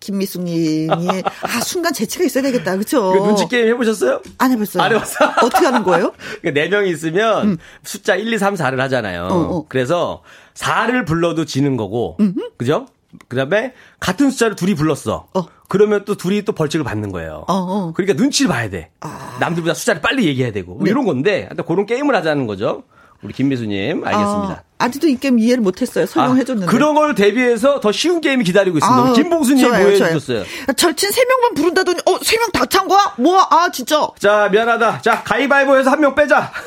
[0.00, 3.12] 김미숙님이 아 순간 재치가 있어야 되겠다, 그렇죠?
[3.12, 4.20] 그 눈치 게임 해보셨어요?
[4.38, 4.82] 안 해봤어요.
[4.82, 5.26] 안 해봤어?
[5.46, 6.12] 어떻게 하는 거예요?
[6.42, 7.56] 그네 명이 있으면 음.
[7.84, 9.28] 숫자 1, 2, 3, 4를 하잖아요.
[9.30, 9.64] 어, 어.
[9.68, 10.24] 그래서
[10.54, 12.50] 4를 불러도 지는 거고, 음흠.
[12.56, 12.88] 그죠?
[13.28, 15.28] 그다음에 같은 숫자를 둘이 불렀어.
[15.34, 15.42] 어.
[15.68, 17.44] 그러면 또 둘이 또 벌칙을 받는 거예요.
[17.48, 17.92] 어, 어.
[17.94, 18.90] 그러니까 눈치를 봐야 돼.
[19.00, 19.36] 아.
[19.40, 20.90] 남들보다 숫자를 빨리 얘기해야 되고 뭐 네.
[20.90, 22.84] 이런 건데 그런 게임을 하자는 거죠.
[23.22, 24.62] 우리 김미수님 알겠습니다.
[24.78, 26.06] 아, 직도이 게임 이해를 못했어요.
[26.06, 26.68] 설명해줬는데.
[26.68, 29.02] 아, 그런 걸 대비해서 더 쉬운 게임이 기다리고 있습니다.
[29.08, 30.44] 아, 김봉수님 보여주셨어요.
[30.76, 33.12] 절친 3 명만 부른다더니 어 3 명 다 찬 거야?
[33.18, 33.44] 뭐야?
[33.50, 34.06] 아 진짜.
[34.20, 35.00] 자 미안하다.
[35.02, 36.52] 자 가위바위보해서 한 명 빼자.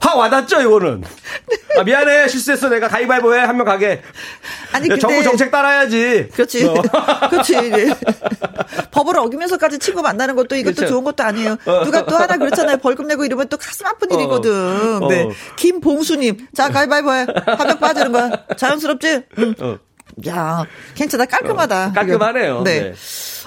[0.00, 1.04] 확 와닿죠, 이거는.
[1.78, 2.68] 아, 미안해, 실수했어.
[2.68, 3.40] 내가 가위바위보 해.
[3.40, 4.02] 한 명 가게.
[4.72, 5.00] 아니, 근데...
[5.00, 6.28] 정부 정책 따라야지.
[6.32, 6.66] 그렇지.
[6.66, 6.74] 어.
[7.30, 7.54] 그렇지.
[7.70, 7.94] 네.
[8.90, 10.92] 법을 어기면서까지 친구 만나는 것도 이것도 그렇죠.
[10.94, 11.56] 좋은 것도 아니에요.
[11.64, 11.84] 어.
[11.84, 12.78] 누가 또 하나 그렇잖아요.
[12.78, 14.14] 벌금 내고 이러면 또 가슴 아픈 어.
[14.16, 15.00] 일이거든.
[15.08, 15.22] 네.
[15.24, 15.30] 어.
[15.56, 16.48] 김봉수님.
[16.54, 17.26] 자, 가위바위보 해.
[17.46, 18.30] 한 명 빠지는 거야.
[18.56, 19.22] 자연스럽지?
[19.38, 19.54] 응.
[19.60, 19.78] 어.
[20.26, 21.24] 야, 괜찮아.
[21.24, 21.86] 깔끔하다.
[21.86, 22.62] 어, 깔끔하네요.
[22.64, 22.80] 네.
[22.80, 22.94] 네.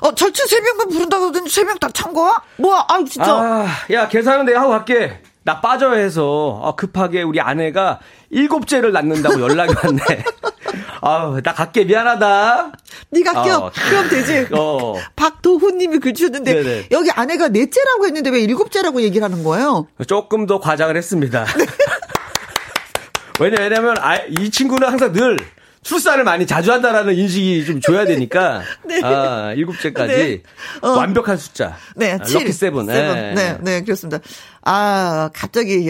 [0.01, 2.41] 어, 절친 3명만 부른다고 하더니 3명 다찬 거야?
[2.57, 2.85] 뭐야?
[2.87, 3.31] 아, 진짜.
[3.31, 5.21] 아, 야, 계산은 내가 하고 갈게.
[5.45, 7.99] 나 빠져 해서 어, 급하게 우리 아내가
[8.31, 10.01] 일곱째를 낳는다고 연락이 왔네.
[11.01, 12.71] 아우, 나 갈게 미안하다.
[13.11, 13.57] 네가 껴.
[13.57, 13.71] 어.
[13.71, 14.47] 그럼 되지.
[14.57, 14.95] 어.
[15.15, 16.87] 박도훈님이 글 주셨는데 네네.
[16.89, 19.87] 여기 아내가 넷째라고 했는데 왜 일곱째라고 얘기를 하는 거예요?
[20.07, 21.45] 조금 더 과장을 했습니다.
[23.39, 25.37] 왜냐 왜냐면 아, 이 친구는 항상 늘
[25.85, 28.63] 출산을 많이 자주 한다라는 인식이 좀 줘야 되니까.
[28.85, 28.99] 네.
[29.03, 30.41] 아, 일곱째까지 네.
[30.81, 30.93] 어.
[30.97, 31.77] 완벽한 숫자.
[31.95, 32.87] 네, 아, 럭키 세븐.
[32.87, 33.33] 네.
[33.35, 34.17] 네, 네, 그렇습니다.
[34.63, 35.87] 아, 갑자기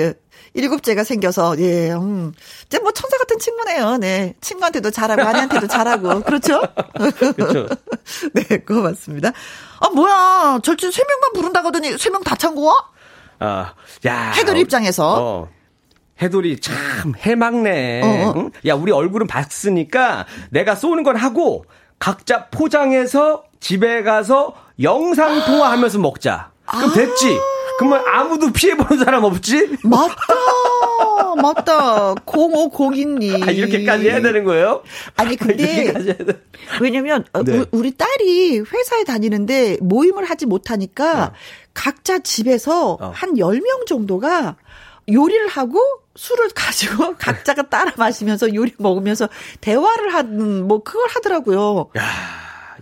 [0.53, 2.33] 일곱째가 생겨서 예, 음,
[2.65, 3.95] 이제 뭐 천사 같은 친구네요.
[3.97, 6.61] 네, 친구한테도 잘하고 아내한테도 잘하고 그렇죠?
[7.35, 7.67] 그렇죠.
[8.35, 9.31] 네, 고맙습니다.
[9.79, 12.73] 아 뭐야, 절친 세 명만 부른다고 하더니 세 명 다 찬 거야?
[13.39, 13.73] 아,
[14.05, 14.31] 야.
[14.35, 15.15] 해돌 입장에서.
[15.21, 15.54] 어.
[16.21, 18.01] 해돌이 참 해맑네.
[18.03, 18.33] 어, 어.
[18.37, 18.51] 응?
[18.67, 21.65] 야, 우리 얼굴은 봤으니까 내가 쏘는 건 하고
[21.99, 26.51] 각자 포장해서 집에 가서 영상 통화하면서 먹자.
[26.65, 27.37] 그럼 됐지.
[27.77, 29.77] 그러면 아무도 피해보는 사람 없지?
[29.83, 30.15] 맞다.
[31.41, 32.15] 맞다.
[32.25, 33.45] 0502님.
[33.45, 34.81] 아, 이렇게까지 해야 되는 거예요?
[35.17, 35.93] 아니, 근데.
[36.81, 37.65] 왜냐면, 어, 네.
[37.71, 41.31] 우리 딸이 회사에 다니는데 모임을 하지 못하니까 어.
[41.73, 43.11] 각자 집에서 어.
[43.13, 44.55] 한 10명 정도가
[45.11, 45.79] 요리를 하고
[46.15, 49.27] 술을 가지고 각자가 따라 마시면서 요리 먹으면서
[49.61, 51.89] 대화를 하는 뭐 그걸 하더라고요.
[51.97, 52.35] 야.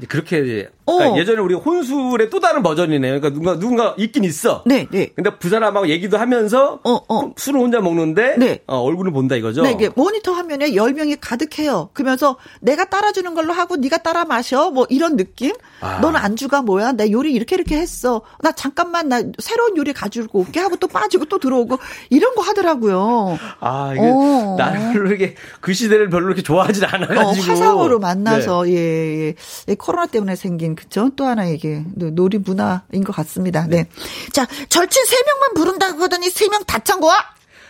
[0.08, 1.18] 그렇게 그러니까 어.
[1.18, 3.20] 예전에 우리 혼술의 또 다른 버전이네요.
[3.20, 4.64] 그러니까 누군가 누군가 있긴 있어.
[4.66, 5.10] 네, 네.
[5.16, 7.32] 근데 그 사람하고 얘기도 하면서 어, 어.
[7.38, 8.60] 술을 혼자 먹는데 네.
[8.68, 9.62] 어, 얼굴을 본다 이거죠.
[9.64, 11.90] 네, 이게 모니터 화면에 10명이 가득해요.
[11.94, 14.72] 그러면서 내가 따라주는 걸로 하고 네가 따라 마셔.
[14.72, 15.54] 뭐 이런 느낌?
[15.80, 16.00] 아.
[16.00, 16.94] 너는 안주가 뭐야?
[16.94, 18.22] 내 요리 이렇게 이렇게 했어.
[18.42, 21.80] 나 잠깐만 나 새로운 요리 가지고 올게 하고 또 빠지고 또 들어오고
[22.10, 23.38] 이런 거 하더라고요.
[23.60, 24.58] 아, 이게 어.
[24.94, 27.30] 별로 이렇게 그 시대를 별로 이렇게 좋아하진 않아 가지고.
[27.30, 28.74] 어, 화상으로 만나서 네.
[28.74, 29.36] 예,
[29.70, 29.76] 예.
[29.76, 31.10] 코로나 때문에 생긴 그쵸?
[31.16, 33.66] 또 하나 이게 놀이 문화인 것 같습니다.
[33.68, 33.88] 네.
[34.32, 37.16] 자, 절친 3명만 부른다고 하더니 3명 다 찬 거야?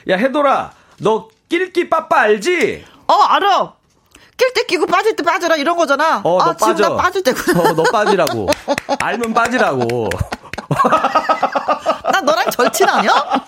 [0.09, 2.83] 야, 해돌아, 너 낄끼 빠빠 알지?
[3.07, 3.73] 어, 알아.
[4.35, 6.17] 낄때 끼고 빠질 때 빠져라 이런 거잖아.
[6.23, 6.75] 어, 너 아, 빠져.
[6.75, 7.59] 지금 나 빠질 때구나.
[7.61, 8.49] 어, 너 빠지라고.
[8.99, 10.09] 알면 빠지라고.
[12.11, 13.13] 나 너랑 절친 아니야?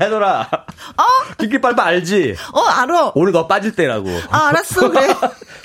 [0.00, 0.48] 해돌아.
[0.96, 1.04] 어?
[1.38, 2.34] 낄끼 빠빠 알지?
[2.52, 3.12] 어, 알아.
[3.14, 4.08] 오늘 너 빠질 때라고.
[4.30, 4.90] 아, 알았어.
[4.90, 5.14] 그래.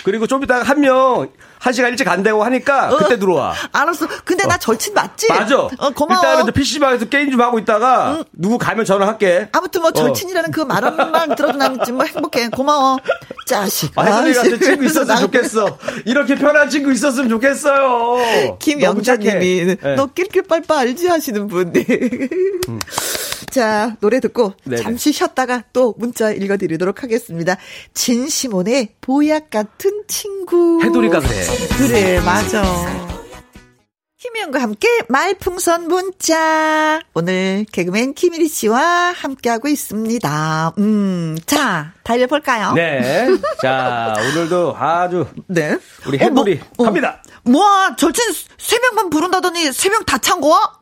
[0.03, 3.53] 그리고 좀 이따가 한 명, 한 시간 일찍 간다고 하니까 어, 그때 들어와.
[3.71, 4.07] 알았어.
[4.23, 4.47] 근데 어.
[4.47, 5.27] 나 절친 맞지?
[5.29, 5.57] 맞아.
[5.59, 6.21] 어, 고마워.
[6.21, 8.23] 일단은 이제 PC방에서 게임 좀 하고 있다가 응.
[8.33, 9.49] 누구 가면 전화할게.
[9.51, 9.93] 아무튼 뭐 어.
[9.93, 12.49] 절친이라는 그 말만 들어도 나는 지금 뭐 행복해.
[12.49, 12.97] 고마워.
[13.45, 13.91] 자식.
[13.97, 15.77] 아이들이 같은 친구 있었으면 좋겠어.
[16.05, 18.57] 이렇게 편한 친구 있었으면 좋겠어요.
[18.59, 19.95] 김영자님이 네.
[19.95, 21.71] 너 낄낄빨빠 알지 하시는 분.
[21.71, 21.85] 네.
[22.69, 22.79] 음.
[23.45, 24.81] 자, 노래 듣고 네네.
[24.81, 27.55] 잠시 쉬었다가 또 문자 읽어드리도록 하겠습니다.
[27.93, 30.81] 진시몬의 보약 같은 친구.
[30.83, 31.45] 해돌이가 그래.
[31.77, 32.63] 그래, 맞아.
[34.19, 36.99] 김희영과 함께 말풍선 문자.
[37.13, 40.73] 오늘 개그맨 김일희 씨와 함께하고 있습니다.
[40.79, 42.73] 음, 자, 달려볼까요?
[42.73, 43.27] 네.
[43.61, 45.27] 자, 오늘도 아주.
[45.47, 45.77] 네.
[46.07, 47.21] 우리 해돌이 어, 뭐, 갑니다.
[47.45, 48.23] 어, 뭐야, 절친
[48.57, 50.73] 세 명만 부른다더니 세 명 다 찬 거야?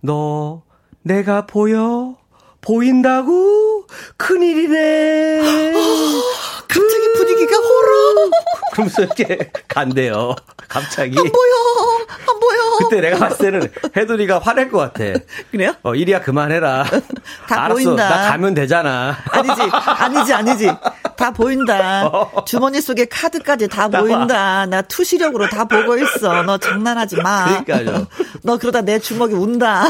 [0.00, 0.62] 너,
[1.04, 2.16] 내가 보여?
[2.62, 3.86] 보인다고?
[4.16, 5.72] 큰일이네.
[6.66, 8.30] 갑자기 분위기가 호러.
[8.72, 10.34] 그러면서 이렇게 간대요.
[10.66, 11.18] 갑자기.
[11.18, 11.93] 안 보여.
[12.14, 12.76] 안 보여.
[12.78, 15.04] 그때 내가 봤을 때는 해돌이가 화낼 것 같아.
[15.50, 15.74] 그래요?
[15.82, 16.84] 어, 이리야 그만해라.
[17.48, 17.74] 다 알았어.
[17.74, 18.08] 보인다.
[18.08, 19.16] 나 가면 되잖아.
[19.30, 19.62] 아니지.
[19.72, 20.70] 아니지, 아니지.
[21.16, 22.06] 다 보인다.
[22.08, 22.44] 어.
[22.44, 24.66] 주머니 속에 카드까지 다 보인다.
[24.66, 26.42] 나 투시력으로 다 보고 있어.
[26.42, 27.62] 너 장난하지 마.
[27.64, 28.06] 그러니까요.
[28.42, 29.84] 너 그러다 내 주먹이 운다.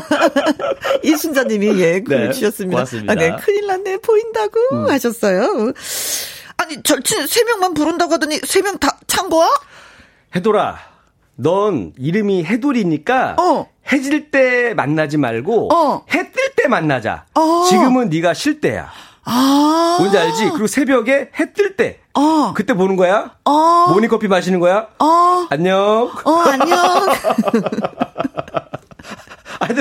[1.02, 2.76] 이순자님이 예, 글을 네, 주셨습니다.
[2.76, 3.12] 고맙습니다.
[3.12, 3.98] 아, 네, 큰일 났네.
[3.98, 4.88] 보인다고 음.
[4.90, 5.72] 하셨어요.
[6.56, 9.48] 아니, 절친 세 명만 부른다고 하더니 세 명 다 찬 거야?
[10.34, 10.76] 해돌아,
[11.36, 13.66] 넌 이름이 해돌이니까 어.
[13.92, 16.04] 해질 때 만나지 말고 어.
[16.12, 17.26] 해뜰 때 만나자.
[17.34, 17.64] 어.
[17.68, 18.88] 지금은 네가 쉴 때야.
[19.24, 19.96] 아.
[19.98, 20.50] 뭔지 알지?
[20.50, 22.00] 그리고 새벽에 해 뜰 때.
[22.14, 22.52] 어.
[22.54, 23.32] 그때 보는 거야?
[23.44, 23.86] 어.
[23.92, 24.88] 모닝커피 마시는 거야?
[24.98, 25.46] 어.
[25.50, 26.10] 안녕.
[26.24, 26.78] 어, 안녕.
[29.60, 29.74] 하여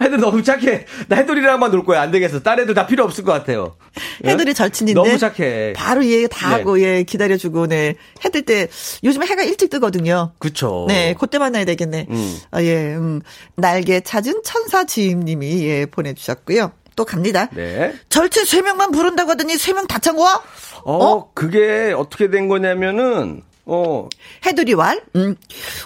[0.00, 0.86] 튼, 하여튼 너무 착해.
[1.08, 2.00] 나 해돌이랑만 놀 거야.
[2.00, 2.40] 안 되겠어.
[2.40, 3.76] 딴 애들 다 필요 없을 것 같아요.
[4.24, 5.00] 해돌이 절친인데.
[5.00, 5.74] 너무 착해.
[5.74, 6.82] 바로 얘다 하고, 네.
[6.98, 7.94] 얘 기다려주고, 네.
[8.24, 8.68] 해뜰 때,
[9.04, 10.32] 요즘 해가 일찍 뜨거든요.
[10.38, 10.86] 그쵸.
[10.88, 12.06] 네, 그때 만나야 되겠네.
[12.10, 12.38] 음.
[12.50, 13.20] 아, 예, 음.
[13.56, 16.72] 날개 찾은 천사 지임님이, 예, 보내주셨고요.
[16.96, 17.48] 또 갑니다.
[17.54, 17.94] 네.
[18.08, 20.42] 절친 3명만 부른다고 하더니 3명 다 찬 거야?
[20.84, 23.42] 어, 어, 그게 어떻게 된 거냐면은,
[23.72, 24.08] 어.
[24.44, 25.00] 해들이 왈?
[25.14, 25.36] 응.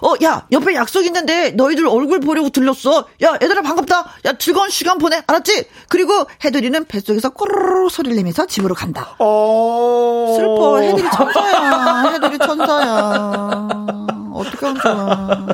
[0.02, 3.06] 어, 야, 옆에 약속 있는데 너희들 얼굴 보려고 들렸어.
[3.22, 4.10] 야, 얘들아 반갑다.
[4.24, 5.22] 야, 즐거운 시간 보내.
[5.26, 5.66] 알았지?
[5.90, 9.14] 그리고 해들이는 뱃속에서 꼬르르 소리를 내면서 집으로 간다.
[9.18, 10.34] 어.
[10.36, 10.78] 슬퍼.
[10.80, 12.10] 해들이 천사야.
[12.12, 13.68] 해들이 천사야.
[14.32, 15.46] 어떻게 하면 좋아.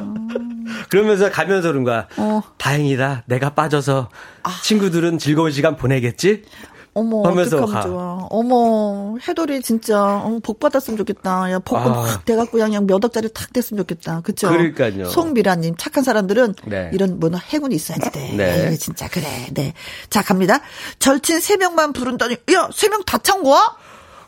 [0.89, 2.07] 그러면서 가면서 그런 거야.
[2.17, 2.43] 어.
[2.59, 3.25] 다행이다.
[3.27, 4.09] 내가 빠져서
[4.43, 4.51] 아.
[4.63, 6.43] 친구들은 즐거운 시간 보내겠지?
[6.93, 7.83] 어머, 하면서 가.
[7.83, 8.27] 좋아.
[8.31, 11.51] 어머, 해돌이 진짜 어, 복 받았으면 좋겠다.
[11.53, 11.89] 야, 복고 아.
[11.89, 14.21] 막 돼갖고 그냥 몇 억짜리 탁 됐으면 좋겠다.
[14.23, 14.49] 그쵸?
[14.49, 15.07] 그러니까요.
[15.09, 16.91] 송미라님 착한 사람들은 네.
[16.93, 18.33] 이런 뭐 행운이 있어야지 돼.
[18.37, 18.71] 네.
[18.71, 19.25] 에이, 진짜 그래.
[19.53, 19.73] 네.
[20.11, 20.61] 자 갑니다.
[20.99, 22.37] 절친 세 명만 부른다니.
[22.53, 23.77] 야, 세 명 다 찬 거야?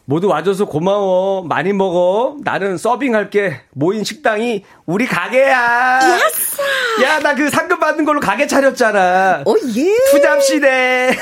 [0.04, 1.42] 모두 와줘서 고마워.
[1.44, 2.36] 많이 먹어.
[2.42, 3.60] 나는 서빙할게.
[3.72, 6.00] 모인 식당이 우리 가게야.
[6.00, 6.62] 야싸.
[7.04, 9.42] 야, 나 그 상금 받는 걸로 가게 차렸잖아.
[9.46, 9.96] 오, 예.
[10.10, 11.16] 투잡시대.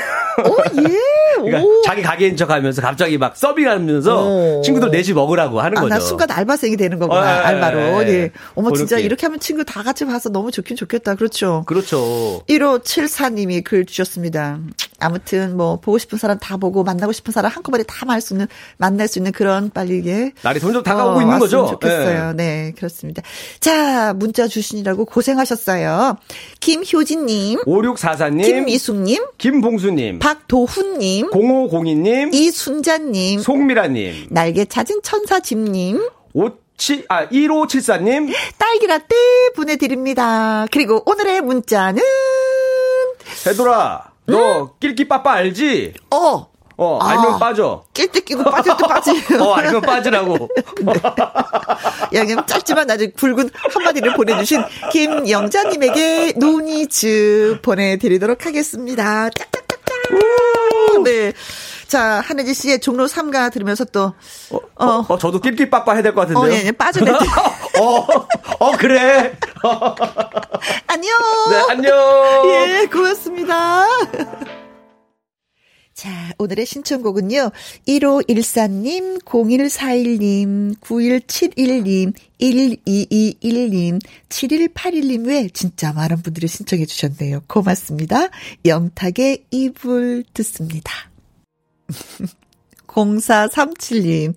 [0.45, 0.57] 오,
[0.89, 0.97] 예.
[1.41, 1.81] 그러니까 오.
[1.83, 4.23] 자기 가게인 척 하면서 갑자기 막 서빙하면서
[4.57, 4.61] 오.
[4.61, 5.93] 친구들 넷이 먹으라고 하는 아, 거죠.
[5.93, 7.19] 나 순간 알바생이 되는 거구나.
[7.21, 8.03] 어, 알바로.
[8.03, 8.07] 예.
[8.09, 8.31] 예.
[8.55, 11.15] 어머, 진짜 이렇게 하면 친구 다 같이 봐서 너무 좋긴 좋겠다.
[11.15, 11.63] 그렇죠.
[11.65, 12.41] 그렇죠.
[12.49, 14.59] 1574님이 글 주셨습니다.
[14.99, 18.47] 아무튼 뭐 보고 싶은 사람 다 보고 만나고 싶은 사람 한꺼번에 다 말 수 있는
[18.77, 21.65] 만날 수 있는 그런 빨리 게 날이 점점 다가오고 어, 있는 거죠.
[21.67, 22.33] 좋겠어요.
[22.33, 22.41] 네.
[22.41, 23.21] 네, 그렇습니다.
[23.61, 26.17] 자, 문자 주시느라고 고생하셨어요.
[26.59, 39.15] 김효진님, 5644님, 김미숙님, 김봉수님, 박도훈님, 0502님, 이순자님, 송미라님, 날개 찾은 천사집님, 57, 아, 1574님, 딸기라떼
[39.55, 40.65] 보내드립니다.
[40.71, 42.01] 그리고 오늘의 문자는,
[43.45, 44.67] 해돌아, 너 음?
[44.79, 45.93] 낄끼 빠빠 알지?
[46.09, 46.50] 어.
[46.81, 47.83] 어, 알면 아, 빠져.
[47.93, 49.11] 낄 때 끼고 빠질 때 빠지.
[49.39, 50.49] 어, 알면 빠지라고.
[50.81, 50.93] 네.
[52.17, 59.29] 야, 그냥 짧지만 아주 굵은 한마디를 보내주신 김영자님에게 노니즈 보내드리도록 하겠습니다.
[59.29, 61.03] 짝짝짝짝.
[61.03, 61.33] 네.
[61.85, 64.13] 자, 한혜지 씨의 종로 3가 들으면서 또,
[64.49, 66.51] 어, 어, 어 저도 낄낄빠빠 해야 될 것 같은데요.
[66.51, 67.25] 어, 예, 예, 빠져낼 때.
[67.79, 68.05] 어,
[68.59, 69.37] 어, 그래.
[70.87, 71.11] 안녕.
[71.51, 71.93] 네, 안녕.
[72.49, 73.85] 예, 고맙습니다.
[76.01, 77.51] 자, 오늘의 신청곡은요.
[77.87, 87.43] 1514님, 0141님, 9171님, 1221님, 7181님 외 진짜 많은 분들이 신청해 주셨네요.
[87.47, 88.29] 고맙습니다.
[88.65, 90.91] 영탁의 이불 듣습니다.
[92.87, 94.33] 0437님,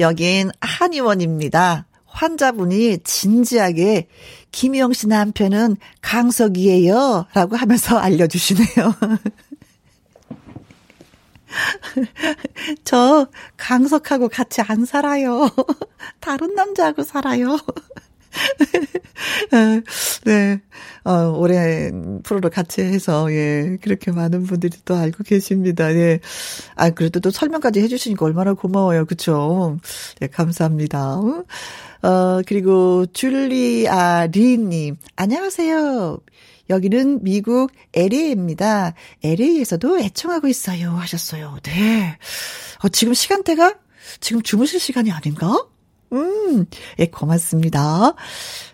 [0.00, 1.86] 여긴 한의원입니다.
[2.04, 4.08] 환자분이 진지하게
[4.52, 7.28] 김영 씨 남편은 강석이에요.
[7.32, 8.94] 라고 하면서 알려주시네요.
[12.84, 15.50] 저 강석하고 같이 안 살아요.
[16.20, 17.58] 다른 남자하고 살아요.
[20.24, 20.60] 네.
[21.04, 21.90] 어, 올해
[22.22, 25.92] 프로를 같이 해서, 예, 그렇게 많은 분들이 또 알고 계십니다.
[25.94, 26.20] 예.
[26.76, 29.06] 아, 그래도 또 설명까지 해주시니까 얼마나 고마워요.
[29.06, 29.78] 그쵸?
[30.20, 31.16] 네, 감사합니다.
[32.02, 36.18] 어, 그리고 줄리아 리님, 안녕하세요.
[36.70, 38.94] 여기는 미국 LA입니다.
[39.22, 40.90] LA에서도 애청하고 있어요.
[40.92, 41.58] 하셨어요.
[41.62, 42.16] 네.
[42.82, 43.74] 어, 지금 시간대가
[44.20, 45.66] 지금 주무실 시간이 아닌가?
[46.12, 46.66] 음,
[46.98, 48.14] 예, 고맙습니다.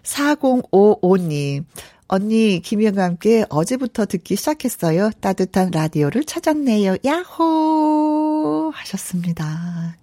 [0.03, 1.65] 4055님.
[2.07, 5.11] 언니, 김희영과 함께 어제부터 듣기 시작했어요.
[5.21, 6.99] 따뜻한 라디오를 찾았네요.
[7.05, 8.71] 야호!
[8.75, 9.97] 하셨습니다.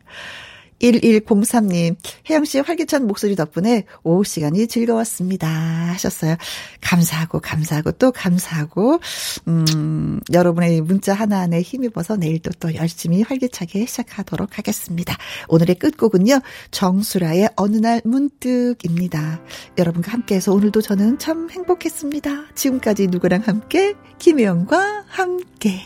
[0.81, 1.95] 1103님,
[2.29, 5.47] 혜영씨 활기찬 목소리 덕분에 오후 시간이 즐거웠습니다.
[5.47, 6.35] 하셨어요.
[6.81, 8.99] 감사하고, 감사하고, 또 감사하고,
[9.47, 15.15] 음, 여러분의 문자 하나하나에 힘입어서 내일도 또 열심히 활기차게 시작하도록 하겠습니다.
[15.47, 16.39] 오늘의 끝곡은요,
[16.71, 19.41] 정수라의 어느 날 문득입니다.
[19.77, 22.55] 여러분과 함께해서 오늘도 저는 참 행복했습니다.
[22.55, 25.81] 지금까지 누구랑 함께, 김혜영과 함께.